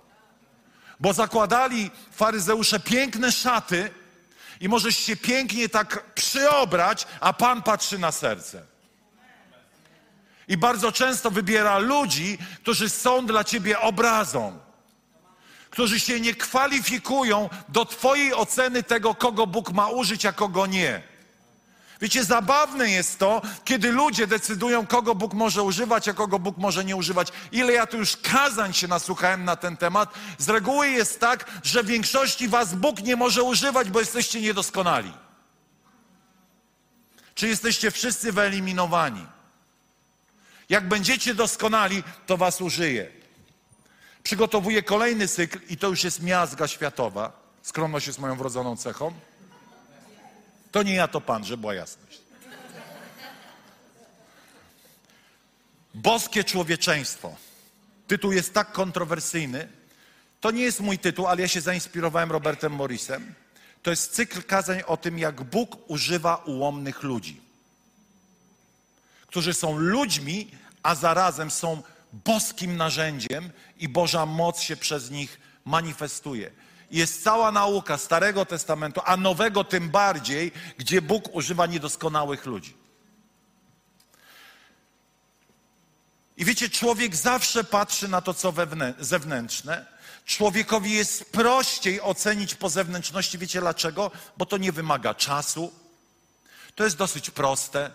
Bo 0.99 1.13
zakładali 1.13 1.91
faryzeusze 2.11 2.79
piękne 2.79 3.31
szaty 3.31 3.91
i 4.59 4.69
możesz 4.69 4.97
się 4.97 5.15
pięknie 5.17 5.69
tak 5.69 6.13
przyobrać, 6.13 7.07
a 7.19 7.33
Pan 7.33 7.63
patrzy 7.63 7.99
na 7.99 8.11
serce. 8.11 8.68
I 10.49 10.57
bardzo 10.57 10.91
często 10.91 11.31
wybiera 11.31 11.77
ludzi, 11.77 12.37
którzy 12.61 12.89
są 12.89 13.25
dla 13.25 13.43
ciebie 13.43 13.79
obrazą, 13.79 14.59
którzy 15.69 15.99
się 15.99 16.19
nie 16.19 16.35
kwalifikują 16.35 17.49
do 17.69 17.85
Twojej 17.85 18.33
oceny 18.33 18.83
tego, 18.83 19.15
kogo 19.15 19.47
Bóg 19.47 19.71
ma 19.71 19.87
użyć, 19.87 20.25
a 20.25 20.31
kogo 20.31 20.65
nie. 20.65 21.03
Wiecie, 22.01 22.23
zabawne 22.23 22.89
jest 22.89 23.19
to, 23.19 23.41
kiedy 23.65 23.91
ludzie 23.91 24.27
decydują, 24.27 24.87
kogo 24.87 25.15
Bóg 25.15 25.33
może 25.33 25.63
używać, 25.63 26.07
a 26.07 26.13
kogo 26.13 26.39
Bóg 26.39 26.57
może 26.57 26.85
nie 26.85 26.95
używać. 26.95 27.27
Ile 27.51 27.73
ja 27.73 27.87
tu 27.87 27.97
już 27.97 28.17
kazań 28.17 28.73
się 28.73 28.87
nasłuchałem 28.87 29.45
na 29.45 29.55
ten 29.55 29.77
temat. 29.77 30.13
Z 30.37 30.49
reguły 30.49 30.89
jest 30.89 31.19
tak, 31.19 31.45
że 31.63 31.83
w 31.83 31.87
większości 31.87 32.47
was 32.47 32.75
Bóg 32.75 33.03
nie 33.03 33.15
może 33.15 33.43
używać, 33.43 33.89
bo 33.89 33.99
jesteście 33.99 34.41
niedoskonali. 34.41 35.13
Czy 37.35 37.47
jesteście 37.47 37.91
wszyscy 37.91 38.31
wyeliminowani? 38.31 39.38
Jak 40.69 40.87
będziecie 40.87 41.35
doskonali, 41.35 42.03
to 42.27 42.37
was 42.37 42.61
użyje. 42.61 43.11
Przygotowuję 44.23 44.83
kolejny 44.83 45.27
cykl 45.27 45.59
i 45.69 45.77
to 45.77 45.87
już 45.87 46.03
jest 46.03 46.21
miazga 46.23 46.67
światowa. 46.67 47.31
Skromność 47.61 48.07
jest 48.07 48.19
moją 48.19 48.35
wrodzoną 48.35 48.77
cechą. 48.77 49.13
To 50.71 50.83
nie 50.83 50.93
ja, 50.93 51.07
to 51.07 51.21
Pan, 51.21 51.45
że 51.45 51.57
była 51.57 51.73
jasność. 51.73 52.19
Boskie 55.93 56.43
człowieczeństwo. 56.43 57.35
Tytuł 58.07 58.31
jest 58.31 58.53
tak 58.53 58.71
kontrowersyjny. 58.71 59.67
To 60.41 60.51
nie 60.51 60.63
jest 60.63 60.79
mój 60.79 60.97
tytuł, 60.99 61.27
ale 61.27 61.41
ja 61.41 61.47
się 61.47 61.61
zainspirowałem 61.61 62.31
Robertem 62.31 62.73
Morrisem. 62.73 63.33
To 63.83 63.89
jest 63.89 64.13
cykl 64.13 64.43
kazań 64.43 64.81
o 64.87 64.97
tym, 64.97 65.19
jak 65.19 65.43
Bóg 65.43 65.89
używa 65.89 66.35
ułomnych 66.35 67.03
ludzi, 67.03 67.41
którzy 69.29 69.53
są 69.53 69.77
ludźmi, 69.77 70.51
a 70.83 70.95
zarazem 70.95 71.51
są 71.51 71.83
boskim 72.13 72.77
narzędziem 72.77 73.51
i 73.77 73.89
Boża 73.89 74.25
moc 74.25 74.59
się 74.59 74.75
przez 74.75 75.11
nich 75.11 75.39
manifestuje 75.65 76.51
jest 76.91 77.23
cała 77.23 77.51
nauka 77.51 77.97
Starego 77.97 78.45
Testamentu, 78.45 79.01
a 79.05 79.17
Nowego 79.17 79.63
tym 79.63 79.89
bardziej, 79.89 80.51
gdzie 80.77 81.01
Bóg 81.01 81.35
używa 81.35 81.65
niedoskonałych 81.65 82.45
ludzi. 82.45 82.77
I 86.37 86.45
wiecie, 86.45 86.69
człowiek 86.69 87.15
zawsze 87.15 87.63
patrzy 87.63 88.07
na 88.07 88.21
to, 88.21 88.33
co 88.33 88.53
zewnętrzne. 88.99 89.85
Człowiekowi 90.25 90.91
jest 90.91 91.31
prościej 91.31 92.01
ocenić 92.01 92.55
po 92.55 92.69
zewnętrzności. 92.69 93.37
Wiecie 93.37 93.59
dlaczego? 93.59 94.11
Bo 94.37 94.45
to 94.45 94.57
nie 94.57 94.71
wymaga 94.71 95.13
czasu. 95.13 95.73
To 96.75 96.83
jest 96.83 96.97
dosyć 96.97 97.29
proste. 97.29 97.91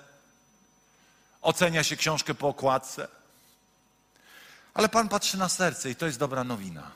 Ocenia 1.44 1.84
się 1.84 1.96
książkę 1.96 2.34
po 2.34 2.48
okładce. 2.48 3.08
Ale 4.74 4.88
Pan 4.88 5.08
patrzy 5.08 5.38
na 5.38 5.48
serce 5.48 5.90
i 5.90 5.96
to 5.96 6.06
jest 6.06 6.18
dobra 6.18 6.44
nowina. 6.44 6.90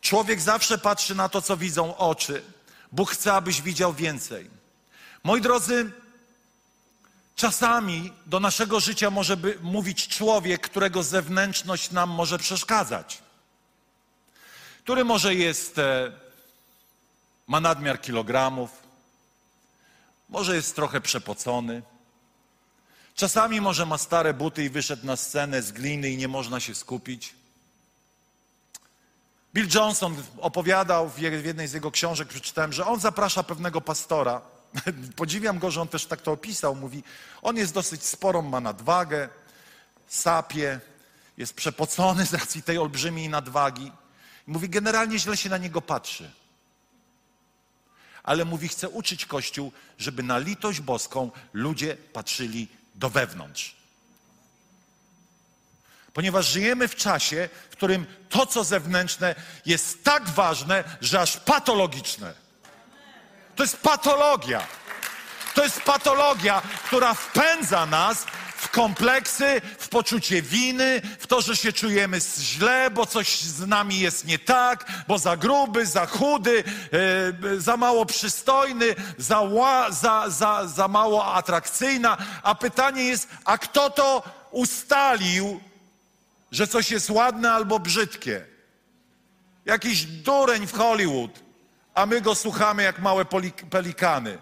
Człowiek 0.00 0.40
zawsze 0.40 0.78
patrzy 0.78 1.14
na 1.14 1.28
to, 1.28 1.42
co 1.42 1.56
widzą 1.56 1.96
oczy. 1.96 2.42
Bóg 2.92 3.10
chce, 3.10 3.32
abyś 3.32 3.62
widział 3.62 3.94
więcej. 3.94 4.50
Moi 5.24 5.40
drodzy, 5.40 5.92
czasami 7.36 8.12
do 8.26 8.40
naszego 8.40 8.80
życia 8.80 9.10
może 9.10 9.36
by 9.36 9.58
mówić 9.62 10.08
człowiek, 10.08 10.60
którego 10.60 11.02
zewnętrzność 11.02 11.90
nam 11.90 12.10
może 12.10 12.38
przeszkadzać. 12.38 13.22
który 14.82 15.04
może 15.04 15.34
jest, 15.34 15.78
e, 15.78 16.12
ma 17.46 17.60
nadmiar 17.60 18.00
kilogramów, 18.00 18.87
może 20.28 20.56
jest 20.56 20.76
trochę 20.76 21.00
przepocony, 21.00 21.82
czasami 23.14 23.60
może 23.60 23.86
ma 23.86 23.98
stare 23.98 24.34
buty 24.34 24.64
i 24.64 24.70
wyszedł 24.70 25.06
na 25.06 25.16
scenę 25.16 25.62
z 25.62 25.72
gliny 25.72 26.10
i 26.10 26.16
nie 26.16 26.28
można 26.28 26.60
się 26.60 26.74
skupić. 26.74 27.34
Bill 29.54 29.68
Johnson 29.74 30.16
opowiadał 30.40 31.08
w 31.08 31.18
jednej 31.18 31.68
z 31.68 31.72
jego 31.72 31.90
książek, 31.90 32.28
przeczytałem, 32.28 32.72
że 32.72 32.86
on 32.86 33.00
zaprasza 33.00 33.42
pewnego 33.42 33.80
pastora. 33.80 34.40
Podziwiam 35.16 35.58
go, 35.58 35.70
że 35.70 35.80
on 35.80 35.88
też 35.88 36.06
tak 36.06 36.22
to 36.22 36.32
opisał. 36.32 36.74
Mówi, 36.74 37.02
on 37.42 37.56
jest 37.56 37.74
dosyć 37.74 38.04
sporą, 38.04 38.42
ma 38.42 38.60
nadwagę, 38.60 39.28
sapie, 40.08 40.80
jest 41.36 41.54
przepocony 41.54 42.26
z 42.26 42.34
racji 42.34 42.62
tej 42.62 42.78
olbrzymiej 42.78 43.28
nadwagi. 43.28 43.92
Mówi, 44.46 44.68
generalnie 44.68 45.18
źle 45.18 45.36
się 45.36 45.48
na 45.48 45.58
niego 45.58 45.80
patrzy. 45.82 46.30
Ale 48.28 48.44
mówi, 48.44 48.68
chce 48.68 48.88
uczyć 48.88 49.26
Kościół, 49.26 49.72
żeby 49.98 50.22
na 50.22 50.38
litość 50.38 50.80
boską 50.80 51.30
ludzie 51.52 51.96
patrzyli 52.12 52.68
do 52.94 53.10
wewnątrz. 53.10 53.76
Ponieważ 56.12 56.46
żyjemy 56.46 56.88
w 56.88 56.96
czasie, 56.96 57.48
w 57.70 57.76
którym 57.76 58.06
to, 58.28 58.46
co 58.46 58.64
zewnętrzne, 58.64 59.34
jest 59.66 60.04
tak 60.04 60.28
ważne, 60.28 60.84
że 61.00 61.20
aż 61.20 61.36
patologiczne. 61.36 62.34
To 63.56 63.62
jest 63.62 63.76
patologia. 63.76 64.66
To 65.54 65.64
jest 65.64 65.80
patologia, 65.80 66.62
która 66.86 67.14
wpędza 67.14 67.86
nas 67.86 68.26
w 68.58 68.68
kompleksy, 68.68 69.60
w 69.78 69.88
poczucie 69.88 70.42
winy, 70.42 71.00
w 71.18 71.26
to, 71.26 71.40
że 71.40 71.56
się 71.56 71.72
czujemy 71.72 72.20
źle, 72.38 72.90
bo 72.90 73.06
coś 73.06 73.40
z 73.40 73.66
nami 73.66 74.00
jest 74.00 74.24
nie 74.24 74.38
tak, 74.38 74.92
bo 75.08 75.18
za 75.18 75.36
gruby, 75.36 75.86
za 75.86 76.06
chudy, 76.06 76.64
yy, 77.42 77.60
za 77.60 77.76
mało 77.76 78.06
przystojny, 78.06 78.94
za, 79.18 79.40
ła, 79.40 79.90
za, 79.90 80.24
za, 80.28 80.66
za 80.66 80.88
mało 80.88 81.34
atrakcyjna. 81.34 82.16
A 82.42 82.54
pytanie 82.54 83.04
jest, 83.04 83.28
a 83.44 83.58
kto 83.58 83.90
to 83.90 84.22
ustalił, 84.50 85.60
że 86.52 86.66
coś 86.66 86.90
jest 86.90 87.10
ładne 87.10 87.52
albo 87.52 87.78
brzydkie? 87.78 88.46
Jakiś 89.64 90.04
dureń 90.04 90.66
w 90.66 90.72
Hollywood, 90.72 91.40
a 91.94 92.06
my 92.06 92.20
go 92.20 92.34
słuchamy 92.34 92.82
jak 92.82 92.98
małe 92.98 93.24
pelikany. 93.70 94.38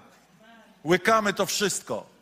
Łykamy 0.85 1.33
to 1.33 1.47
wszystko. 1.47 2.16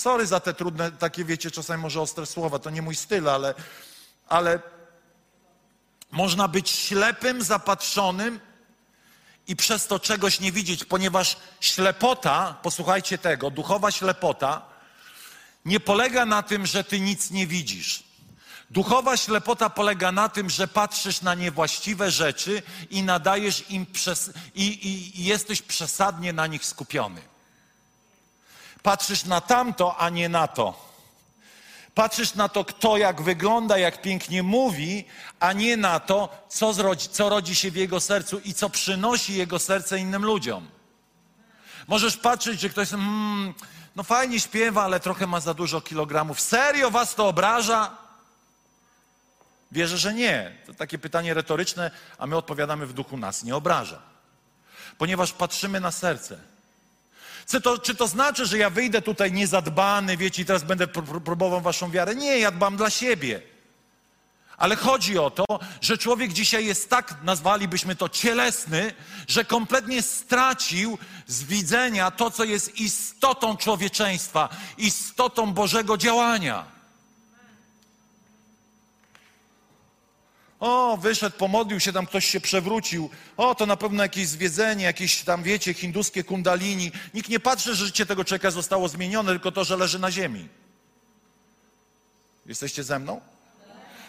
Sorry 0.00 0.26
za 0.26 0.40
te 0.40 0.54
trudne, 0.54 0.92
takie 0.92 1.24
wiecie, 1.24 1.50
czasami 1.50 1.82
może 1.82 2.00
ostre 2.00 2.26
słowa, 2.26 2.58
to 2.58 2.70
nie 2.70 2.82
mój 2.82 2.94
styl, 2.94 3.28
ale, 3.28 3.54
ale 4.28 4.60
można 6.10 6.48
być 6.48 6.70
ślepym, 6.70 7.42
zapatrzonym 7.42 8.40
i 9.46 9.56
przez 9.56 9.86
to 9.86 9.98
czegoś 9.98 10.40
nie 10.40 10.52
widzieć, 10.52 10.84
ponieważ 10.84 11.36
ślepota, 11.60 12.56
posłuchajcie 12.62 13.18
tego, 13.18 13.50
duchowa 13.50 13.90
ślepota 13.90 14.62
nie 15.64 15.80
polega 15.80 16.26
na 16.26 16.42
tym, 16.42 16.66
że 16.66 16.84
ty 16.84 17.00
nic 17.00 17.30
nie 17.30 17.46
widzisz. 17.46 18.04
Duchowa 18.70 19.16
ślepota 19.16 19.70
polega 19.70 20.12
na 20.12 20.28
tym, 20.28 20.50
że 20.50 20.68
patrzysz 20.68 21.22
na 21.22 21.34
niewłaściwe 21.34 22.10
rzeczy 22.10 22.62
i 22.90 23.02
nadajesz 23.02 23.70
im 23.70 23.86
i, 24.54 24.64
i, 24.64 25.20
i 25.20 25.24
jesteś 25.24 25.62
przesadnie 25.62 26.32
na 26.32 26.46
nich 26.46 26.64
skupiony. 26.64 27.29
Patrzysz 28.82 29.24
na 29.24 29.40
tamto, 29.40 29.96
a 29.96 30.08
nie 30.08 30.28
na 30.28 30.48
to. 30.48 30.90
Patrzysz 31.94 32.34
na 32.34 32.48
to, 32.48 32.64
kto 32.64 32.96
jak 32.96 33.22
wygląda, 33.22 33.78
jak 33.78 34.02
pięknie 34.02 34.42
mówi, 34.42 35.04
a 35.40 35.52
nie 35.52 35.76
na 35.76 36.00
to, 36.00 36.28
co, 36.48 36.72
zrodzi, 36.72 37.08
co 37.08 37.28
rodzi 37.28 37.54
się 37.54 37.70
w 37.70 37.76
jego 37.76 38.00
sercu 38.00 38.38
i 38.38 38.54
co 38.54 38.70
przynosi 38.70 39.36
jego 39.36 39.58
serce 39.58 39.98
innym 39.98 40.24
ludziom. 40.24 40.68
Możesz 41.88 42.16
patrzeć, 42.16 42.60
że 42.60 42.68
ktoś 42.68 42.90
hmm, 42.90 43.54
no 43.96 44.02
fajnie 44.02 44.40
śpiewa, 44.40 44.82
ale 44.82 45.00
trochę 45.00 45.26
ma 45.26 45.40
za 45.40 45.54
dużo 45.54 45.80
kilogramów. 45.80 46.40
Serio 46.40 46.90
was 46.90 47.14
to 47.14 47.28
obraża? 47.28 47.96
Wierzę, 49.72 49.98
że 49.98 50.14
nie. 50.14 50.56
To 50.66 50.74
takie 50.74 50.98
pytanie 50.98 51.34
retoryczne, 51.34 51.90
a 52.18 52.26
my 52.26 52.36
odpowiadamy 52.36 52.86
w 52.86 52.92
duchu 52.92 53.16
nas. 53.16 53.44
Nie 53.44 53.56
obraża. 53.56 54.02
Ponieważ 54.98 55.32
patrzymy 55.32 55.80
na 55.80 55.90
serce. 55.90 56.49
Czy 57.48 57.60
to, 57.60 57.78
czy 57.78 57.94
to 57.94 58.08
znaczy, 58.08 58.46
że 58.46 58.58
ja 58.58 58.70
wyjdę 58.70 59.02
tutaj 59.02 59.32
niezadbany, 59.32 60.16
wiecie, 60.16 60.42
i 60.42 60.44
teraz 60.44 60.62
będę 60.62 60.86
próbował 61.24 61.60
waszą 61.60 61.90
wiarę? 61.90 62.14
Nie, 62.14 62.38
ja 62.38 62.50
dbam 62.50 62.76
dla 62.76 62.90
siebie. 62.90 63.42
Ale 64.56 64.76
chodzi 64.76 65.18
o 65.18 65.30
to, 65.30 65.44
że 65.80 65.98
człowiek 65.98 66.32
dzisiaj 66.32 66.66
jest 66.66 66.90
tak, 66.90 67.14
nazwalibyśmy 67.22 67.96
to 67.96 68.08
cielesny, 68.08 68.94
że 69.28 69.44
kompletnie 69.44 70.02
stracił 70.02 70.98
z 71.26 71.44
widzenia 71.44 72.10
to, 72.10 72.30
co 72.30 72.44
jest 72.44 72.80
istotą 72.80 73.56
człowieczeństwa, 73.56 74.48
istotą 74.78 75.52
Bożego 75.52 75.96
działania. 75.96 76.79
O, 80.60 80.96
wyszedł, 80.96 81.36
pomodlił 81.36 81.80
się, 81.80 81.92
tam 81.92 82.06
ktoś 82.06 82.24
się 82.24 82.40
przewrócił. 82.40 83.10
O, 83.36 83.54
to 83.54 83.66
na 83.66 83.76
pewno 83.76 84.02
jakieś 84.02 84.28
zwiedzenie, 84.28 84.84
jakieś 84.84 85.22
tam, 85.22 85.42
wiecie, 85.42 85.74
hinduskie 85.74 86.24
kundalini. 86.24 86.92
Nikt 87.14 87.28
nie 87.28 87.40
patrzy, 87.40 87.74
że 87.74 87.86
życie 87.86 88.06
tego 88.06 88.24
człowieka 88.24 88.50
zostało 88.50 88.88
zmienione, 88.88 89.32
tylko 89.32 89.52
to, 89.52 89.64
że 89.64 89.76
leży 89.76 89.98
na 89.98 90.10
ziemi. 90.10 90.48
Jesteście 92.46 92.84
ze 92.84 92.98
mną? 92.98 93.20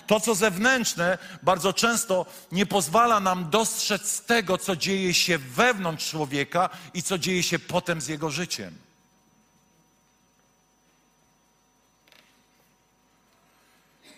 To, 0.08 0.20
co 0.20 0.36
zewnętrzne, 0.36 1.18
bardzo 1.44 1.74
często 1.74 2.26
nie 2.52 2.66
pozwala 2.66 3.20
nam 3.20 3.50
dostrzec 3.50 4.22
tego, 4.22 4.58
co 4.58 4.76
dzieje 4.76 5.14
się 5.14 5.38
wewnątrz 5.38 6.10
człowieka 6.10 6.70
i 6.94 7.04
co 7.04 7.18
dzieje 7.18 7.44
się 7.44 7.60
potem 7.60 8.02
z 8.02 8.08
jego 8.08 8.32
życiem. 8.32 8.76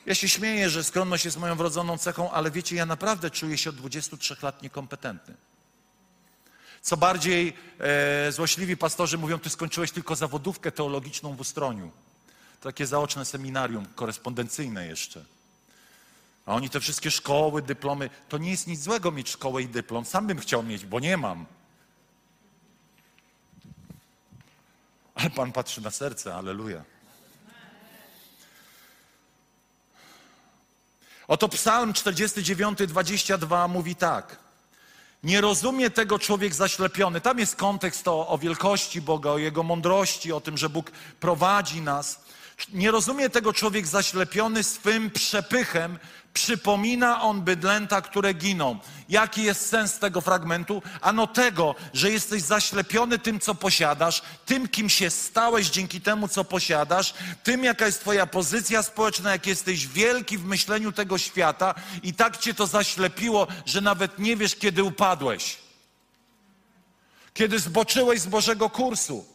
Ja 0.05 0.15
się 0.15 0.29
śmieję, 0.29 0.69
że 0.69 0.83
skromność 0.83 1.25
jest 1.25 1.37
moją 1.37 1.55
wrodzoną 1.55 1.97
cechą, 1.97 2.31
ale 2.31 2.51
wiecie, 2.51 2.75
ja 2.75 2.85
naprawdę 2.85 3.31
czuję 3.31 3.57
się 3.57 3.69
od 3.69 3.75
23 3.75 4.35
lat 4.41 4.61
niekompetentny. 4.61 5.35
Co 6.81 6.97
bardziej 6.97 7.53
e, 7.79 8.31
złośliwi 8.31 8.77
pastorzy 8.77 9.17
mówią, 9.17 9.39
ty 9.39 9.49
skończyłeś 9.49 9.91
tylko 9.91 10.15
zawodówkę 10.15 10.71
teologiczną 10.71 11.35
w 11.35 11.39
Ustroniu. 11.39 11.91
Takie 12.61 12.87
zaoczne 12.87 13.25
seminarium, 13.25 13.85
korespondencyjne 13.95 14.87
jeszcze. 14.87 15.25
A 16.45 16.55
oni 16.55 16.69
te 16.69 16.79
wszystkie 16.79 17.11
szkoły, 17.11 17.61
dyplomy, 17.61 18.09
to 18.29 18.37
nie 18.37 18.51
jest 18.51 18.67
nic 18.67 18.81
złego 18.81 19.11
mieć 19.11 19.29
szkołę 19.29 19.61
i 19.61 19.67
dyplom. 19.67 20.05
Sam 20.05 20.27
bym 20.27 20.39
chciał 20.39 20.63
mieć, 20.63 20.85
bo 20.85 20.99
nie 20.99 21.17
mam. 21.17 21.45
Ale 25.15 25.29
Pan 25.29 25.51
patrzy 25.51 25.81
na 25.81 25.91
serce, 25.91 26.35
aleluja. 26.35 26.83
Oto 31.27 31.49
Psalm 31.49 31.93
49, 31.93 32.79
22 32.87 33.67
mówi 33.67 33.95
tak. 33.95 34.37
Nie 35.23 35.41
rozumie 35.41 35.89
tego 35.89 36.19
człowiek 36.19 36.53
zaślepiony. 36.53 37.21
Tam 37.21 37.39
jest 37.39 37.55
kontekst 37.55 38.07
o, 38.07 38.27
o 38.27 38.37
wielkości 38.37 39.01
Boga, 39.01 39.29
o 39.29 39.37
Jego 39.37 39.63
mądrości, 39.63 40.31
o 40.31 40.41
tym, 40.41 40.57
że 40.57 40.69
Bóg 40.69 40.91
prowadzi 41.19 41.81
nas. 41.81 42.19
Nie 42.69 42.91
rozumie 42.91 43.29
tego 43.29 43.53
człowiek 43.53 43.87
zaślepiony 43.87 44.63
swym 44.63 45.11
przepychem, 45.11 45.99
przypomina 46.33 47.21
on 47.21 47.41
bydlęta, 47.41 48.01
które 48.01 48.33
giną. 48.33 48.79
Jaki 49.09 49.43
jest 49.43 49.69
sens 49.69 49.99
tego 49.99 50.21
fragmentu? 50.21 50.81
Ano 51.01 51.27
tego, 51.27 51.75
że 51.93 52.11
jesteś 52.11 52.41
zaślepiony 52.41 53.19
tym, 53.19 53.39
co 53.39 53.55
posiadasz, 53.55 54.21
tym, 54.45 54.67
kim 54.67 54.89
się 54.89 55.09
stałeś 55.09 55.69
dzięki 55.69 56.01
temu, 56.01 56.27
co 56.27 56.43
posiadasz, 56.43 57.13
tym, 57.43 57.63
jaka 57.63 57.85
jest 57.85 57.99
Twoja 57.99 58.25
pozycja 58.25 58.83
społeczna, 58.83 59.31
jak 59.31 59.47
jesteś 59.47 59.87
wielki 59.87 60.37
w 60.37 60.45
myśleniu 60.45 60.91
tego 60.91 61.17
świata 61.17 61.75
i 62.03 62.13
tak 62.13 62.37
Cię 62.37 62.53
to 62.53 62.67
zaślepiło, 62.67 63.47
że 63.65 63.81
nawet 63.81 64.19
nie 64.19 64.37
wiesz, 64.37 64.55
kiedy 64.55 64.83
upadłeś. 64.83 65.57
Kiedy 67.33 67.59
zboczyłeś 67.59 68.21
z 68.21 68.27
Bożego 68.27 68.69
kursu. 68.69 69.32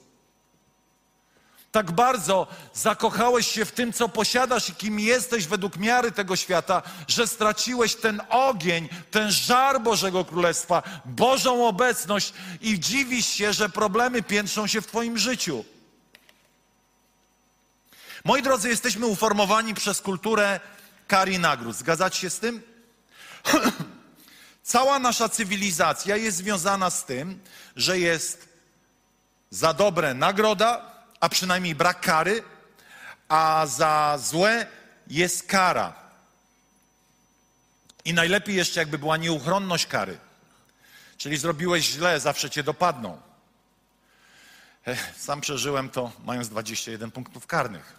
Tak 1.72 1.92
bardzo 1.92 2.46
zakochałeś 2.74 3.46
się 3.46 3.64
w 3.64 3.72
tym, 3.72 3.92
co 3.92 4.08
posiadasz 4.08 4.68
i 4.68 4.74
kim 4.74 5.00
jesteś 5.00 5.46
według 5.46 5.76
miary 5.76 6.12
tego 6.12 6.36
świata, 6.36 6.82
że 7.08 7.26
straciłeś 7.26 7.94
ten 7.94 8.22
ogień, 8.28 8.88
ten 9.10 9.30
żar 9.30 9.80
Bożego 9.80 10.24
Królestwa, 10.24 10.82
Bożą 11.04 11.68
obecność 11.68 12.32
i 12.60 12.80
dziwisz 12.80 13.26
się, 13.26 13.52
że 13.52 13.68
problemy 13.68 14.22
piętrzą 14.22 14.66
się 14.66 14.80
w 14.80 14.86
Twoim 14.86 15.18
życiu. 15.18 15.64
Moi 18.24 18.42
drodzy, 18.42 18.68
jesteśmy 18.68 19.06
uformowani 19.06 19.74
przez 19.74 20.00
kulturę 20.00 20.60
kar 21.08 21.28
i 21.28 21.38
nagród. 21.38 21.76
Zgadzacie 21.76 22.20
się 22.20 22.30
z 22.30 22.38
tym? 22.38 22.62
Cała 24.62 24.98
nasza 24.98 25.28
cywilizacja 25.28 26.16
jest 26.16 26.36
związana 26.36 26.90
z 26.90 27.04
tym, 27.04 27.40
że 27.76 27.98
jest 27.98 28.48
za 29.50 29.72
dobre 29.72 30.14
nagroda, 30.14 30.97
a 31.20 31.28
przynajmniej 31.28 31.74
brak 31.74 32.00
kary, 32.00 32.42
a 33.28 33.66
za 33.66 34.18
złe 34.22 34.66
jest 35.06 35.46
kara. 35.46 35.92
I 38.04 38.14
najlepiej 38.14 38.56
jeszcze, 38.56 38.80
jakby 38.80 38.98
była 38.98 39.16
nieuchronność 39.16 39.86
kary. 39.86 40.18
Czyli 41.18 41.36
zrobiłeś 41.36 41.84
źle, 41.84 42.20
zawsze 42.20 42.50
cię 42.50 42.62
dopadną. 42.62 43.20
Sam 45.16 45.40
przeżyłem 45.40 45.90
to, 45.90 46.12
mając 46.24 46.48
21 46.48 47.10
punktów 47.10 47.46
karnych. 47.46 47.92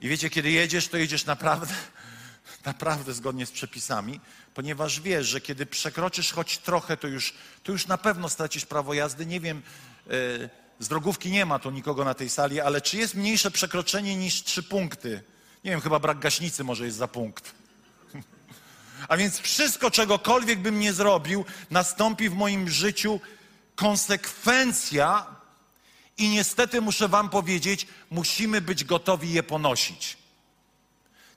I 0.00 0.08
wiecie, 0.08 0.30
kiedy 0.30 0.50
jedziesz, 0.50 0.88
to 0.88 0.96
jedziesz 0.96 1.24
naprawdę, 1.24 1.74
naprawdę 2.64 3.14
zgodnie 3.14 3.46
z 3.46 3.50
przepisami, 3.50 4.20
ponieważ 4.54 5.00
wiesz, 5.00 5.26
że 5.26 5.40
kiedy 5.40 5.66
przekroczysz 5.66 6.32
choć 6.32 6.58
trochę, 6.58 6.96
to 6.96 7.08
już, 7.08 7.34
to 7.62 7.72
już 7.72 7.86
na 7.86 7.98
pewno 7.98 8.28
stracisz 8.28 8.66
prawo 8.66 8.94
jazdy. 8.94 9.26
Nie 9.26 9.40
wiem, 9.40 9.62
yy, 10.06 10.50
z 10.78 10.88
drogówki 10.88 11.30
nie 11.30 11.46
ma 11.46 11.58
tu 11.58 11.70
nikogo 11.70 12.04
na 12.04 12.14
tej 12.14 12.30
sali, 12.30 12.60
ale 12.60 12.80
czy 12.80 12.96
jest 12.96 13.14
mniejsze 13.14 13.50
przekroczenie 13.50 14.16
niż 14.16 14.42
trzy 14.42 14.62
punkty? 14.62 15.22
Nie 15.64 15.70
wiem, 15.70 15.80
chyba 15.80 15.98
brak 15.98 16.18
gaśnicy 16.18 16.64
może 16.64 16.84
jest 16.84 16.96
za 16.96 17.08
punkt. 17.08 17.54
A 19.08 19.16
więc 19.16 19.38
wszystko, 19.38 19.90
czegokolwiek 19.90 20.58
bym 20.60 20.80
nie 20.80 20.92
zrobił, 20.92 21.44
nastąpi 21.70 22.28
w 22.28 22.34
moim 22.34 22.70
życiu 22.70 23.20
konsekwencja 23.76 25.26
i 26.18 26.28
niestety 26.28 26.80
muszę 26.80 27.08
wam 27.08 27.30
powiedzieć, 27.30 27.86
musimy 28.10 28.60
być 28.60 28.84
gotowi 28.84 29.32
je 29.32 29.42
ponosić. 29.42 30.16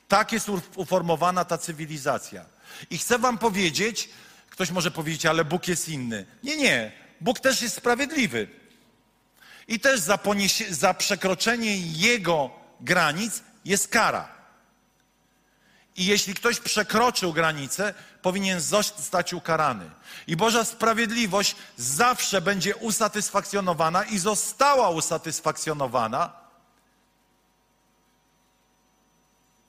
Tak 0.07 0.31
jest 0.31 0.49
uformowana 0.75 1.45
ta 1.45 1.57
cywilizacja. 1.57 2.45
I 2.89 2.97
chcę 2.97 3.19
wam 3.19 3.37
powiedzieć, 3.37 4.09
ktoś 4.49 4.71
może 4.71 4.91
powiedzieć, 4.91 5.25
ale 5.25 5.45
Bóg 5.45 5.67
jest 5.67 5.89
inny. 5.89 6.25
Nie, 6.43 6.57
nie. 6.57 6.91
Bóg 7.21 7.39
też 7.39 7.61
jest 7.61 7.75
sprawiedliwy. 7.75 8.47
I 9.67 9.79
też 9.79 9.99
za, 9.99 10.17
poniesie, 10.17 10.75
za 10.75 10.93
przekroczenie 10.93 11.77
Jego 11.77 12.49
granic 12.81 13.41
jest 13.65 13.87
kara. 13.87 14.37
I 15.95 16.05
jeśli 16.05 16.33
ktoś 16.33 16.59
przekroczył 16.59 17.33
granicę, 17.33 17.93
powinien 18.21 18.61
zostać 18.61 19.33
ukarany. 19.33 19.89
I 20.27 20.35
Boża 20.35 20.65
sprawiedliwość 20.65 21.55
zawsze 21.77 22.41
będzie 22.41 22.75
usatysfakcjonowana 22.75 24.03
i 24.03 24.19
została 24.19 24.89
usatysfakcjonowana 24.89 26.33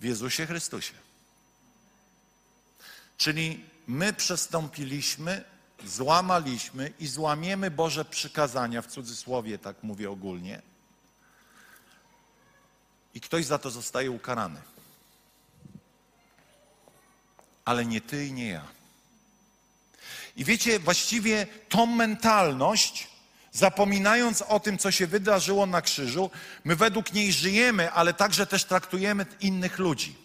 w 0.01 0.05
Jezusie 0.05 0.47
Chrystusie. 0.47 0.95
Czyli 3.17 3.65
my 3.87 4.13
przestąpiliśmy, 4.13 5.45
złamaliśmy 5.85 6.93
i 6.99 7.07
złamiemy 7.07 7.71
Boże 7.71 8.05
przykazania, 8.05 8.83
w 8.83 8.87
cudzysłowie 8.87 9.59
tak 9.59 9.83
mówię 9.83 10.11
ogólnie, 10.11 10.63
i 13.15 13.21
ktoś 13.21 13.45
za 13.45 13.59
to 13.59 13.71
zostaje 13.71 14.11
ukarany 14.11 14.61
ale 17.69 17.87
nie 17.87 18.01
ty 18.01 18.27
i 18.27 18.33
nie 18.33 18.49
ja. 18.49 18.65
I 20.37 20.45
wiecie, 20.45 20.79
właściwie 20.79 21.47
tą 21.69 21.87
mentalność, 21.87 23.09
zapominając 23.53 24.43
o 24.43 24.61
tym, 24.61 24.79
co 24.79 24.91
się 24.91 25.07
wydarzyło 25.07 25.67
na 25.67 25.83
krzyżu, 25.83 26.31
my 26.65 26.77
według 26.77 27.13
niej 27.13 27.33
żyjemy, 27.33 27.93
ale 27.93 28.15
także 28.15 28.47
też 28.47 28.65
traktujemy 28.65 29.27
innych 29.41 29.79
ludzi. 29.79 30.17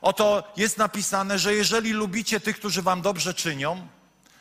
Oto 0.00 0.52
jest 0.56 0.78
napisane, 0.78 1.38
że 1.38 1.54
jeżeli 1.54 1.92
lubicie 1.92 2.40
tych, 2.40 2.56
którzy 2.56 2.82
wam 2.82 3.02
dobrze 3.02 3.34
czynią, 3.34 3.88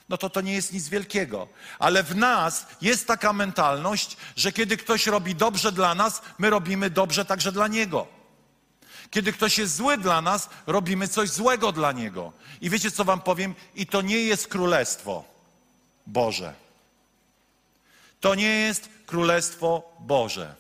no 0.10 0.18
to 0.18 0.30
to 0.30 0.42
nie 0.42 0.54
jest 0.54 0.74
nic 0.74 0.90
wielkiego. 0.90 1.48
Ale 1.80 2.04
w 2.04 2.16
nas 2.16 2.68
jest 2.82 3.08
taka 3.08 3.34
mentalność, 3.34 4.18
że 4.36 4.52
kiedy 4.52 4.78
ktoś 4.78 5.08
robi 5.08 5.36
dobrze 5.36 5.72
dla 5.72 5.96
nas, 5.96 6.22
my 6.38 6.50
robimy 6.50 6.90
dobrze 6.90 7.26
także 7.26 7.52
dla 7.52 7.68
niego. 7.68 8.08
Kiedy 9.12 9.34
ktoś 9.34 9.58
jest 9.58 9.76
zły 9.76 9.98
dla 9.98 10.22
nas, 10.22 10.50
robimy 10.68 11.08
coś 11.08 11.30
złego 11.30 11.72
dla 11.72 11.92
niego. 11.92 12.34
I 12.62 12.70
wiecie, 12.70 12.92
co 12.92 13.06
wam 13.06 13.22
powiem? 13.22 13.56
I 13.76 13.86
to 13.86 14.02
nie 14.02 14.20
jest 14.24 14.48
królestwo 14.48 15.24
Boże. 16.08 16.54
To 18.20 18.36
nie 18.36 18.60
jest 18.60 18.90
królestwo 19.06 19.96
Boże. 20.00 20.56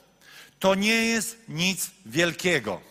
To 0.60 0.76
nie 0.76 1.06
jest 1.06 1.38
nic 1.48 1.92
wielkiego. 2.06 2.82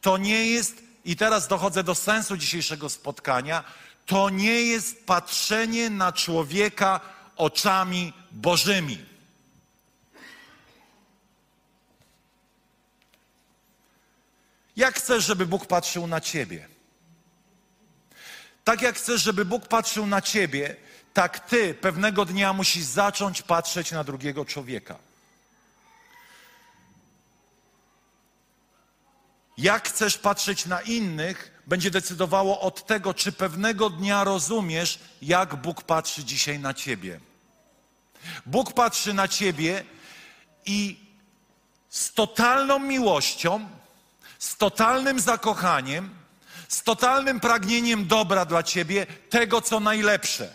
To 0.00 0.16
nie 0.16 0.46
jest, 0.46 0.82
i 1.04 1.16
teraz 1.16 1.48
dochodzę 1.48 1.84
do 1.84 1.94
sensu 1.94 2.36
dzisiejszego 2.36 2.88
spotkania, 2.88 3.64
to 4.06 4.30
nie 4.30 4.62
jest 4.62 5.06
patrzenie 5.06 5.90
na 5.90 6.12
człowieka 6.12 7.00
oczami 7.36 8.12
Bożymi. 8.30 9.04
Jak 14.76 14.94
chcesz, 14.94 15.24
żeby 15.24 15.46
Bóg 15.46 15.66
patrzył 15.66 16.06
na 16.06 16.20
ciebie? 16.20 16.68
Tak 18.64 18.82
jak 18.82 18.96
chcesz, 18.96 19.22
żeby 19.22 19.44
Bóg 19.44 19.68
patrzył 19.68 20.06
na 20.06 20.22
ciebie, 20.22 20.76
tak 21.14 21.40
ty 21.40 21.74
pewnego 21.74 22.24
dnia 22.24 22.52
musisz 22.52 22.84
zacząć 22.84 23.42
patrzeć 23.42 23.92
na 23.92 24.04
drugiego 24.04 24.44
człowieka. 24.44 24.98
Jak 29.58 29.88
chcesz 29.88 30.18
patrzeć 30.18 30.66
na 30.66 30.80
innych, 30.80 31.53
będzie 31.66 31.90
decydowało 31.90 32.60
od 32.60 32.86
tego, 32.86 33.14
czy 33.14 33.32
pewnego 33.32 33.90
dnia 33.90 34.24
rozumiesz, 34.24 34.98
jak 35.22 35.56
Bóg 35.56 35.82
patrzy 35.82 36.24
dzisiaj 36.24 36.58
na 36.58 36.74
ciebie. 36.74 37.20
Bóg 38.46 38.72
patrzy 38.72 39.14
na 39.14 39.28
ciebie 39.28 39.84
i 40.66 40.96
z 41.88 42.12
totalną 42.12 42.78
miłością 42.78 43.68
z 44.44 44.56
totalnym 44.56 45.20
zakochaniem, 45.20 46.10
z 46.68 46.82
totalnym 46.82 47.40
pragnieniem 47.40 48.06
dobra 48.06 48.44
dla 48.44 48.62
ciebie, 48.62 49.06
tego 49.30 49.60
co 49.60 49.80
najlepsze. 49.80 50.52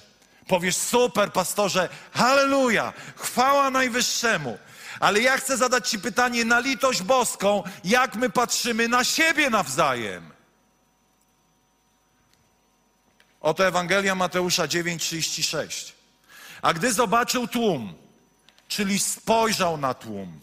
Powiesz, 0.48 0.78
super, 0.78 1.32
pastorze, 1.34 1.90
halleluja, 2.12 2.94
chwała 3.16 3.70
Najwyższemu. 3.70 4.58
Ale 5.00 5.22
ja 5.22 5.38
chcę 5.38 5.58
zadać 5.58 5.90
Ci 5.90 6.00
pytanie 6.00 6.46
na 6.46 6.60
litość 6.60 7.02
boską, 7.02 7.64
jak 7.84 8.16
my 8.16 8.30
patrzymy 8.30 8.88
na 8.88 9.04
siebie 9.04 9.50
nawzajem. 9.50 10.32
Oto 13.42 13.68
Ewangelia 13.68 14.16
Mateusza 14.16 14.68
9:36. 14.68 15.92
A 16.62 16.74
gdy 16.74 16.94
zobaczył 16.94 17.48
tłum, 17.48 17.94
czyli 18.68 19.00
spojrzał 19.00 19.78
na 19.78 19.94
tłum, 19.94 20.40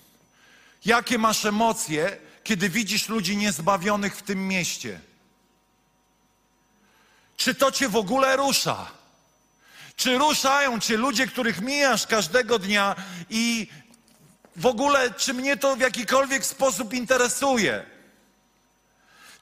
jakie 0.85 1.18
masz 1.18 1.44
emocje, 1.44 2.16
kiedy 2.44 2.68
widzisz 2.68 3.09
ludzi 3.09 3.37
niezbawionych 3.37 4.16
w 4.16 4.22
tym 4.22 4.48
mieście? 4.48 5.00
Czy 7.37 7.54
to 7.54 7.72
cię 7.72 7.88
w 7.88 7.96
ogóle 7.96 8.37
rusza? 8.37 8.90
Czy 9.96 10.18
ruszają 10.18 10.80
cię 10.80 10.96
ludzie, 10.96 11.26
których 11.26 11.61
mijasz 11.61 12.06
każdego 12.06 12.59
dnia 12.59 12.96
i 13.30 13.68
w 14.56 14.66
ogóle, 14.66 15.11
czy 15.11 15.35
mnie 15.35 15.56
to 15.56 15.76
w 15.76 15.80
jakikolwiek 15.80 16.46
sposób 16.46 16.94
interesuje? 16.94 17.87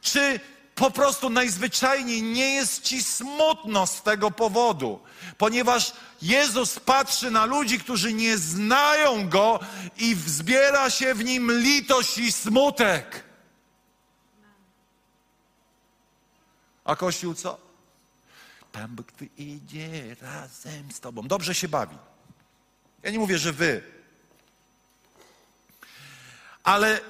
Czy 0.00 0.40
po 0.74 0.90
prostu 0.90 1.30
najzwyczajniej 1.30 2.22
nie 2.22 2.54
jest 2.54 2.82
ci 2.82 3.04
smutno 3.04 3.86
z 3.86 4.02
tego 4.02 4.30
powodu, 4.30 5.00
ponieważ 5.38 5.92
Jezus 6.22 6.80
patrzy 6.80 7.30
na 7.30 7.44
ludzi, 7.44 7.78
którzy 7.78 8.12
nie 8.12 8.38
znają 8.38 9.28
Go 9.28 9.60
i 9.96 10.14
wzbiera 10.14 10.90
się 10.90 11.14
w 11.14 11.24
nim 11.24 11.52
litość 11.52 12.18
i 12.18 12.32
smutek. 12.32 13.24
A 16.84 16.96
Kościół 16.96 17.34
co? 17.34 17.58
Pan 18.72 18.88
Bóg 18.96 19.06
idzie 19.38 20.16
razem 20.20 20.92
z 20.92 21.00
Tobą. 21.00 21.22
Dobrze 21.22 21.54
się 21.54 21.68
bawi. 21.68 21.96
Ja 23.02 23.10
nie 23.10 23.18
mówię, 23.18 23.38
że 23.38 23.52
Wy. 23.52 23.82
Ale 26.64 27.00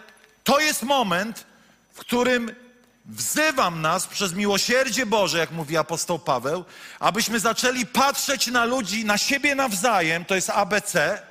to 0.44 0.60
jest 0.60 0.82
moment, 0.82 1.46
w 1.92 1.98
którym 1.98 2.63
Wzywam 3.04 3.82
nas 3.82 4.06
przez 4.06 4.32
miłosierdzie 4.34 5.06
Boże, 5.06 5.38
jak 5.38 5.50
mówi 5.50 5.76
apostoł 5.76 6.18
Paweł, 6.18 6.64
abyśmy 7.00 7.40
zaczęli 7.40 7.86
patrzeć 7.86 8.46
na 8.46 8.64
ludzi, 8.64 9.04
na 9.04 9.18
siebie 9.18 9.54
nawzajem, 9.54 10.24
to 10.24 10.34
jest 10.34 10.50
ABC, 10.50 11.22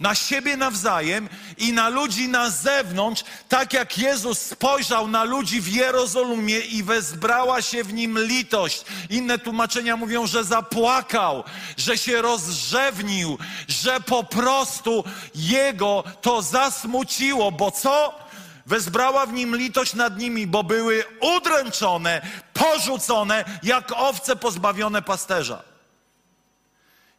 na 0.00 0.14
siebie 0.14 0.56
nawzajem 0.56 1.28
i 1.58 1.72
na 1.72 1.88
ludzi 1.88 2.28
na 2.28 2.50
zewnątrz, 2.50 3.24
tak 3.48 3.72
jak 3.72 3.98
Jezus 3.98 4.38
spojrzał 4.38 5.08
na 5.08 5.24
ludzi 5.24 5.60
w 5.60 5.68
Jerozolimie 5.68 6.58
i 6.58 6.82
wezbrała 6.82 7.62
się 7.62 7.84
w 7.84 7.92
nim 7.92 8.18
litość. 8.18 8.84
Inne 9.10 9.38
tłumaczenia 9.38 9.96
mówią, 9.96 10.26
że 10.26 10.44
zapłakał, 10.44 11.44
że 11.76 11.98
się 11.98 12.22
rozrzewnił, 12.22 13.38
że 13.68 14.00
po 14.00 14.24
prostu 14.24 15.04
jego 15.34 16.04
to 16.20 16.42
zasmuciło, 16.42 17.52
bo 17.52 17.70
co? 17.70 18.25
Wezbrała 18.66 19.26
w 19.26 19.32
nim 19.32 19.56
litość 19.56 19.94
nad 19.94 20.18
nimi, 20.18 20.46
bo 20.46 20.64
były 20.64 21.04
udręczone, 21.20 22.26
porzucone, 22.52 23.44
jak 23.62 23.92
owce 23.96 24.36
pozbawione 24.36 25.02
pasterza. 25.02 25.62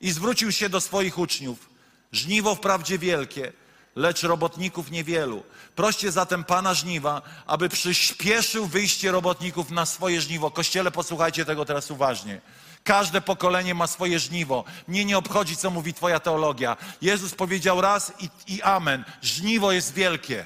I 0.01 0.11
zwrócił 0.11 0.51
się 0.51 0.69
do 0.69 0.81
swoich 0.81 1.17
uczniów. 1.17 1.69
Żniwo 2.11 2.55
wprawdzie 2.55 2.97
wielkie, 2.97 3.53
lecz 3.95 4.23
robotników 4.23 4.91
niewielu. 4.91 5.43
Proście 5.75 6.11
zatem 6.11 6.43
Pana 6.43 6.73
żniwa, 6.73 7.21
aby 7.47 7.69
przyspieszył 7.69 8.65
wyjście 8.65 9.11
robotników 9.11 9.71
na 9.71 9.85
swoje 9.85 10.21
żniwo. 10.21 10.51
Kościele, 10.51 10.91
posłuchajcie 10.91 11.45
tego 11.45 11.65
teraz 11.65 11.91
uważnie. 11.91 12.41
Każde 12.83 13.21
pokolenie 13.21 13.75
ma 13.75 13.87
swoje 13.87 14.19
żniwo. 14.19 14.63
Mnie 14.87 15.05
nie 15.05 15.17
obchodzi, 15.17 15.57
co 15.57 15.69
mówi 15.69 15.93
Twoja 15.93 16.19
teologia. 16.19 16.77
Jezus 17.01 17.35
powiedział 17.35 17.81
raz 17.81 18.13
i, 18.19 18.29
i 18.47 18.61
amen. 18.61 19.05
Żniwo 19.21 19.71
jest 19.71 19.93
wielkie. 19.93 20.45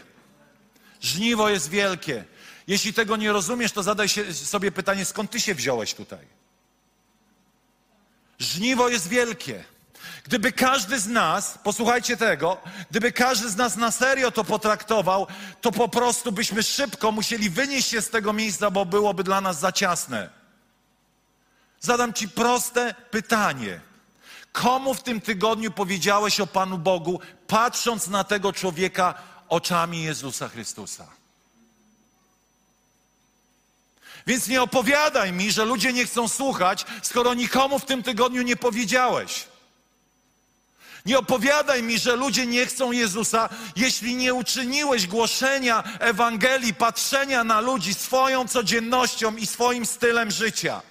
Żniwo 1.02 1.50
jest 1.50 1.70
wielkie. 1.70 2.26
Jeśli 2.68 2.94
tego 2.94 3.16
nie 3.18 3.32
rozumiesz, 3.32 3.72
to 3.72 3.84
zadaj 3.84 4.08
sobie 4.34 4.72
pytanie, 4.72 5.06
skąd 5.06 5.32
Ty 5.32 5.40
się 5.40 5.56
wziąłeś 5.56 5.94
tutaj? 5.94 6.28
Żniwo 8.40 8.90
jest 8.90 9.08
wielkie. 9.08 9.64
Gdyby 10.24 10.52
każdy 10.52 11.00
z 11.00 11.08
nas, 11.08 11.58
posłuchajcie 11.64 12.18
tego, 12.18 12.58
gdyby 12.92 13.12
każdy 13.12 13.50
z 13.50 13.56
nas 13.56 13.76
na 13.76 13.92
serio 13.92 14.32
to 14.32 14.44
potraktował, 14.44 15.28
to 15.62 15.72
po 15.72 15.88
prostu 15.88 16.32
byśmy 16.32 16.64
szybko 16.64 17.12
musieli 17.12 17.50
wynieść 17.50 17.90
się 17.90 18.02
z 18.02 18.10
tego 18.10 18.34
miejsca, 18.34 18.72
bo 18.72 18.86
byłoby 18.86 19.24
dla 19.24 19.42
nas 19.42 19.60
za 19.60 19.72
ciasne. 19.72 20.30
Zadam 21.80 22.14
Ci 22.14 22.30
proste 22.30 22.96
pytanie. 23.12 23.80
Komu 24.52 24.94
w 24.94 25.04
tym 25.04 25.22
tygodniu 25.22 25.72
powiedziałeś 25.72 26.40
o 26.40 26.48
Panu 26.48 26.78
Bogu, 26.78 27.20
patrząc 27.48 28.08
na 28.08 28.24
tego 28.24 28.54
człowieka 28.54 29.14
oczami 29.52 30.04
Jezusa 30.04 30.50
Chrystusa? 30.50 31.08
Więc 34.28 34.48
nie 34.48 34.62
opowiadaj 34.62 35.32
mi, 35.32 35.52
że 35.52 35.66
ludzie 35.66 35.94
nie 35.94 36.06
chcą 36.06 36.28
słuchać, 36.28 36.86
skoro 37.02 37.34
nikomu 37.34 37.80
w 37.80 37.86
tym 37.86 38.04
tygodniu 38.04 38.42
nie 38.42 38.56
powiedziałeś. 38.56 39.48
Nie 41.06 41.20
opowiadaj 41.20 41.84
mi, 41.84 42.00
że 42.00 42.16
ludzie 42.16 42.46
nie 42.46 42.66
chcą 42.66 42.92
Jezusa, 42.92 43.50
jeśli 43.76 44.16
nie 44.16 44.34
uczyniłeś 44.34 45.08
głoszenia 45.08 45.84
Ewangelii, 46.00 46.74
patrzenia 46.74 47.44
na 47.44 47.60
ludzi 47.60 47.94
swoją 47.94 48.48
codziennością 48.48 49.36
i 49.36 49.46
swoim 49.46 49.86
stylem 49.86 50.32
życia. 50.32 50.82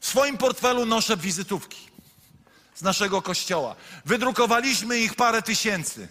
W 0.00 0.06
swoim 0.06 0.38
portfelu 0.38 0.86
noszę 0.86 1.16
wizytówki 1.16 1.88
z 2.74 2.82
naszego 2.82 3.22
kościoła. 3.22 3.76
Wydrukowaliśmy 4.04 4.98
ich 4.98 5.14
parę 5.14 5.42
tysięcy. 5.42 6.08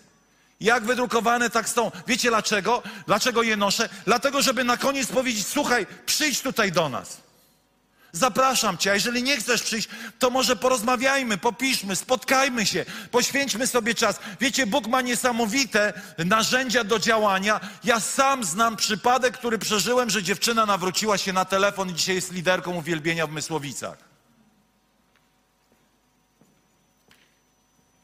Jak 0.61 0.83
wydrukowane, 0.83 1.49
tak 1.49 1.69
są. 1.69 1.91
Wiecie 2.07 2.29
dlaczego? 2.29 2.83
Dlaczego 3.07 3.43
je 3.43 3.57
noszę? 3.57 3.89
Dlatego, 4.05 4.41
żeby 4.41 4.63
na 4.63 4.77
koniec 4.77 5.07
powiedzieć: 5.07 5.47
Słuchaj, 5.47 5.87
przyjdź 6.05 6.41
tutaj 6.41 6.71
do 6.71 6.89
nas. 6.89 7.17
Zapraszam 8.11 8.77
Cię, 8.77 8.91
a 8.91 8.93
jeżeli 8.93 9.23
nie 9.23 9.37
chcesz 9.37 9.63
przyjść, 9.63 9.89
to 10.19 10.29
może 10.29 10.55
porozmawiajmy, 10.55 11.37
popiszmy, 11.37 11.95
spotkajmy 11.95 12.65
się, 12.65 12.85
poświęćmy 13.11 13.67
sobie 13.67 13.95
czas. 13.95 14.19
Wiecie, 14.39 14.67
Bóg 14.67 14.87
ma 14.87 15.01
niesamowite 15.01 15.93
narzędzia 16.17 16.83
do 16.83 16.99
działania. 16.99 17.59
Ja 17.83 17.99
sam 17.99 18.43
znam 18.43 18.75
przypadek, 18.75 19.37
który 19.37 19.57
przeżyłem, 19.59 20.09
że 20.09 20.23
dziewczyna 20.23 20.65
nawróciła 20.65 21.17
się 21.17 21.33
na 21.33 21.45
telefon 21.45 21.89
i 21.89 21.93
dzisiaj 21.93 22.15
jest 22.15 22.31
liderką 22.31 22.75
uwielbienia 22.75 23.27
w 23.27 23.31
Mysłowicach. 23.31 24.10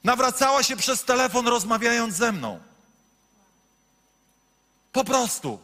Nawracała 0.04 0.64
się 0.64 0.78
przez 0.78 1.04
telefon, 1.04 1.48
rozmawiając 1.48 2.16
ze 2.16 2.32
mną. 2.32 2.60
Po 4.92 5.04
prostu. 5.04 5.60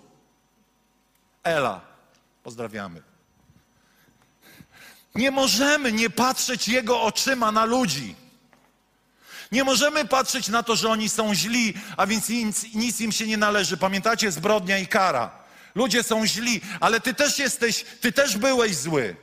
Ela, 1.44 1.82
pozdrawiamy. 2.44 3.02
Nie 5.16 5.32
możemy 5.32 5.92
nie 5.92 6.10
patrzeć 6.10 6.68
Jego 6.68 7.02
oczyma 7.02 7.52
na 7.52 7.66
ludzi. 7.66 8.16
Nie 9.52 9.64
możemy 9.64 10.06
patrzeć 10.06 10.48
na 10.48 10.64
to, 10.64 10.76
że 10.76 10.90
oni 10.90 11.10
są 11.10 11.36
źli, 11.36 11.74
a 11.98 12.08
więc 12.08 12.30
nic, 12.30 12.64
nic, 12.74 13.02
im 13.02 13.12
się 13.12 13.28
nie 13.28 13.38
należy. 13.38 13.78
Pamiętacie 13.78 14.32
zbrodnia 14.32 14.78
i 14.78 14.88
kara. 14.88 15.32
Ludzie 15.76 16.04
są 16.04 16.26
źli, 16.26 16.62
ale 16.80 17.02
ty 17.02 17.14
też 17.14 17.40
jesteś, 17.40 17.86
ty 18.02 18.12
też 18.12 18.38
byłeś 18.38 18.76
zły. 18.76 19.16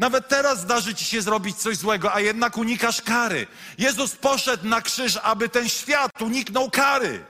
Nawet 0.00 0.28
teraz 0.28 0.60
zdarzy 0.60 0.94
ci 0.94 1.04
się 1.04 1.22
zrobić 1.22 1.56
coś 1.56 1.76
złego, 1.76 2.14
a 2.14 2.20
jednak 2.20 2.56
unikasz 2.56 3.02
kary. 3.02 3.46
Jezus 3.78 4.16
poszedł 4.16 4.66
na 4.66 4.82
krzyż, 4.82 5.16
aby 5.22 5.48
ten 5.48 5.68
świat 5.68 6.22
uniknął 6.22 6.70
kary. 6.70 7.24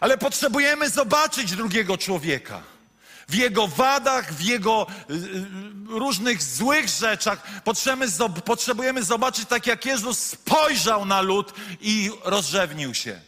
Ale 0.00 0.18
potrzebujemy 0.18 0.90
zobaczyć 0.90 1.56
drugiego 1.56 1.98
człowieka 1.98 2.62
w 3.28 3.34
jego 3.34 3.68
wadach, 3.68 4.34
w 4.34 4.40
jego 4.40 4.86
y, 5.10 5.14
y, 5.14 5.46
różnych 5.86 6.42
złych 6.42 6.88
rzeczach. 6.88 7.62
Potrzebujemy, 7.64 8.12
potrzebujemy 8.44 9.02
zobaczyć, 9.02 9.48
tak 9.48 9.66
jak 9.66 9.86
Jezus 9.86 10.18
spojrzał 10.18 11.04
na 11.04 11.20
lud 11.20 11.52
i 11.80 12.10
rozrzewnił 12.24 12.94
się. 12.94 13.20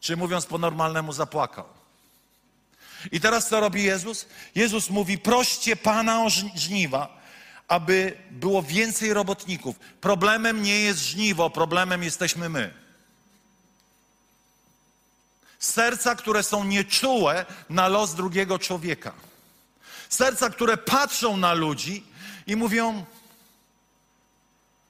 Czy 0.00 0.16
mówiąc 0.16 0.46
po 0.46 0.58
normalnemu, 0.58 1.12
zapłakał. 1.12 1.73
I 3.12 3.20
teraz 3.20 3.48
co 3.48 3.60
robi 3.60 3.82
Jezus? 3.82 4.26
Jezus 4.54 4.90
mówi: 4.90 5.18
proście 5.18 5.76
Pana 5.76 6.22
o 6.24 6.30
żniwa, 6.54 7.22
aby 7.68 8.18
było 8.30 8.62
więcej 8.62 9.14
robotników. 9.14 9.78
Problemem 10.00 10.62
nie 10.62 10.80
jest 10.80 11.00
żniwo, 11.00 11.50
problemem 11.50 12.02
jesteśmy 12.02 12.48
my. 12.48 12.74
Serca, 15.58 16.14
które 16.14 16.42
są 16.42 16.64
nieczułe 16.64 17.46
na 17.70 17.88
los 17.88 18.14
drugiego 18.14 18.58
człowieka. 18.58 19.12
Serca, 20.08 20.50
które 20.50 20.76
patrzą 20.76 21.36
na 21.36 21.52
ludzi 21.52 22.04
i 22.46 22.56
mówią: 22.56 23.04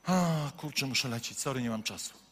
A, 0.06 0.50
kurczę, 0.56 0.86
muszę 0.86 1.08
lecieć, 1.08 1.38
sorry, 1.38 1.62
nie 1.62 1.70
mam 1.70 1.82
czasu. 1.82 2.24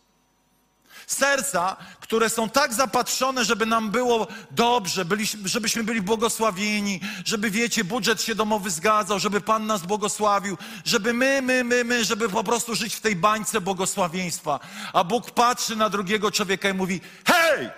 Serca, 1.07 1.77
które 2.01 2.31
są 2.31 2.49
tak 2.49 2.75
zapatrzone, 2.75 3.45
żeby 3.45 3.67
nam 3.67 3.91
było 3.91 4.27
dobrze, 4.51 5.05
żebyśmy 5.45 5.85
byli 5.85 6.03
błogosławieni, 6.03 7.01
żeby, 7.25 7.51
wiecie, 7.51 7.85
budżet 7.85 8.23
się 8.23 8.35
domowy 8.35 8.71
zgadzał, 8.71 9.19
żeby 9.19 9.41
Pan 9.41 9.67
nas 9.67 9.83
błogosławił, 9.83 10.59
żeby 10.85 11.13
my, 11.13 11.43
my, 11.43 11.65
my, 11.65 11.85
my, 11.85 12.05
żeby 12.05 12.29
po 12.29 12.45
prostu 12.45 12.75
żyć 12.75 12.95
w 12.95 13.01
tej 13.01 13.17
bańce 13.17 13.61
błogosławieństwa. 13.61 14.61
A 14.93 15.05
Bóg 15.05 15.31
patrzy 15.31 15.77
na 15.77 15.89
drugiego 15.89 16.31
człowieka 16.31 16.69
i 16.69 16.75
mówi: 16.75 17.01
Hej! 17.27 17.71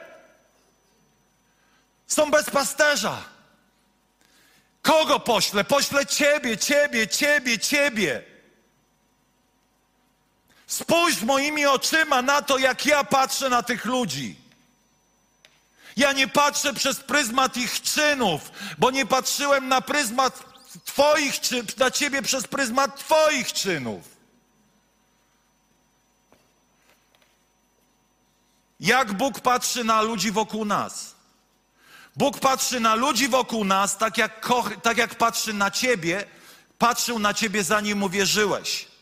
Są 2.07 2.31
bez 2.31 2.51
pasterza. 2.51 3.23
Kogo 4.83 5.21
poślę? 5.21 5.65
Poślę 5.65 6.07
ciebie, 6.07 6.59
ciebie, 6.59 7.09
ciebie, 7.09 7.59
ciebie. 7.59 8.34
Spójrz 10.67 11.23
moimi 11.23 11.67
oczyma 11.67 12.23
na 12.23 12.43
to, 12.43 12.59
jak 12.59 12.87
ja 12.87 13.05
patrzę 13.05 13.49
na 13.49 13.63
tych 13.63 13.85
ludzi. 13.85 14.37
Ja 15.97 16.13
nie 16.13 16.29
patrzę 16.29 16.75
przez 16.75 17.01
pryzmat 17.01 17.57
ich 17.57 17.83
czynów, 17.83 18.53
bo 18.79 18.91
nie 18.91 19.07
patrzyłem 19.07 19.69
na 19.69 19.81
pryzmat 19.81 20.43
Twoich 20.85 21.41
czynów, 21.41 21.77
na 21.77 21.91
Ciebie 21.91 22.23
przez 22.23 22.47
pryzmat 22.47 22.99
Twoich 22.99 23.53
czynów. 23.53 24.15
Jak 28.81 29.13
Bóg 29.13 29.41
patrzy 29.41 29.85
na 29.85 30.03
ludzi 30.03 30.31
wokół 30.33 30.65
nas? 30.65 31.15
Bóg 32.17 32.39
patrzy 32.39 32.81
na 32.81 32.95
ludzi 32.95 33.29
wokół 33.29 33.65
nas, 33.65 33.99
tak 33.99 34.19
jak, 34.19 34.51
tak 34.83 34.99
jak 34.99 35.15
patrzy 35.15 35.53
na 35.53 35.71
ciebie, 35.71 36.25
patrzył 36.79 37.19
na 37.19 37.35
ciebie 37.35 37.65
zanim 37.65 38.03
uwierzyłeś. 38.03 38.94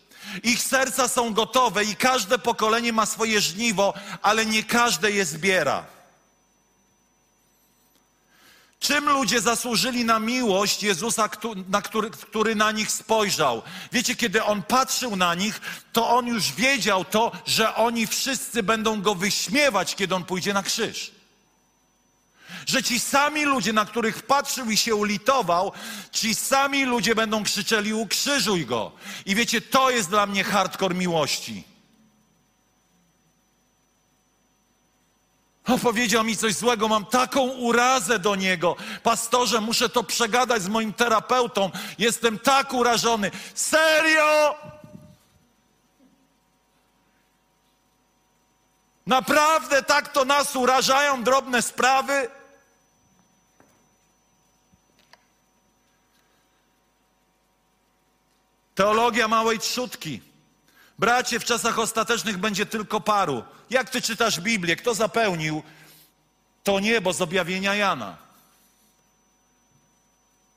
Ich 0.43 0.63
serca 0.63 1.09
są 1.09 1.35
gotowe 1.35 1.85
i 1.85 1.97
każde 1.97 2.39
pokolenie 2.39 2.93
ma 2.93 3.07
swoje 3.07 3.41
żniwo, 3.41 3.95
ale 4.23 4.47
nie 4.47 4.63
każde 4.63 5.11
je 5.11 5.25
zbiera. 5.25 5.85
Czym 8.81 9.09
ludzie 9.09 9.41
zasłużyli 9.41 10.05
na 10.05 10.19
miłość 10.19 10.83
Jezusa, 10.83 11.29
który 12.29 12.55
na 12.55 12.73
nich 12.73 12.91
spojrzał? 12.91 13.63
Wiecie, 13.93 14.17
kiedy 14.17 14.45
on 14.45 14.63
patrzył 14.63 15.17
na 15.17 15.35
nich, 15.35 15.61
to 15.93 16.11
on 16.11 16.27
już 16.27 16.53
wiedział 16.53 17.05
to, 17.05 17.33
że 17.47 17.75
oni 17.75 18.07
wszyscy 18.07 18.63
będą 18.63 19.03
go 19.03 19.15
wyśmiewać, 19.15 19.95
kiedy 19.95 20.15
on 20.15 20.25
pójdzie 20.25 20.53
na 20.53 20.63
krzyż. 20.63 21.22
Że 22.67 22.83
ci 22.83 23.01
sami 23.01 23.45
ludzie, 23.45 23.73
na 23.73 23.85
których 23.85 24.23
patrzył 24.23 24.71
i 24.71 24.77
się 24.77 24.95
ulitował, 24.95 25.73
ci 26.13 26.35
sami 26.35 26.85
ludzie 26.85 27.15
będą 27.15 27.45
krzyczeli 27.45 27.95
ukrzyżuj 27.95 28.67
go. 28.67 28.93
I 29.27 29.35
wiecie, 29.35 29.61
to 29.61 29.91
jest 29.91 30.09
dla 30.09 30.27
mnie 30.27 30.45
hardcore 30.45 30.95
miłości. 30.95 31.73
Opowiedział 35.69 36.25
mi 36.25 36.37
coś 36.37 36.55
złego, 36.55 36.89
mam 36.89 37.07
taką 37.07 37.41
urazę 37.43 38.19
do 38.19 38.37
niego. 38.37 38.77
Pastorze, 39.03 39.61
muszę 39.61 39.89
to 39.89 40.05
przegadać 40.05 40.63
z 40.63 40.69
moim 40.69 40.93
terapeutą. 40.93 41.71
Jestem 41.99 42.39
tak 42.39 42.73
urażony. 42.73 43.31
Serio? 43.55 44.55
Naprawdę 49.07 49.83
tak 49.83 50.09
to 50.09 50.25
nas 50.25 50.57
urażają 50.57 51.23
drobne 51.23 51.63
sprawy? 51.63 52.31
Teologia 58.75 59.29
małej 59.29 59.59
trzutki. 59.59 60.21
Bracie, 60.99 61.41
w 61.41 61.45
czasach 61.45 61.79
ostatecznych 61.79 62.39
będzie 62.39 62.67
tylko 62.67 63.01
paru. 63.01 63.45
Jak 63.71 63.91
ty 63.91 64.03
czytasz 64.03 64.41
Biblię? 64.41 64.77
Kto 64.77 64.95
zapełnił 64.95 65.63
to 66.65 66.81
niebo 66.81 67.13
z 67.13 67.21
objawienia 67.21 67.75
Jana? 67.75 68.17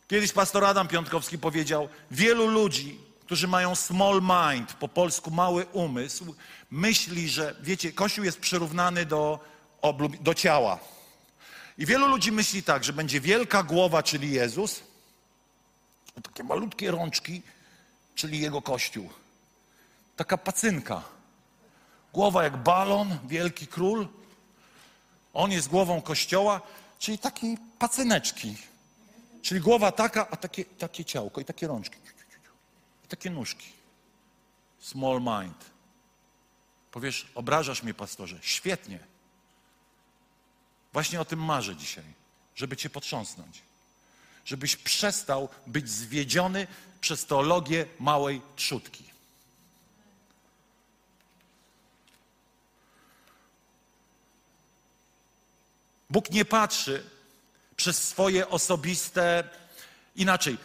Kiedyś 0.07 0.32
pastor 0.32 0.66
Adam 0.66 0.88
Piątkowski 0.88 1.38
powiedział: 1.38 1.89
Wielu 2.11 2.47
ludzi, 2.47 2.99
którzy 3.26 3.47
mają 3.47 3.76
small 3.76 4.22
mind, 4.22 4.74
po 4.74 4.88
polsku 4.88 5.32
mały 5.32 5.66
umysł, 5.66 6.36
myśli, 6.72 7.30
że, 7.30 7.55
wiecie, 7.61 7.91
Kościół 7.91 8.26
jest 8.26 8.39
przyrównany 8.39 9.05
do, 9.05 9.39
do 10.22 10.34
ciała. 10.34 10.80
I 11.78 11.86
wielu 11.86 12.07
ludzi 12.07 12.32
myśli 12.32 12.63
tak, 12.63 12.84
że 12.84 12.93
będzie 12.93 13.22
wielka 13.22 13.63
głowa, 13.63 14.03
czyli 14.03 14.32
Jezus, 14.32 14.84
takie 16.24 16.43
malutkie 16.43 16.91
rączki, 16.91 17.41
czyli 18.16 18.39
Jego 18.39 18.61
Kościół. 18.61 19.09
Taka 20.16 20.38
pacynka. 20.38 21.03
Głowa 22.13 22.43
jak 22.43 22.57
balon, 22.57 23.18
wielki 23.28 23.68
król. 23.68 24.07
On 25.34 25.51
jest 25.51 25.68
głową 25.68 26.01
Kościoła, 26.01 26.61
czyli 26.99 27.18
taki 27.20 27.57
pacyneczki. 27.80 28.57
Czyli 29.41 29.61
głowa 29.61 29.91
taka, 29.91 30.30
a 30.30 30.36
takie, 30.36 30.66
takie 30.66 31.05
ciałko 31.05 31.41
i 31.41 31.45
takie 31.45 31.68
rączki. 31.68 31.97
I 33.05 33.07
takie 33.07 33.30
nóżki. 33.30 33.68
Small 34.80 35.22
mind. 35.22 35.66
Powiesz, 36.91 37.28
obrażasz 37.36 37.84
mnie, 37.84 37.93
pastorze. 37.93 38.38
Świetnie. 38.41 38.99
Właśnie 40.93 41.22
o 41.22 41.26
tym 41.26 41.43
marzę 41.43 41.76
dzisiaj, 41.76 42.03
żeby 42.55 42.78
cię 42.78 42.89
potrząsnąć. 42.89 43.61
Żebyś 44.45 44.76
przestał 44.76 45.49
być 45.68 45.89
zwiedziony 45.89 46.68
przez 47.06 47.26
teologię 47.26 47.86
małej 47.99 48.41
trzutki. 48.56 49.03
Bóg 56.10 56.30
nie 56.30 56.45
patrzy 56.45 57.03
przez 57.76 58.08
swoje 58.08 58.49
osobiste, 58.49 59.49
inaczej, 60.16 60.58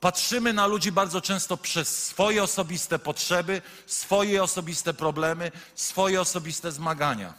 patrzymy 0.00 0.52
na 0.52 0.66
ludzi 0.66 0.92
bardzo 0.92 1.20
często 1.20 1.56
przez 1.56 2.04
swoje 2.06 2.42
osobiste 2.42 2.98
potrzeby, 2.98 3.62
swoje 3.86 4.42
osobiste 4.42 4.94
problemy, 4.94 5.52
swoje 5.74 6.20
osobiste 6.20 6.72
zmagania. 6.72 7.34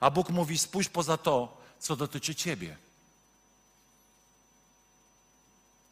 A 0.00 0.10
Bóg 0.10 0.30
mówi: 0.30 0.58
spójrz 0.58 0.88
poza 0.88 1.16
to, 1.16 1.60
co 1.78 1.96
dotyczy 1.96 2.34
Ciebie. 2.34 2.76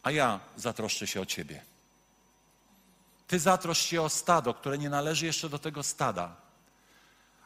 A 0.03 0.11
ja 0.11 0.41
zatroszczę 0.57 1.07
się 1.07 1.21
o 1.21 1.27
Ciebie. 1.27 1.63
Ty 3.29 3.39
zatrosz 3.39 3.79
się 3.79 4.03
o 4.03 4.09
stado, 4.09 4.55
które 4.55 4.79
nie 4.79 4.91
należy 4.91 5.27
jeszcze 5.27 5.49
do 5.49 5.59
tego 5.59 5.83
stada. 5.83 6.37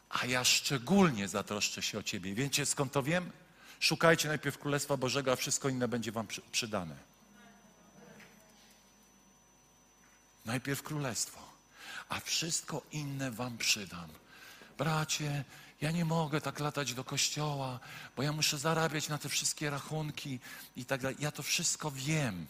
A 0.09 0.25
ja 0.25 0.43
szczególnie 0.43 1.27
zatroszczę 1.27 1.81
się 1.81 1.99
o 1.99 2.03
Ciebie. 2.03 2.33
Wiecie 2.35 2.65
skąd 2.65 2.91
to 2.93 3.03
wiem? 3.03 3.31
Szukajcie 3.79 4.27
najpierw 4.27 4.57
Królestwa 4.57 4.97
Bożego, 4.97 5.31
a 5.31 5.35
wszystko 5.35 5.69
inne 5.69 5.87
będzie 5.87 6.11
Wam 6.11 6.27
przy- 6.27 6.41
przydane. 6.51 6.95
Najpierw 10.45 10.83
Królestwo, 10.83 11.39
a 12.09 12.19
wszystko 12.19 12.81
inne 12.91 13.31
Wam 13.31 13.57
przydam. 13.57 14.09
Bracie, 14.77 15.43
ja 15.83 15.91
nie 15.91 16.05
mogę 16.05 16.41
tak 16.41 16.59
latać 16.59 16.93
do 16.93 17.03
kościoła, 17.03 17.79
bo 18.15 18.23
ja 18.23 18.31
muszę 18.31 18.57
zarabiać 18.57 19.09
na 19.09 19.17
te 19.17 19.29
wszystkie 19.29 19.69
rachunki 19.69 20.39
i 20.75 20.85
tak 20.85 21.01
dalej. 21.01 21.17
Ja 21.19 21.31
to 21.31 21.43
wszystko 21.43 21.91
wiem. 21.91 22.45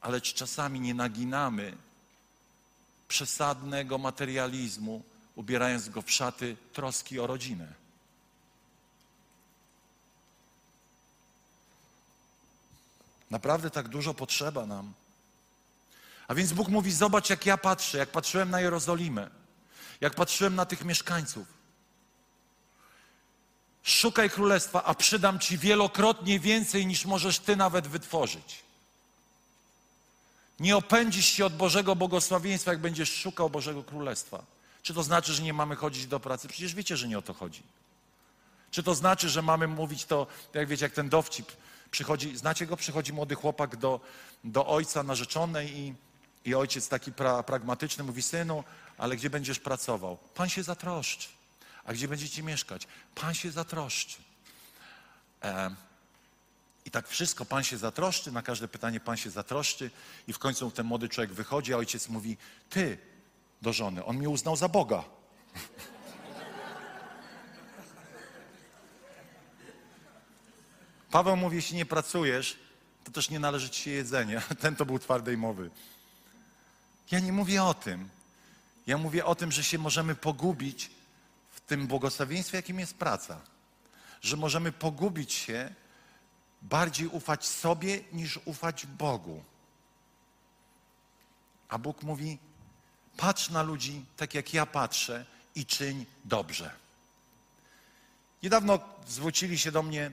Ale 0.00 0.20
czy 0.20 0.34
czasami 0.34 0.80
nie 0.80 0.94
naginamy 0.94 1.76
przesadnego 3.08 3.98
materializmu, 3.98 5.02
ubierając 5.34 5.88
go 5.88 6.02
w 6.02 6.10
szaty 6.10 6.56
troski 6.72 7.20
o 7.20 7.26
rodzinę? 7.26 7.72
Naprawdę 13.30 13.70
tak 13.70 13.88
dużo 13.88 14.14
potrzeba 14.14 14.66
nam. 14.66 14.92
A 16.28 16.34
więc 16.34 16.52
Bóg 16.52 16.68
mówi: 16.68 16.92
Zobacz, 16.92 17.30
jak 17.30 17.46
ja 17.46 17.56
patrzę, 17.56 17.98
jak 17.98 18.08
patrzyłem 18.08 18.50
na 18.50 18.60
Jerozolimę, 18.60 19.39
jak 20.00 20.14
patrzyłem 20.14 20.54
na 20.54 20.66
tych 20.66 20.84
mieszkańców. 20.84 21.46
Szukaj 23.82 24.30
królestwa, 24.30 24.84
a 24.84 24.94
przydam 24.94 25.38
ci 25.38 25.58
wielokrotnie 25.58 26.40
więcej 26.40 26.86
niż 26.86 27.04
możesz 27.04 27.38
ty 27.38 27.56
nawet 27.56 27.88
wytworzyć. 27.88 28.62
Nie 30.60 30.76
opędzisz 30.76 31.26
się 31.26 31.46
od 31.46 31.56
Bożego 31.56 31.96
błogosławieństwa, 31.96 32.70
jak 32.70 32.80
będziesz 32.80 33.12
szukał 33.14 33.50
Bożego 33.50 33.82
królestwa. 33.82 34.42
Czy 34.82 34.94
to 34.94 35.02
znaczy, 35.02 35.34
że 35.34 35.42
nie 35.42 35.52
mamy 35.52 35.76
chodzić 35.76 36.06
do 36.06 36.20
pracy? 36.20 36.48
Przecież 36.48 36.74
wiecie, 36.74 36.96
że 36.96 37.08
nie 37.08 37.18
o 37.18 37.22
to 37.22 37.34
chodzi. 37.34 37.62
Czy 38.70 38.82
to 38.82 38.94
znaczy, 38.94 39.28
że 39.28 39.42
mamy 39.42 39.68
mówić 39.68 40.04
to, 40.04 40.26
jak 40.54 40.68
wiecie, 40.68 40.84
jak 40.84 40.92
ten 40.92 41.08
dowcip 41.08 41.52
przychodzi, 41.90 42.36
znacie 42.36 42.66
go? 42.66 42.76
Przychodzi 42.76 43.12
młody 43.12 43.34
chłopak 43.34 43.76
do, 43.76 44.00
do 44.44 44.66
ojca 44.66 45.02
narzeczonej 45.02 45.78
i, 45.78 45.94
i 46.44 46.54
ojciec 46.54 46.88
taki 46.88 47.12
pra, 47.12 47.42
pragmatyczny 47.42 48.04
mówi, 48.04 48.22
synu, 48.22 48.64
ale 48.98 49.16
gdzie 49.16 49.30
będziesz 49.30 49.58
pracował? 49.58 50.16
Pan 50.34 50.48
się 50.48 50.62
zatroszczy. 50.62 51.28
A 51.84 51.92
gdzie 51.92 52.08
będziecie 52.08 52.42
mieszkać? 52.42 52.86
Pan 53.14 53.34
się 53.34 53.50
zatroszczy. 53.50 54.18
E, 55.42 55.74
I 56.84 56.90
tak 56.90 57.08
wszystko 57.08 57.44
Pan 57.44 57.64
się 57.64 57.78
zatroszczy, 57.78 58.32
na 58.32 58.42
każde 58.42 58.68
pytanie 58.68 59.00
Pan 59.00 59.16
się 59.16 59.30
zatroszczy 59.30 59.90
i 60.28 60.32
w 60.32 60.38
końcu 60.38 60.70
ten 60.70 60.86
młody 60.86 61.08
człowiek 61.08 61.32
wychodzi, 61.32 61.74
a 61.74 61.76
ojciec 61.76 62.08
mówi, 62.08 62.36
ty 62.70 62.98
do 63.62 63.72
żony, 63.72 64.04
on 64.04 64.16
mnie 64.16 64.28
uznał 64.28 64.56
za 64.56 64.68
Boga. 64.68 65.04
Paweł 71.10 71.36
mówi, 71.36 71.56
jeśli 71.56 71.76
nie 71.76 71.86
pracujesz, 71.86 72.58
to 73.04 73.10
też 73.10 73.30
nie 73.30 73.40
należy 73.40 73.70
ci 73.70 73.82
się 73.82 73.90
jedzenie. 73.90 74.42
Ten 74.60 74.76
to 74.76 74.86
był 74.86 74.98
twardej 74.98 75.36
mowy. 75.36 75.70
Ja 77.10 77.20
nie 77.20 77.32
mówię 77.32 77.64
o 77.64 77.74
tym. 77.74 78.08
Ja 78.86 78.98
mówię 78.98 79.24
o 79.24 79.34
tym, 79.34 79.52
że 79.52 79.64
się 79.64 79.78
możemy 79.78 80.14
pogubić 80.14 80.90
w 81.50 81.60
tym 81.60 81.86
błogosławieństwie, 81.86 82.56
jakim 82.56 82.80
jest 82.80 82.94
praca. 82.94 83.40
Że 84.22 84.36
możemy 84.36 84.72
pogubić 84.72 85.32
się, 85.32 85.74
bardziej 86.62 87.08
ufać 87.08 87.46
sobie 87.46 88.00
niż 88.12 88.40
ufać 88.44 88.86
Bogu. 88.86 89.44
A 91.68 91.78
Bóg 91.78 92.02
mówi: 92.02 92.38
patrz 93.16 93.50
na 93.50 93.62
ludzi 93.62 94.04
tak 94.16 94.34
jak 94.34 94.54
ja 94.54 94.66
patrzę 94.66 95.24
i 95.54 95.66
czyń 95.66 96.06
dobrze. 96.24 96.70
Niedawno 98.42 98.78
zwrócili 99.06 99.58
się 99.58 99.72
do 99.72 99.82
mnie 99.82 100.10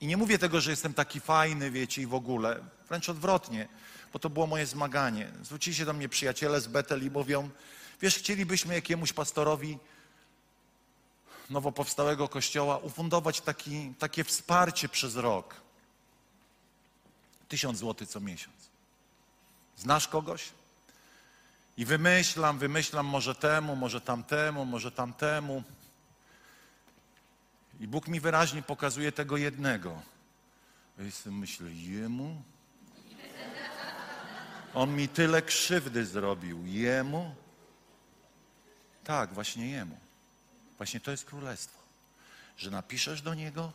i 0.00 0.06
nie 0.06 0.16
mówię 0.16 0.38
tego, 0.38 0.60
że 0.60 0.70
jestem 0.70 0.94
taki 0.94 1.20
fajny, 1.20 1.70
wiecie, 1.70 2.02
i 2.02 2.06
w 2.06 2.14
ogóle, 2.14 2.64
wręcz 2.88 3.08
odwrotnie, 3.08 3.68
bo 4.14 4.18
to 4.18 4.30
było 4.30 4.46
moje 4.46 4.66
zmaganie. 4.66 5.32
Zwrócili 5.42 5.76
się 5.76 5.84
do 5.84 5.92
mnie 5.92 6.08
przyjaciele 6.08 6.60
z 6.60 6.66
Betel 6.66 7.06
i 7.06 7.10
mówią, 7.10 7.50
wiesz, 8.00 8.14
chcielibyśmy 8.18 8.74
jakiemuś 8.74 9.12
pastorowi 9.12 9.78
nowo 11.50 11.72
powstałego 11.72 12.28
kościoła 12.28 12.78
ufundować 12.78 13.40
taki, 13.40 13.94
takie 13.98 14.24
wsparcie 14.24 14.88
przez 14.88 15.16
rok. 15.16 15.54
Tysiąc 17.48 17.78
złotych 17.78 18.08
co 18.08 18.20
miesiąc. 18.20 18.56
Znasz 19.76 20.08
kogoś? 20.08 20.48
I 21.76 21.84
wymyślam, 21.84 22.58
wymyślam 22.58 23.06
może 23.06 23.34
temu, 23.34 23.76
może 23.76 24.00
tamtemu, 24.00 24.64
może 24.64 24.92
tamtemu. 24.92 25.62
I 27.80 27.88
Bóg 27.88 28.08
mi 28.08 28.20
wyraźnie 28.20 28.62
pokazuje 28.62 29.12
tego 29.12 29.36
jednego. 29.36 30.02
Ja 30.98 31.04
myślę, 31.32 31.72
jemu? 31.72 32.42
On 34.74 34.96
mi 34.96 35.08
tyle 35.08 35.42
krzywdy 35.42 36.06
zrobił. 36.06 36.66
Jemu? 36.66 37.34
Tak, 39.04 39.34
właśnie 39.34 39.70
jemu. 39.70 39.98
Właśnie 40.76 41.00
to 41.00 41.10
jest 41.10 41.24
królestwo. 41.24 41.78
Że 42.56 42.70
napiszesz 42.70 43.22
do 43.22 43.34
niego 43.34 43.72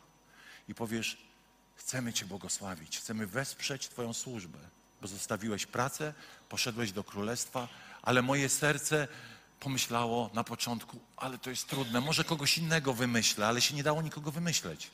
i 0.68 0.76
powiesz: 0.76 1.18
Chcemy 1.76 2.14
Cię 2.14 2.26
błogosławić, 2.26 2.98
chcemy 2.98 3.28
wesprzeć 3.28 3.88
Twoją 3.88 4.14
służbę, 4.14 4.60
bo 5.02 5.08
zostawiłeś 5.08 5.66
pracę, 5.66 6.14
poszedłeś 6.50 6.92
do 6.92 7.04
królestwa, 7.04 7.68
ale 8.02 8.22
moje 8.22 8.50
serce 8.50 9.08
pomyślało 9.60 10.30
na 10.34 10.44
początku, 10.44 11.00
ale 11.18 11.38
to 11.38 11.50
jest 11.50 11.68
trudne, 11.68 12.02
może 12.02 12.24
kogoś 12.24 12.58
innego 12.58 12.94
wymyślę, 12.94 13.48
ale 13.48 13.62
się 13.62 13.76
nie 13.76 13.84
dało 13.84 14.02
nikogo 14.02 14.32
wymyśleć. 14.32 14.92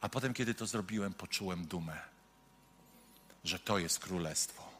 A 0.00 0.08
potem, 0.08 0.34
kiedy 0.34 0.54
to 0.54 0.66
zrobiłem, 0.66 1.14
poczułem 1.14 1.66
dumę, 1.66 2.15
że 3.48 3.58
to 3.58 3.78
jest 3.78 3.98
królestwo. 3.98 4.70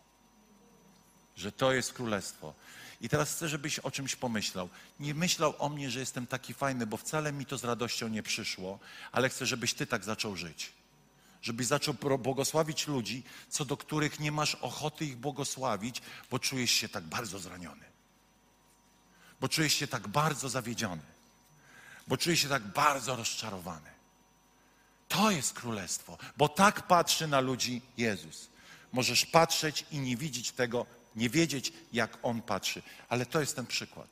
Że 1.37 1.53
to 1.53 1.73
jest 1.73 1.93
królestwo. 1.93 2.55
I 3.01 3.09
teraz 3.09 3.33
chcę, 3.33 3.49
żebyś 3.49 3.79
o 3.79 3.91
czymś 3.91 4.17
pomyślał. 4.17 4.69
Nie 5.01 5.14
myślał 5.14 5.55
o 5.59 5.69
mnie, 5.69 5.91
że 5.91 6.01
jestem 6.01 6.27
taki 6.27 6.55
fajny, 6.55 6.87
bo 6.87 6.97
wcale 6.97 7.33
mi 7.33 7.47
to 7.47 7.59
z 7.59 7.64
radością 7.64 8.09
nie 8.09 8.23
przyszło, 8.23 8.79
ale 9.12 9.29
chcę, 9.29 9.47
żebyś 9.47 9.75
ty 9.75 9.87
tak 9.87 10.05
zaczął 10.05 10.37
żyć. 10.37 10.73
żebyś 11.43 11.67
zaczął 11.67 11.95
błogosławić 11.95 12.87
ludzi, 12.87 13.23
co 13.49 13.64
do 13.64 13.77
których 13.77 14.21
nie 14.21 14.33
masz 14.33 14.55
ochoty 14.55 15.05
ich 15.05 15.17
błogosławić, 15.17 16.03
bo 16.31 16.39
czujesz 16.39 16.71
się 16.71 16.89
tak 16.89 17.05
bardzo 17.05 17.39
zraniony. 17.39 17.85
Bo 19.41 19.49
czujesz 19.49 19.75
się 19.75 19.87
tak 19.87 20.09
bardzo 20.09 20.49
zawiedziony. 20.49 21.03
Bo 22.09 22.17
czujesz 22.17 22.41
się 22.41 22.49
tak 22.49 22.62
bardzo 22.62 23.17
rozczarowany. 23.17 23.91
To 25.09 25.31
jest 25.31 25.53
królestwo, 25.53 26.19
bo 26.37 26.49
tak 26.49 26.87
patrzy 26.87 27.29
na 27.29 27.41
ludzi 27.41 27.83
Jezus. 27.97 28.49
Możesz 28.93 29.26
patrzeć 29.26 29.84
i 29.91 29.99
nie 29.99 30.16
widzieć 30.16 30.53
tego, 30.53 30.87
nie 31.16 31.30
wiedzieć, 31.30 31.72
jak 31.93 32.18
On 32.22 32.43
patrzy, 32.43 32.82
ale 33.09 33.26
to 33.26 33.41
jest 33.41 33.57
ten 33.57 33.66
przykład. 33.66 34.09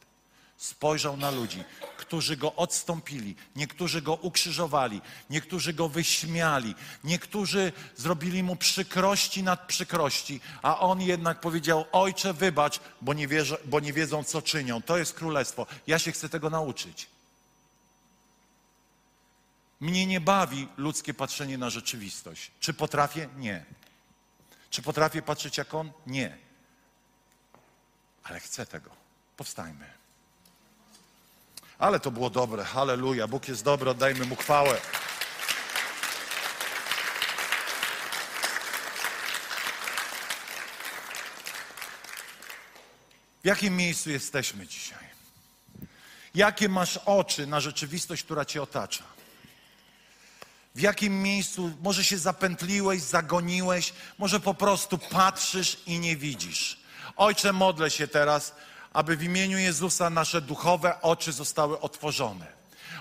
Spojrzał 0.57 1.17
na 1.17 1.31
ludzi, 1.31 1.65
którzy 1.97 2.37
go 2.37 2.55
odstąpili, 2.55 3.37
niektórzy 3.57 4.03
go 4.03 4.15
ukrzyżowali, 4.15 5.01
niektórzy 5.31 5.73
go 5.73 5.89
wyśmiali, 5.89 6.75
niektórzy 7.05 7.73
zrobili 7.97 8.43
mu 8.43 8.57
przykrości 8.57 9.43
nad 9.43 9.67
przykrości, 9.67 10.41
a 10.63 10.81
on 10.81 11.01
jednak 11.01 11.41
powiedział: 11.41 11.85
Ojcze, 11.93 12.33
wybacz, 12.33 12.81
bo 13.01 13.15
nie, 13.15 13.29
bo 13.65 13.81
nie 13.81 13.93
wiedzą, 13.93 14.25
co 14.25 14.43
czynią. 14.43 14.83
To 14.83 14.99
jest 14.99 15.13
królestwo. 15.13 15.67
Ja 15.87 15.99
się 15.99 16.13
chcę 16.13 16.29
tego 16.29 16.51
nauczyć. 16.51 17.07
Mnie 19.81 20.07
nie 20.07 20.21
bawi 20.21 20.69
ludzkie 20.77 21.15
patrzenie 21.15 21.59
na 21.59 21.71
rzeczywistość. 21.71 22.51
Czy 22.61 22.75
potrafię? 22.75 23.29
Nie. 23.39 23.65
Czy 24.75 24.83
potrafię 24.83 25.23
patrzeć 25.23 25.59
jak 25.59 25.75
on? 25.75 25.93
Nie. 26.07 26.39
Ale 28.25 28.41
chcę 28.41 28.67
tego. 28.67 28.91
Powstajmy. 29.37 29.93
Ale 31.79 32.01
to 32.01 32.11
było 32.11 32.31
dobre. 32.31 32.65
Halleluja. 32.65 33.29
Bóg 33.29 33.49
jest 33.49 33.65
dobry, 33.65 33.91
oddajmy 33.91 34.27
mu 34.27 34.37
chwałę. 34.37 34.81
W 43.43 43.47
jakim 43.47 43.77
miejscu 43.77 44.11
jesteśmy 44.11 44.67
dzisiaj? 44.67 45.05
Jakie 46.35 46.69
masz 46.69 46.97
oczy 46.97 47.47
na 47.47 47.61
rzeczywistość, 47.61 48.23
która 48.23 48.45
cię 48.45 48.63
otacza? 48.63 49.05
W 50.75 50.81
jakim 50.81 51.23
miejscu 51.23 51.73
może 51.83 52.05
się 52.05 52.19
zapętliłeś, 52.19 53.03
zagoniłeś, 53.03 53.93
może 54.19 54.41
po 54.41 54.55
prostu 54.55 54.99
patrzysz 54.99 55.77
i 55.87 55.99
nie 55.99 56.17
widzisz. 56.17 56.79
Ojcze, 57.17 57.53
modlę 57.53 57.91
się 57.91 58.09
teraz, 58.09 58.55
aby 58.93 59.17
w 59.17 59.23
imieniu 59.23 59.59
Jezusa 59.59 60.11
nasze 60.11 60.41
duchowe 60.41 61.03
oczy 61.03 61.33
zostały 61.33 61.81
otworzone. 61.81 62.47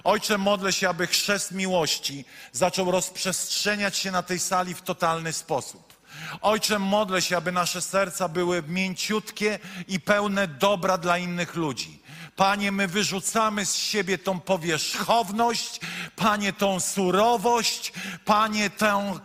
Ojcze, 0.04 0.38
modlę 0.38 0.74
się, 0.74 0.90
aby 0.90 1.08
chrzest 1.08 1.52
miłości 1.52 2.26
zaczął 2.52 2.92
rozprzestrzeniać 2.92 3.98
się 3.98 4.12
na 4.12 4.24
tej 4.24 4.40
sali 4.40 4.74
w 4.74 4.82
totalny 4.82 5.34
sposób. 5.34 5.94
Ojcze, 6.42 6.80
modlę 6.80 7.22
się, 7.22 7.38
aby 7.38 7.52
nasze 7.52 7.82
serca 7.82 8.28
były 8.28 8.64
mięciutkie 8.68 9.60
i 9.88 10.00
pełne 10.00 10.48
dobra 10.48 10.98
dla 10.98 11.18
innych 11.18 11.56
ludzi. 11.56 12.03
Panie, 12.36 12.72
my 12.72 12.88
wyrzucamy 12.88 13.66
z 13.66 13.76
siebie 13.76 14.18
tą 14.18 14.40
powierzchowność, 14.40 15.80
Panie, 16.16 16.54
tą 16.54 16.80
surowość, 16.80 17.94
Panie, 18.26 18.70
tę 18.70 19.20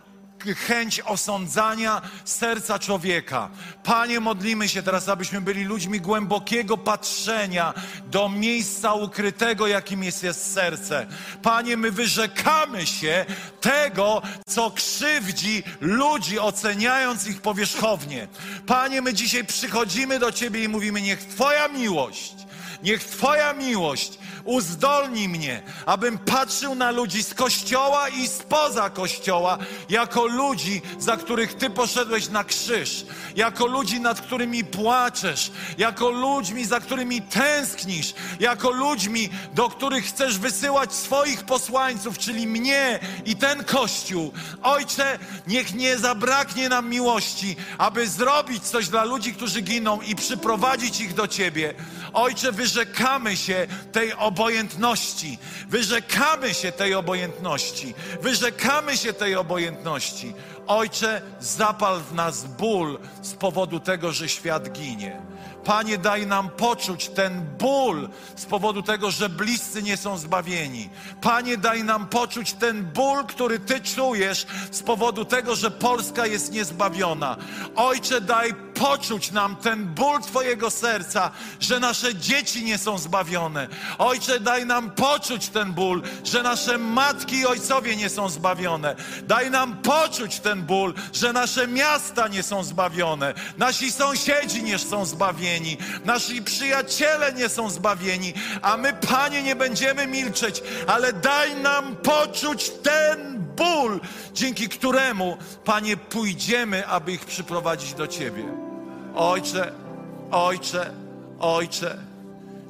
chęć 0.55 0.99
osądzania 0.99 2.01
serca 2.25 2.79
człowieka. 2.79 3.49
Panie, 3.83 4.19
modlimy 4.19 4.69
się 4.69 4.83
teraz, 4.83 5.09
abyśmy 5.09 5.41
byli 5.41 5.63
ludźmi 5.63 6.01
głębokiego 6.01 6.77
patrzenia 6.77 7.73
do 8.05 8.29
miejsca 8.29 8.93
ukrytego, 8.93 9.67
jakim 9.67 10.03
jest, 10.03 10.23
jest 10.23 10.53
serce. 10.53 11.07
Panie, 11.41 11.77
my 11.77 11.91
wyrzekamy 11.91 12.87
się 12.87 13.25
tego, 13.61 14.21
co 14.47 14.71
krzywdzi 14.71 15.63
ludzi, 15.81 16.39
oceniając 16.39 17.27
ich 17.27 17.41
powierzchownie. 17.41 18.27
Panie, 18.67 19.01
my 19.01 19.13
dzisiaj 19.13 19.45
przychodzimy 19.45 20.19
do 20.19 20.31
Ciebie 20.31 20.63
i 20.63 20.67
mówimy, 20.67 21.01
niech 21.01 21.19
Twoja 21.19 21.67
miłość 21.67 22.48
Niech 22.83 23.03
Twoja 23.03 23.53
miłość 23.53 24.19
uzdolni 24.43 25.29
mnie, 25.29 25.61
abym 25.85 26.17
patrzył 26.17 26.75
na 26.75 26.91
ludzi 26.91 27.23
z 27.23 27.33
kościoła 27.33 28.09
i 28.09 28.27
spoza 28.27 28.89
kościoła, 28.89 29.57
jako 29.89 30.25
ludzi, 30.25 30.81
za 30.99 31.17
których 31.17 31.53
Ty 31.53 31.69
poszedłeś 31.69 32.29
na 32.29 32.43
krzyż, 32.43 33.05
jako 33.35 33.65
ludzi, 33.65 33.99
nad 33.99 34.21
którymi 34.21 34.63
płaczesz, 34.63 35.51
jako 35.77 36.09
ludźmi, 36.09 36.65
za 36.65 36.79
którymi 36.79 37.21
tęsknisz, 37.21 38.13
jako 38.39 38.71
ludźmi, 38.71 39.29
do 39.53 39.69
których 39.69 40.05
chcesz 40.05 40.37
wysyłać 40.37 40.93
swoich 40.93 41.43
posłańców, 41.43 42.17
czyli 42.17 42.47
mnie 42.47 42.99
i 43.25 43.35
ten 43.35 43.63
kościół. 43.63 44.31
Ojcze, 44.63 45.19
niech 45.47 45.73
nie 45.73 45.97
zabraknie 45.97 46.69
nam 46.69 46.89
miłości, 46.89 47.55
aby 47.77 48.07
zrobić 48.07 48.63
coś 48.63 48.87
dla 48.87 49.03
ludzi, 49.03 49.33
którzy 49.33 49.61
giną 49.61 50.01
i 50.01 50.15
przyprowadzić 50.15 51.01
ich 51.01 51.13
do 51.13 51.27
Ciebie. 51.27 51.73
Ojcze, 52.13 52.51
wyrzekamy 52.51 53.37
się 53.37 53.67
tej 53.91 54.13
obojętności. 54.29 55.37
Wyrzekamy 55.69 56.53
się 56.53 56.71
tej 56.71 56.93
obojętności. 56.93 57.93
Wyrzekamy 58.21 58.97
się 58.97 59.13
tej 59.13 59.35
obojętności. 59.35 60.33
Ojcze, 60.67 61.21
zapal 61.39 61.99
w 61.99 62.13
nas 62.13 62.45
ból 62.45 62.99
z 63.21 63.33
powodu 63.33 63.79
tego, 63.79 64.11
że 64.11 64.29
świat 64.29 64.71
ginie. 64.71 65.21
Panie, 65.63 65.97
daj 65.97 66.27
nam 66.27 66.49
poczuć 66.49 67.09
ten 67.09 67.41
ból 67.57 68.09
z 68.35 68.45
powodu 68.45 68.81
tego, 68.81 69.11
że 69.11 69.29
bliscy 69.29 69.83
nie 69.83 69.97
są 69.97 70.17
zbawieni. 70.17 70.89
Panie, 71.21 71.57
daj 71.57 71.83
nam 71.83 72.07
poczuć 72.07 72.53
ten 72.53 72.83
ból, 72.83 73.25
który 73.25 73.59
Ty 73.59 73.81
czujesz 73.81 74.47
z 74.71 74.81
powodu 74.81 75.25
tego, 75.25 75.55
że 75.55 75.71
Polska 75.71 76.25
jest 76.25 76.51
niezbawiona. 76.51 77.37
Ojcze, 77.75 78.21
daj 78.21 78.53
poczuć 78.79 79.31
nam 79.31 79.55
ten 79.55 79.85
ból 79.85 80.21
Twojego 80.21 80.69
serca, 80.69 81.31
że 81.59 81.79
nasze 81.79 82.15
dzieci 82.15 82.63
nie 82.63 82.77
są 82.77 82.97
zbawione. 82.97 83.67
Ojcze, 83.97 84.39
daj 84.39 84.65
nam 84.65 84.91
poczuć 84.91 85.49
ten 85.49 85.73
ból, 85.73 86.01
że 86.23 86.43
nasze 86.43 86.77
matki 86.77 87.35
i 87.35 87.45
ojcowie 87.45 87.95
nie 87.95 88.09
są 88.09 88.29
zbawione. 88.29 88.95
Daj 89.27 89.51
nam 89.51 89.77
poczuć 89.77 90.39
ten 90.39 90.61
ból, 90.61 90.93
że 91.13 91.33
nasze 91.33 91.67
miasta 91.67 92.27
nie 92.27 92.43
są 92.43 92.63
zbawione, 92.63 93.33
nasi 93.57 93.91
sąsiedzi 93.91 94.63
nie 94.63 94.79
są 94.79 95.05
zbawieni, 95.05 95.77
nasi 96.05 96.41
przyjaciele 96.41 97.33
nie 97.33 97.49
są 97.49 97.69
zbawieni, 97.69 98.33
a 98.61 98.77
my, 98.77 98.93
Panie, 98.93 99.43
nie 99.43 99.55
będziemy 99.55 100.07
milczeć, 100.07 100.63
ale 100.87 101.13
daj 101.13 101.55
nam 101.55 101.95
poczuć 101.95 102.69
ten 102.83 103.39
ból, 103.39 103.48
dzięki 104.33 104.69
któremu, 104.69 105.37
Panie, 105.65 105.97
pójdziemy, 105.97 106.87
aby 106.87 107.11
ich 107.11 107.25
przyprowadzić 107.25 107.93
do 107.93 108.07
Ciebie. 108.07 108.43
Ojcze, 109.15 109.71
Ojcze, 110.31 110.93
Ojcze, 111.39 111.97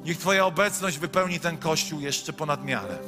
niech 0.04 0.18
Twoja 0.18 0.46
obecność 0.46 0.98
wypełni 0.98 1.40
ten 1.40 1.58
kościół 1.58 2.00
jeszcze 2.00 2.32
ponad 2.32 2.64
miarę. 2.64 2.98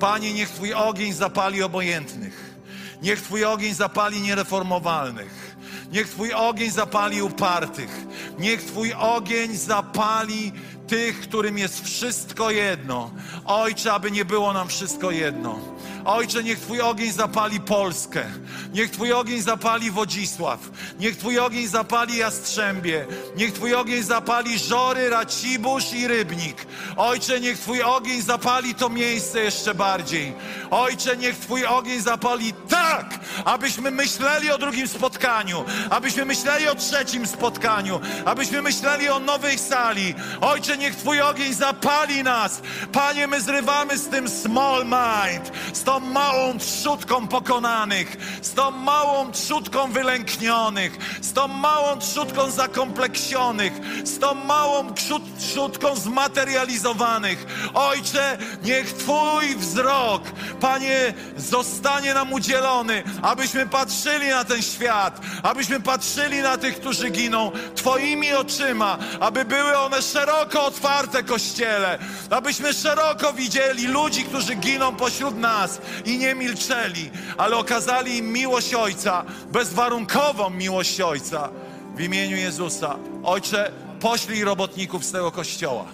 Panie, 0.00 0.32
niech 0.32 0.50
Twój 0.50 0.74
ogień 0.74 1.12
zapali 1.12 1.62
obojętnych. 1.62 2.54
Niech 3.02 3.22
Twój 3.22 3.44
ogień 3.44 3.74
zapali 3.74 4.20
niereformowalnych. 4.20 5.56
Niech 5.92 6.08
Twój 6.08 6.32
ogień 6.32 6.70
zapali 6.70 7.22
upartych. 7.22 8.06
Niech 8.38 8.62
Twój 8.62 8.92
ogień 8.92 9.56
zapali 9.56 10.52
tych, 10.86 11.20
którym 11.20 11.58
jest 11.58 11.84
wszystko 11.84 12.50
jedno. 12.50 13.10
Ojcze, 13.44 13.92
aby 13.92 14.10
nie 14.10 14.24
było 14.24 14.52
nam 14.52 14.68
wszystko 14.68 15.10
jedno. 15.10 15.58
Ojcze, 16.04 16.42
niech 16.42 16.58
Twój 16.58 16.80
ogień 16.80 17.12
zapali 17.12 17.60
Polskę. 17.60 18.24
Niech 18.72 18.90
Twój 18.90 19.12
ogień 19.12 19.42
zapali 19.42 19.90
Wodzisław. 19.90 20.60
Niech 20.98 21.16
Twój 21.16 21.38
ogień 21.38 21.66
zapali 21.66 22.16
Jastrzębie. 22.16 23.06
Niech 23.36 23.52
Twój 23.52 23.74
ogień 23.74 24.02
zapali 24.02 24.58
Żory, 24.58 25.10
Racibórz 25.10 25.92
i 25.92 26.08
Rybnik. 26.08 26.66
Ojcze, 26.96 27.40
niech 27.40 27.58
Twój 27.58 27.82
ogień 27.82 28.22
zapali 28.22 28.74
to 28.74 28.88
miejsce 28.88 29.40
jeszcze 29.40 29.74
bardziej. 29.74 30.32
Ojcze, 30.70 31.16
niech 31.16 31.38
Twój 31.38 31.66
ogień 31.66 32.00
zapali 32.00 32.52
tak, 32.68 33.18
abyśmy 33.44 33.90
myśleli 33.90 34.50
o 34.50 34.58
drugim 34.58 34.88
spotkaniu, 34.88 35.64
abyśmy 35.90 36.24
myśleli 36.24 36.68
o 36.68 36.74
trzecim 36.74 37.26
spotkaniu, 37.26 38.00
abyśmy 38.24 38.62
myśleli 38.62 39.08
o 39.08 39.18
nowej 39.18 39.58
sali. 39.58 40.14
Ojcze, 40.40 40.78
niech 40.78 40.96
Twój 40.96 41.20
ogień 41.20 41.54
zapali 41.54 42.22
nas. 42.22 42.62
Panie, 42.92 43.26
my 43.26 43.40
zrywamy 43.40 43.98
z 43.98 44.08
tym 44.08 44.28
small 44.28 44.84
mind, 44.84 45.52
z 45.72 45.82
tą 45.90 46.00
małą 46.00 46.58
trzutką 46.58 47.28
pokonanych, 47.28 48.16
z 48.42 48.54
tą 48.54 48.70
małą 48.70 49.32
trzutką 49.32 49.92
wylęknionych, 49.92 50.98
z 51.20 51.32
tą 51.32 51.48
małą 51.48 51.98
trzutką 51.98 52.50
zakompleksionych, 52.50 53.72
z 54.04 54.18
tą 54.18 54.34
małą 54.34 54.90
trzut- 54.90 55.38
trzutką 55.38 55.96
zmaterializowanych. 55.96 57.46
Ojcze, 57.74 58.38
niech 58.62 58.92
Twój 58.92 59.56
wzrok, 59.56 60.22
Panie, 60.60 61.14
zostanie 61.36 62.14
nam 62.14 62.32
udzielony, 62.32 63.02
abyśmy 63.22 63.66
patrzyli 63.66 64.28
na 64.28 64.44
ten 64.44 64.62
świat, 64.62 65.20
abyśmy 65.42 65.80
patrzyli 65.80 66.38
na 66.42 66.58
tych, 66.58 66.80
którzy 66.80 67.10
giną 67.10 67.52
Twoimi 67.74 68.34
oczyma, 68.34 68.98
aby 69.20 69.44
były 69.44 69.78
one 69.78 70.02
szeroko 70.02 70.64
otwarte, 70.64 71.22
Kościele, 71.22 71.98
abyśmy 72.30 72.74
szeroko 72.74 73.32
widzieli 73.32 73.86
ludzi, 73.86 74.24
którzy 74.24 74.54
giną 74.54 74.96
pośród 74.96 75.36
nas 75.36 75.79
i 76.04 76.18
nie 76.18 76.34
milczeli, 76.34 77.10
ale 77.38 77.56
okazali 77.56 78.16
im 78.16 78.32
miłość 78.32 78.74
Ojca, 78.74 79.24
bezwarunkową 79.52 80.50
miłość 80.50 81.00
Ojca 81.00 81.48
w 81.96 82.00
imieniu 82.00 82.36
Jezusa. 82.36 82.96
Ojcze, 83.24 83.72
poślij 84.00 84.44
robotników 84.44 85.04
z 85.04 85.12
tego 85.12 85.32
Kościoła. 85.32 85.84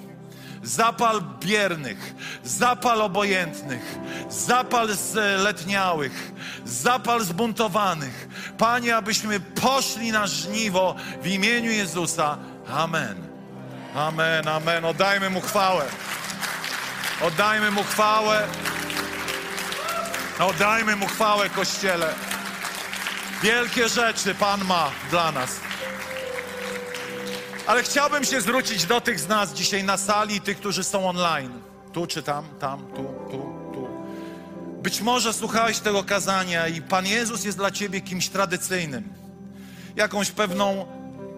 Zapal 0.62 1.22
biernych, 1.40 2.14
zapal 2.44 3.02
obojętnych, 3.02 3.98
zapal 4.30 4.88
zletniałych, 4.94 6.32
zapal 6.64 7.24
zbuntowanych. 7.24 8.28
Panie, 8.58 8.96
abyśmy 8.96 9.40
poszli 9.40 10.12
na 10.12 10.26
żniwo 10.26 10.94
w 11.22 11.26
imieniu 11.26 11.70
Jezusa. 11.70 12.38
Amen. 12.68 13.26
Amen, 13.94 14.48
amen. 14.48 14.84
Oddajmy 14.84 15.30
Mu 15.30 15.40
chwałę. 15.40 15.84
Oddajmy 17.22 17.70
Mu 17.70 17.82
chwałę. 17.82 18.46
Oddajmy 20.40 20.96
Mu 20.96 21.06
chwałę, 21.06 21.50
Kościele. 21.50 22.14
Wielkie 23.42 23.88
rzeczy 23.88 24.34
Pan 24.34 24.64
ma 24.64 24.90
dla 25.10 25.32
nas. 25.32 25.60
Ale 27.66 27.82
chciałbym 27.82 28.24
się 28.24 28.40
zwrócić 28.40 28.86
do 28.86 29.00
tych 29.00 29.20
z 29.20 29.28
nas 29.28 29.52
dzisiaj 29.52 29.84
na 29.84 29.96
sali, 29.96 30.40
tych, 30.40 30.58
którzy 30.58 30.84
są 30.84 31.08
online. 31.08 31.60
Tu 31.92 32.06
czy 32.06 32.22
tam, 32.22 32.44
tam, 32.60 32.86
tu, 32.86 33.02
tu, 33.30 33.38
tu. 33.74 33.88
Być 34.82 35.00
może 35.00 35.32
słuchałeś 35.32 35.78
tego 35.78 36.04
kazania 36.04 36.68
i 36.68 36.82
Pan 36.82 37.06
Jezus 37.06 37.44
jest 37.44 37.58
dla 37.58 37.70
ciebie 37.70 38.00
kimś 38.00 38.28
tradycyjnym, 38.28 39.12
jakąś 39.96 40.30
pewną 40.30 40.86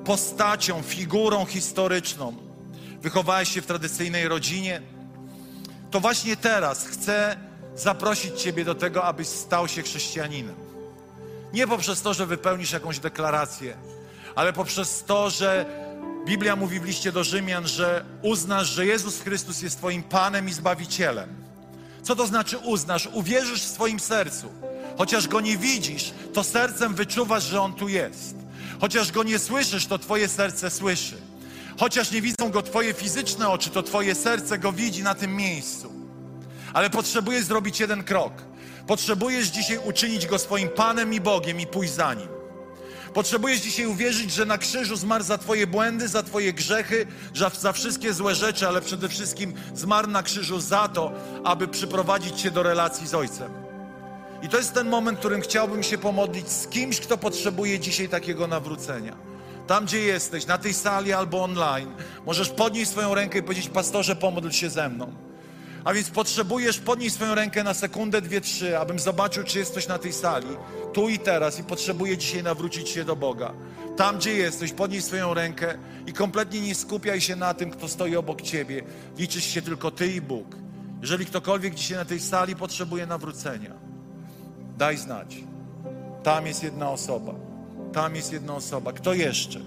postacią, 0.05 0.83
figurą 0.83 1.47
historyczną. 1.47 2.37
Wychowałeś 3.03 3.49
się 3.55 3.63
w 3.63 3.67
tradycyjnej 3.67 4.29
rodzinie. 4.29 4.83
To 5.91 6.01
właśnie 6.01 6.37
teraz 6.37 6.87
chcę 6.87 7.48
zaprosić 7.81 8.43
Ciebie 8.43 8.65
do 8.65 8.75
tego, 8.75 9.05
abyś 9.05 9.29
stał 9.29 9.69
się 9.69 9.83
chrześcijaninem. 9.83 10.55
Nie 11.53 11.67
poprzez 11.67 12.03
to, 12.03 12.15
że 12.15 12.27
wypełnisz 12.27 12.73
jakąś 12.73 12.99
deklarację, 12.99 13.77
ale 14.35 14.53
poprzez 14.53 15.05
to, 15.05 15.31
że 15.31 15.67
Biblia 16.27 16.57
mówi 16.57 16.81
w 16.81 16.85
liście 16.85 17.13
do 17.13 17.25
Rzymian, 17.25 17.67
że 17.67 18.05
uznasz, 18.23 18.69
że 18.69 18.87
Jezus 18.87 19.21
Chrystus 19.21 19.63
jest 19.63 19.79
Twoim 19.79 20.03
Panem 20.03 20.49
i 20.49 20.53
Zbawicielem. 20.53 21.29
Co 22.03 22.17
to 22.17 22.27
znaczy 22.27 22.59
uznasz? 22.59 23.09
Uwierzysz 23.13 23.63
w 23.63 23.73
swoim 23.73 24.01
sercu. 24.01 24.53
Chociaż 24.99 25.29
Go 25.29 25.41
nie 25.41 25.59
widzisz, 25.59 26.13
to 26.35 26.45
sercem 26.45 26.95
wyczuwasz, 26.95 27.45
że 27.45 27.61
On 27.61 27.73
tu 27.73 27.89
jest. 27.89 28.35
Chociaż 28.81 29.13
Go 29.13 29.23
nie 29.23 29.39
słyszysz, 29.39 29.87
to 29.87 29.99
Twoje 29.99 30.29
serce 30.29 30.71
słyszy. 30.71 31.17
Chociaż 31.79 32.11
nie 32.11 32.23
widzą 32.23 32.51
Go 32.51 32.63
Twoje 32.63 32.95
fizyczne 32.95 33.49
oczy, 33.49 33.71
to 33.71 33.83
Twoje 33.83 34.15
serce 34.15 34.59
Go 34.59 34.73
widzi 34.73 35.03
na 35.03 35.15
tym 35.15 35.37
miejscu. 35.37 35.98
Ale 36.73 36.91
potrzebujesz 36.91 37.45
zrobić 37.45 37.81
jeden 37.81 38.05
krok. 38.05 38.33
Potrzebujesz 38.87 39.49
dzisiaj 39.49 39.79
uczynić 39.85 40.27
Go 40.27 40.39
swoim 40.39 40.69
Panem 40.69 41.15
i 41.15 41.21
Bogiem 41.21 41.61
i 41.61 41.67
pójść 41.67 41.93
za 41.93 42.15
Nim. 42.15 42.29
Potrzebujesz 43.15 43.61
dzisiaj 43.61 43.87
uwierzyć, 43.87 44.33
że 44.33 44.47
na 44.47 44.59
krzyżu 44.59 44.97
zmarł 44.97 45.25
za 45.25 45.39
Twoje 45.39 45.67
błędy, 45.67 46.09
za 46.09 46.23
Twoje 46.23 46.53
grzechy, 46.53 47.07
za, 47.35 47.51
za 47.51 47.73
wszystkie 47.73 48.15
złe 48.15 48.35
rzeczy, 48.35 48.69
ale 48.69 48.81
przede 48.81 49.09
wszystkim 49.09 49.55
zmarł 49.75 50.09
na 50.11 50.23
krzyżu 50.23 50.61
za 50.61 50.89
to, 50.89 51.13
aby 51.45 51.69
przyprowadzić 51.69 52.41
Cię 52.41 52.51
do 52.51 52.63
relacji 52.63 53.07
z 53.07 53.15
Ojcem. 53.15 53.53
I 54.43 54.49
to 54.49 54.57
jest 54.57 54.75
ten 54.75 54.89
moment, 54.89 55.19
w 55.19 55.21
którym 55.21 55.41
chciałbym 55.41 55.83
się 55.83 55.99
pomodlić 55.99 56.49
z 56.49 56.69
kimś, 56.69 57.01
kto 57.01 57.19
potrzebuje 57.19 57.81
dzisiaj 57.81 58.09
takiego 58.09 58.47
nawrócenia. 58.47 59.17
Tam, 59.67 59.85
gdzie 59.85 60.01
jesteś, 60.01 60.47
na 60.47 60.59
tej 60.59 60.75
sali 60.75 61.13
albo 61.13 61.45
online, 61.45 61.95
możesz 62.27 62.49
podnieść 62.49 62.91
swoją 62.91 63.15
rękę 63.15 63.39
i 63.39 63.43
powiedzieć: 63.43 63.69
Pastorze, 63.69 64.17
pomódl 64.17 64.51
się 64.51 64.71
ze 64.71 64.89
mną. 64.89 65.28
A 65.89 65.93
więc 65.93 66.11
potrzebujesz 66.11 66.79
podnieść 66.79 67.15
swoją 67.15 67.35
rękę 67.35 67.65
na 67.65 67.75
sekundę, 67.75 68.23
dwie, 68.23 68.41
trzy, 68.41 68.79
abym 68.79 68.99
zobaczył, 68.99 69.45
czy 69.45 69.59
jest 69.59 69.71
ktoś 69.71 69.89
na 69.89 69.99
tej 69.99 70.13
sali, 70.13 70.47
tu 70.93 71.09
i 71.09 71.19
teraz, 71.19 71.59
i 71.59 71.65
potrzebuje 71.65 72.19
dzisiaj 72.19 72.43
nawrócić 72.43 72.89
się 72.89 73.05
do 73.05 73.17
Boga. 73.17 73.53
Tam, 73.97 74.19
gdzie 74.19 74.35
jesteś, 74.35 74.73
podnieś 74.73 75.05
swoją 75.05 75.35
rękę 75.35 75.79
i 76.07 76.13
kompletnie 76.13 76.61
nie 76.61 76.75
skupiaj 76.75 77.21
się 77.21 77.37
na 77.37 77.55
tym, 77.55 77.71
kto 77.71 77.89
stoi 77.89 78.17
obok 78.17 78.43
ciebie. 78.43 78.83
Liczysz 79.19 79.45
się 79.45 79.63
tylko 79.63 79.91
ty 79.91 80.13
i 80.13 80.21
Bóg. 80.21 80.57
Jeżeli 81.01 81.27
ktokolwiek 81.27 81.75
dzisiaj 81.75 81.99
na 81.99 82.05
tej 82.05 82.21
sali 82.21 82.57
potrzebuje 82.57 83.07
nawrócenia, 83.07 83.73
daj 84.79 84.97
znać. 84.97 85.37
Tam 86.23 86.47
jest 86.47 86.63
jedna 86.63 86.91
osoba. 86.91 87.35
Tam 87.93 88.17
jest 88.17 88.33
jedna 88.33 88.55
osoba. 88.55 88.93
Kto 88.93 89.15
jeszcze? 89.15 89.61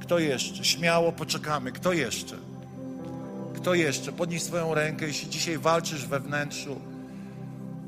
Kto 0.00 0.18
jeszcze? 0.18 0.64
Śmiało 0.64 1.12
poczekamy. 1.12 1.72
Kto 1.72 1.92
jeszcze? 1.92 2.53
Kto 3.64 3.74
jeszcze? 3.74 4.12
Podnieś 4.12 4.42
swoją 4.42 4.74
rękę, 4.74 5.06
jeśli 5.06 5.30
dzisiaj 5.30 5.58
walczysz 5.58 6.06
we 6.06 6.20
wnętrzu, 6.20 6.80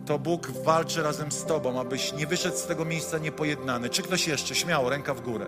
to 0.06 0.18
Bóg 0.18 0.50
walczy 0.50 1.02
razem 1.02 1.32
z 1.32 1.44
Tobą, 1.44 1.80
abyś 1.80 2.12
nie 2.12 2.26
wyszedł 2.26 2.56
z 2.56 2.66
tego 2.66 2.84
miejsca 2.84 3.18
niepojednany. 3.18 3.90
Czy 3.90 4.02
ktoś 4.02 4.28
jeszcze? 4.28 4.54
Śmiało, 4.54 4.90
ręka 4.90 5.14
w 5.14 5.20
górę. 5.20 5.46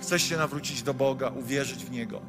Chcesz 0.00 0.22
się 0.22 0.36
nawrócić 0.36 0.82
do 0.82 0.94
Boga, 0.94 1.28
uwierzyć 1.28 1.84
w 1.84 1.90
Niego. 1.90 2.20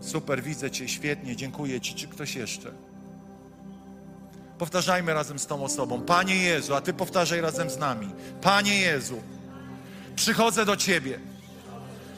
Super, 0.00 0.42
widzę 0.42 0.70
Cię, 0.70 0.88
świetnie, 0.88 1.36
dziękuję 1.36 1.80
Ci. 1.80 1.94
Czy 1.94 2.08
ktoś 2.08 2.34
jeszcze? 2.34 2.72
Powtarzajmy 4.58 5.14
razem 5.14 5.38
z 5.38 5.46
tą 5.46 5.64
osobą. 5.64 6.00
Panie 6.00 6.36
Jezu, 6.36 6.74
a 6.74 6.80
Ty 6.80 6.92
powtarzaj 6.92 7.40
razem 7.40 7.70
z 7.70 7.78
nami. 7.78 8.08
Panie 8.42 8.80
Jezu, 8.80 9.22
przychodzę 10.16 10.64
do 10.64 10.76
Ciebie 10.76 11.18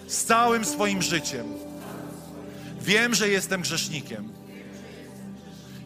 z 0.07 0.25
całym 0.25 0.65
swoim 0.65 1.03
życiem. 1.03 1.72
Wiem, 2.83 3.15
że 3.15 3.29
jestem 3.29 3.61
grzesznikiem 3.61 4.33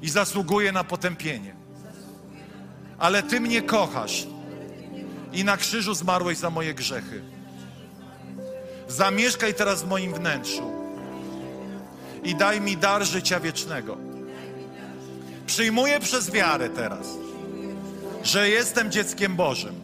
i 0.02 0.10
zasługuję 0.10 0.72
na 0.72 0.84
potępienie. 0.84 1.54
Ale 2.98 3.22
Ty 3.22 3.40
mnie 3.40 3.62
kochasz 3.62 4.26
i 5.32 5.44
na 5.44 5.56
krzyżu 5.56 5.94
zmarłeś 5.94 6.38
za 6.38 6.50
moje 6.50 6.74
grzechy. 6.74 7.22
Zamieszkaj 8.88 9.54
teraz 9.54 9.82
w 9.82 9.88
moim 9.88 10.14
wnętrzu 10.14 10.72
i 12.24 12.34
daj 12.34 12.60
mi 12.60 12.76
dar 12.76 13.04
życia 13.04 13.40
wiecznego. 13.40 13.96
Przyjmuję 15.46 16.00
przez 16.00 16.30
wiarę 16.30 16.70
teraz, 16.70 17.06
że 18.22 18.48
jestem 18.48 18.90
dzieckiem 18.90 19.36
Bożym, 19.36 19.74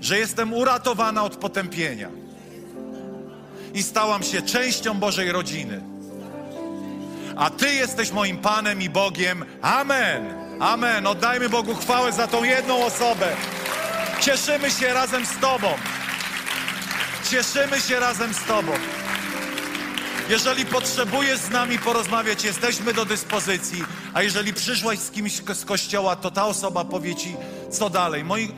że 0.00 0.18
jestem 0.18 0.52
uratowana 0.52 1.24
od 1.24 1.36
potępienia 1.36 2.19
i 3.74 3.82
stałam 3.82 4.22
się 4.22 4.42
częścią 4.42 4.94
Bożej 4.94 5.32
rodziny. 5.32 5.80
A 7.36 7.50
Ty 7.50 7.74
jesteś 7.74 8.12
moim 8.12 8.38
Panem 8.38 8.82
i 8.82 8.90
Bogiem. 8.90 9.44
Amen. 9.62 10.34
Amen. 10.60 11.06
Oddajmy 11.06 11.48
Bogu 11.48 11.74
chwałę 11.74 12.12
za 12.12 12.26
tą 12.26 12.44
jedną 12.44 12.84
osobę. 12.84 13.36
Cieszymy 14.20 14.70
się 14.70 14.94
razem 14.94 15.26
z 15.26 15.38
Tobą. 15.38 15.68
Cieszymy 17.30 17.80
się 17.80 18.00
razem 18.00 18.34
z 18.34 18.44
Tobą. 18.44 18.72
Jeżeli 20.28 20.66
potrzebujesz 20.66 21.38
z 21.38 21.50
nami 21.50 21.78
porozmawiać, 21.78 22.44
jesteśmy 22.44 22.92
do 22.94 23.04
dyspozycji. 23.04 23.84
A 24.14 24.22
jeżeli 24.22 24.54
przyszłaś 24.54 24.98
z 24.98 25.10
kimś 25.10 25.32
z 25.54 25.64
kościoła, 25.64 26.16
to 26.16 26.30
ta 26.30 26.46
osoba 26.46 26.84
powie 26.84 27.14
ci, 27.14 27.36
co 27.70 27.90
dalej. 27.90 28.24
Moi, 28.24 28.48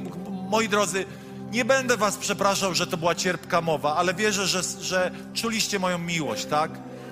moi 0.51 0.69
drodzy, 0.69 1.05
nie 1.53 1.65
będę 1.65 1.97
was 1.97 2.17
przepraszał, 2.17 2.75
że 2.75 2.87
to 2.87 2.97
była 2.97 3.15
cierpka 3.15 3.61
mowa, 3.61 3.97
ale 3.97 4.15
wierzę, 4.15 4.47
że, 4.47 4.63
że 4.81 5.11
czuliście 5.35 5.79
moją 5.79 5.99
miłość, 5.99 6.45
tak? 6.45 6.71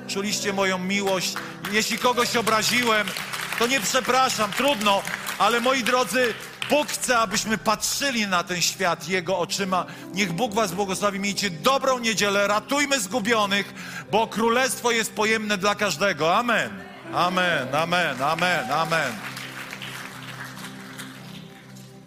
Czuliście 0.08 0.52
moją 0.52 0.78
miłość. 0.78 1.34
Jeśli 1.72 1.98
kogoś 1.98 2.36
obraziłem, 2.36 3.06
to 3.58 3.66
nie 3.66 3.80
przepraszam, 3.80 4.52
trudno, 4.52 5.02
ale 5.38 5.60
moi 5.60 5.82
drodzy, 5.84 6.34
Bóg 6.70 6.88
chce, 6.88 7.18
abyśmy 7.18 7.58
patrzyli 7.58 8.26
na 8.26 8.44
ten 8.44 8.62
świat 8.62 9.08
Jego 9.08 9.38
oczyma. 9.38 9.86
Niech 10.14 10.32
Bóg 10.32 10.54
Was 10.54 10.72
błogosławi. 10.72 11.18
Miejcie 11.18 11.50
dobrą 11.50 11.98
niedzielę, 11.98 12.46
ratujmy 12.46 13.00
zgubionych, 13.00 13.74
bo 14.10 14.26
królestwo 14.26 14.90
jest 14.90 15.12
pojemne 15.12 15.58
dla 15.58 15.74
każdego. 15.74 16.36
Amen. 16.36 16.70
Amen, 17.14 17.74
amen, 17.74 18.22
amen, 18.22 18.70
amen. 18.70 19.12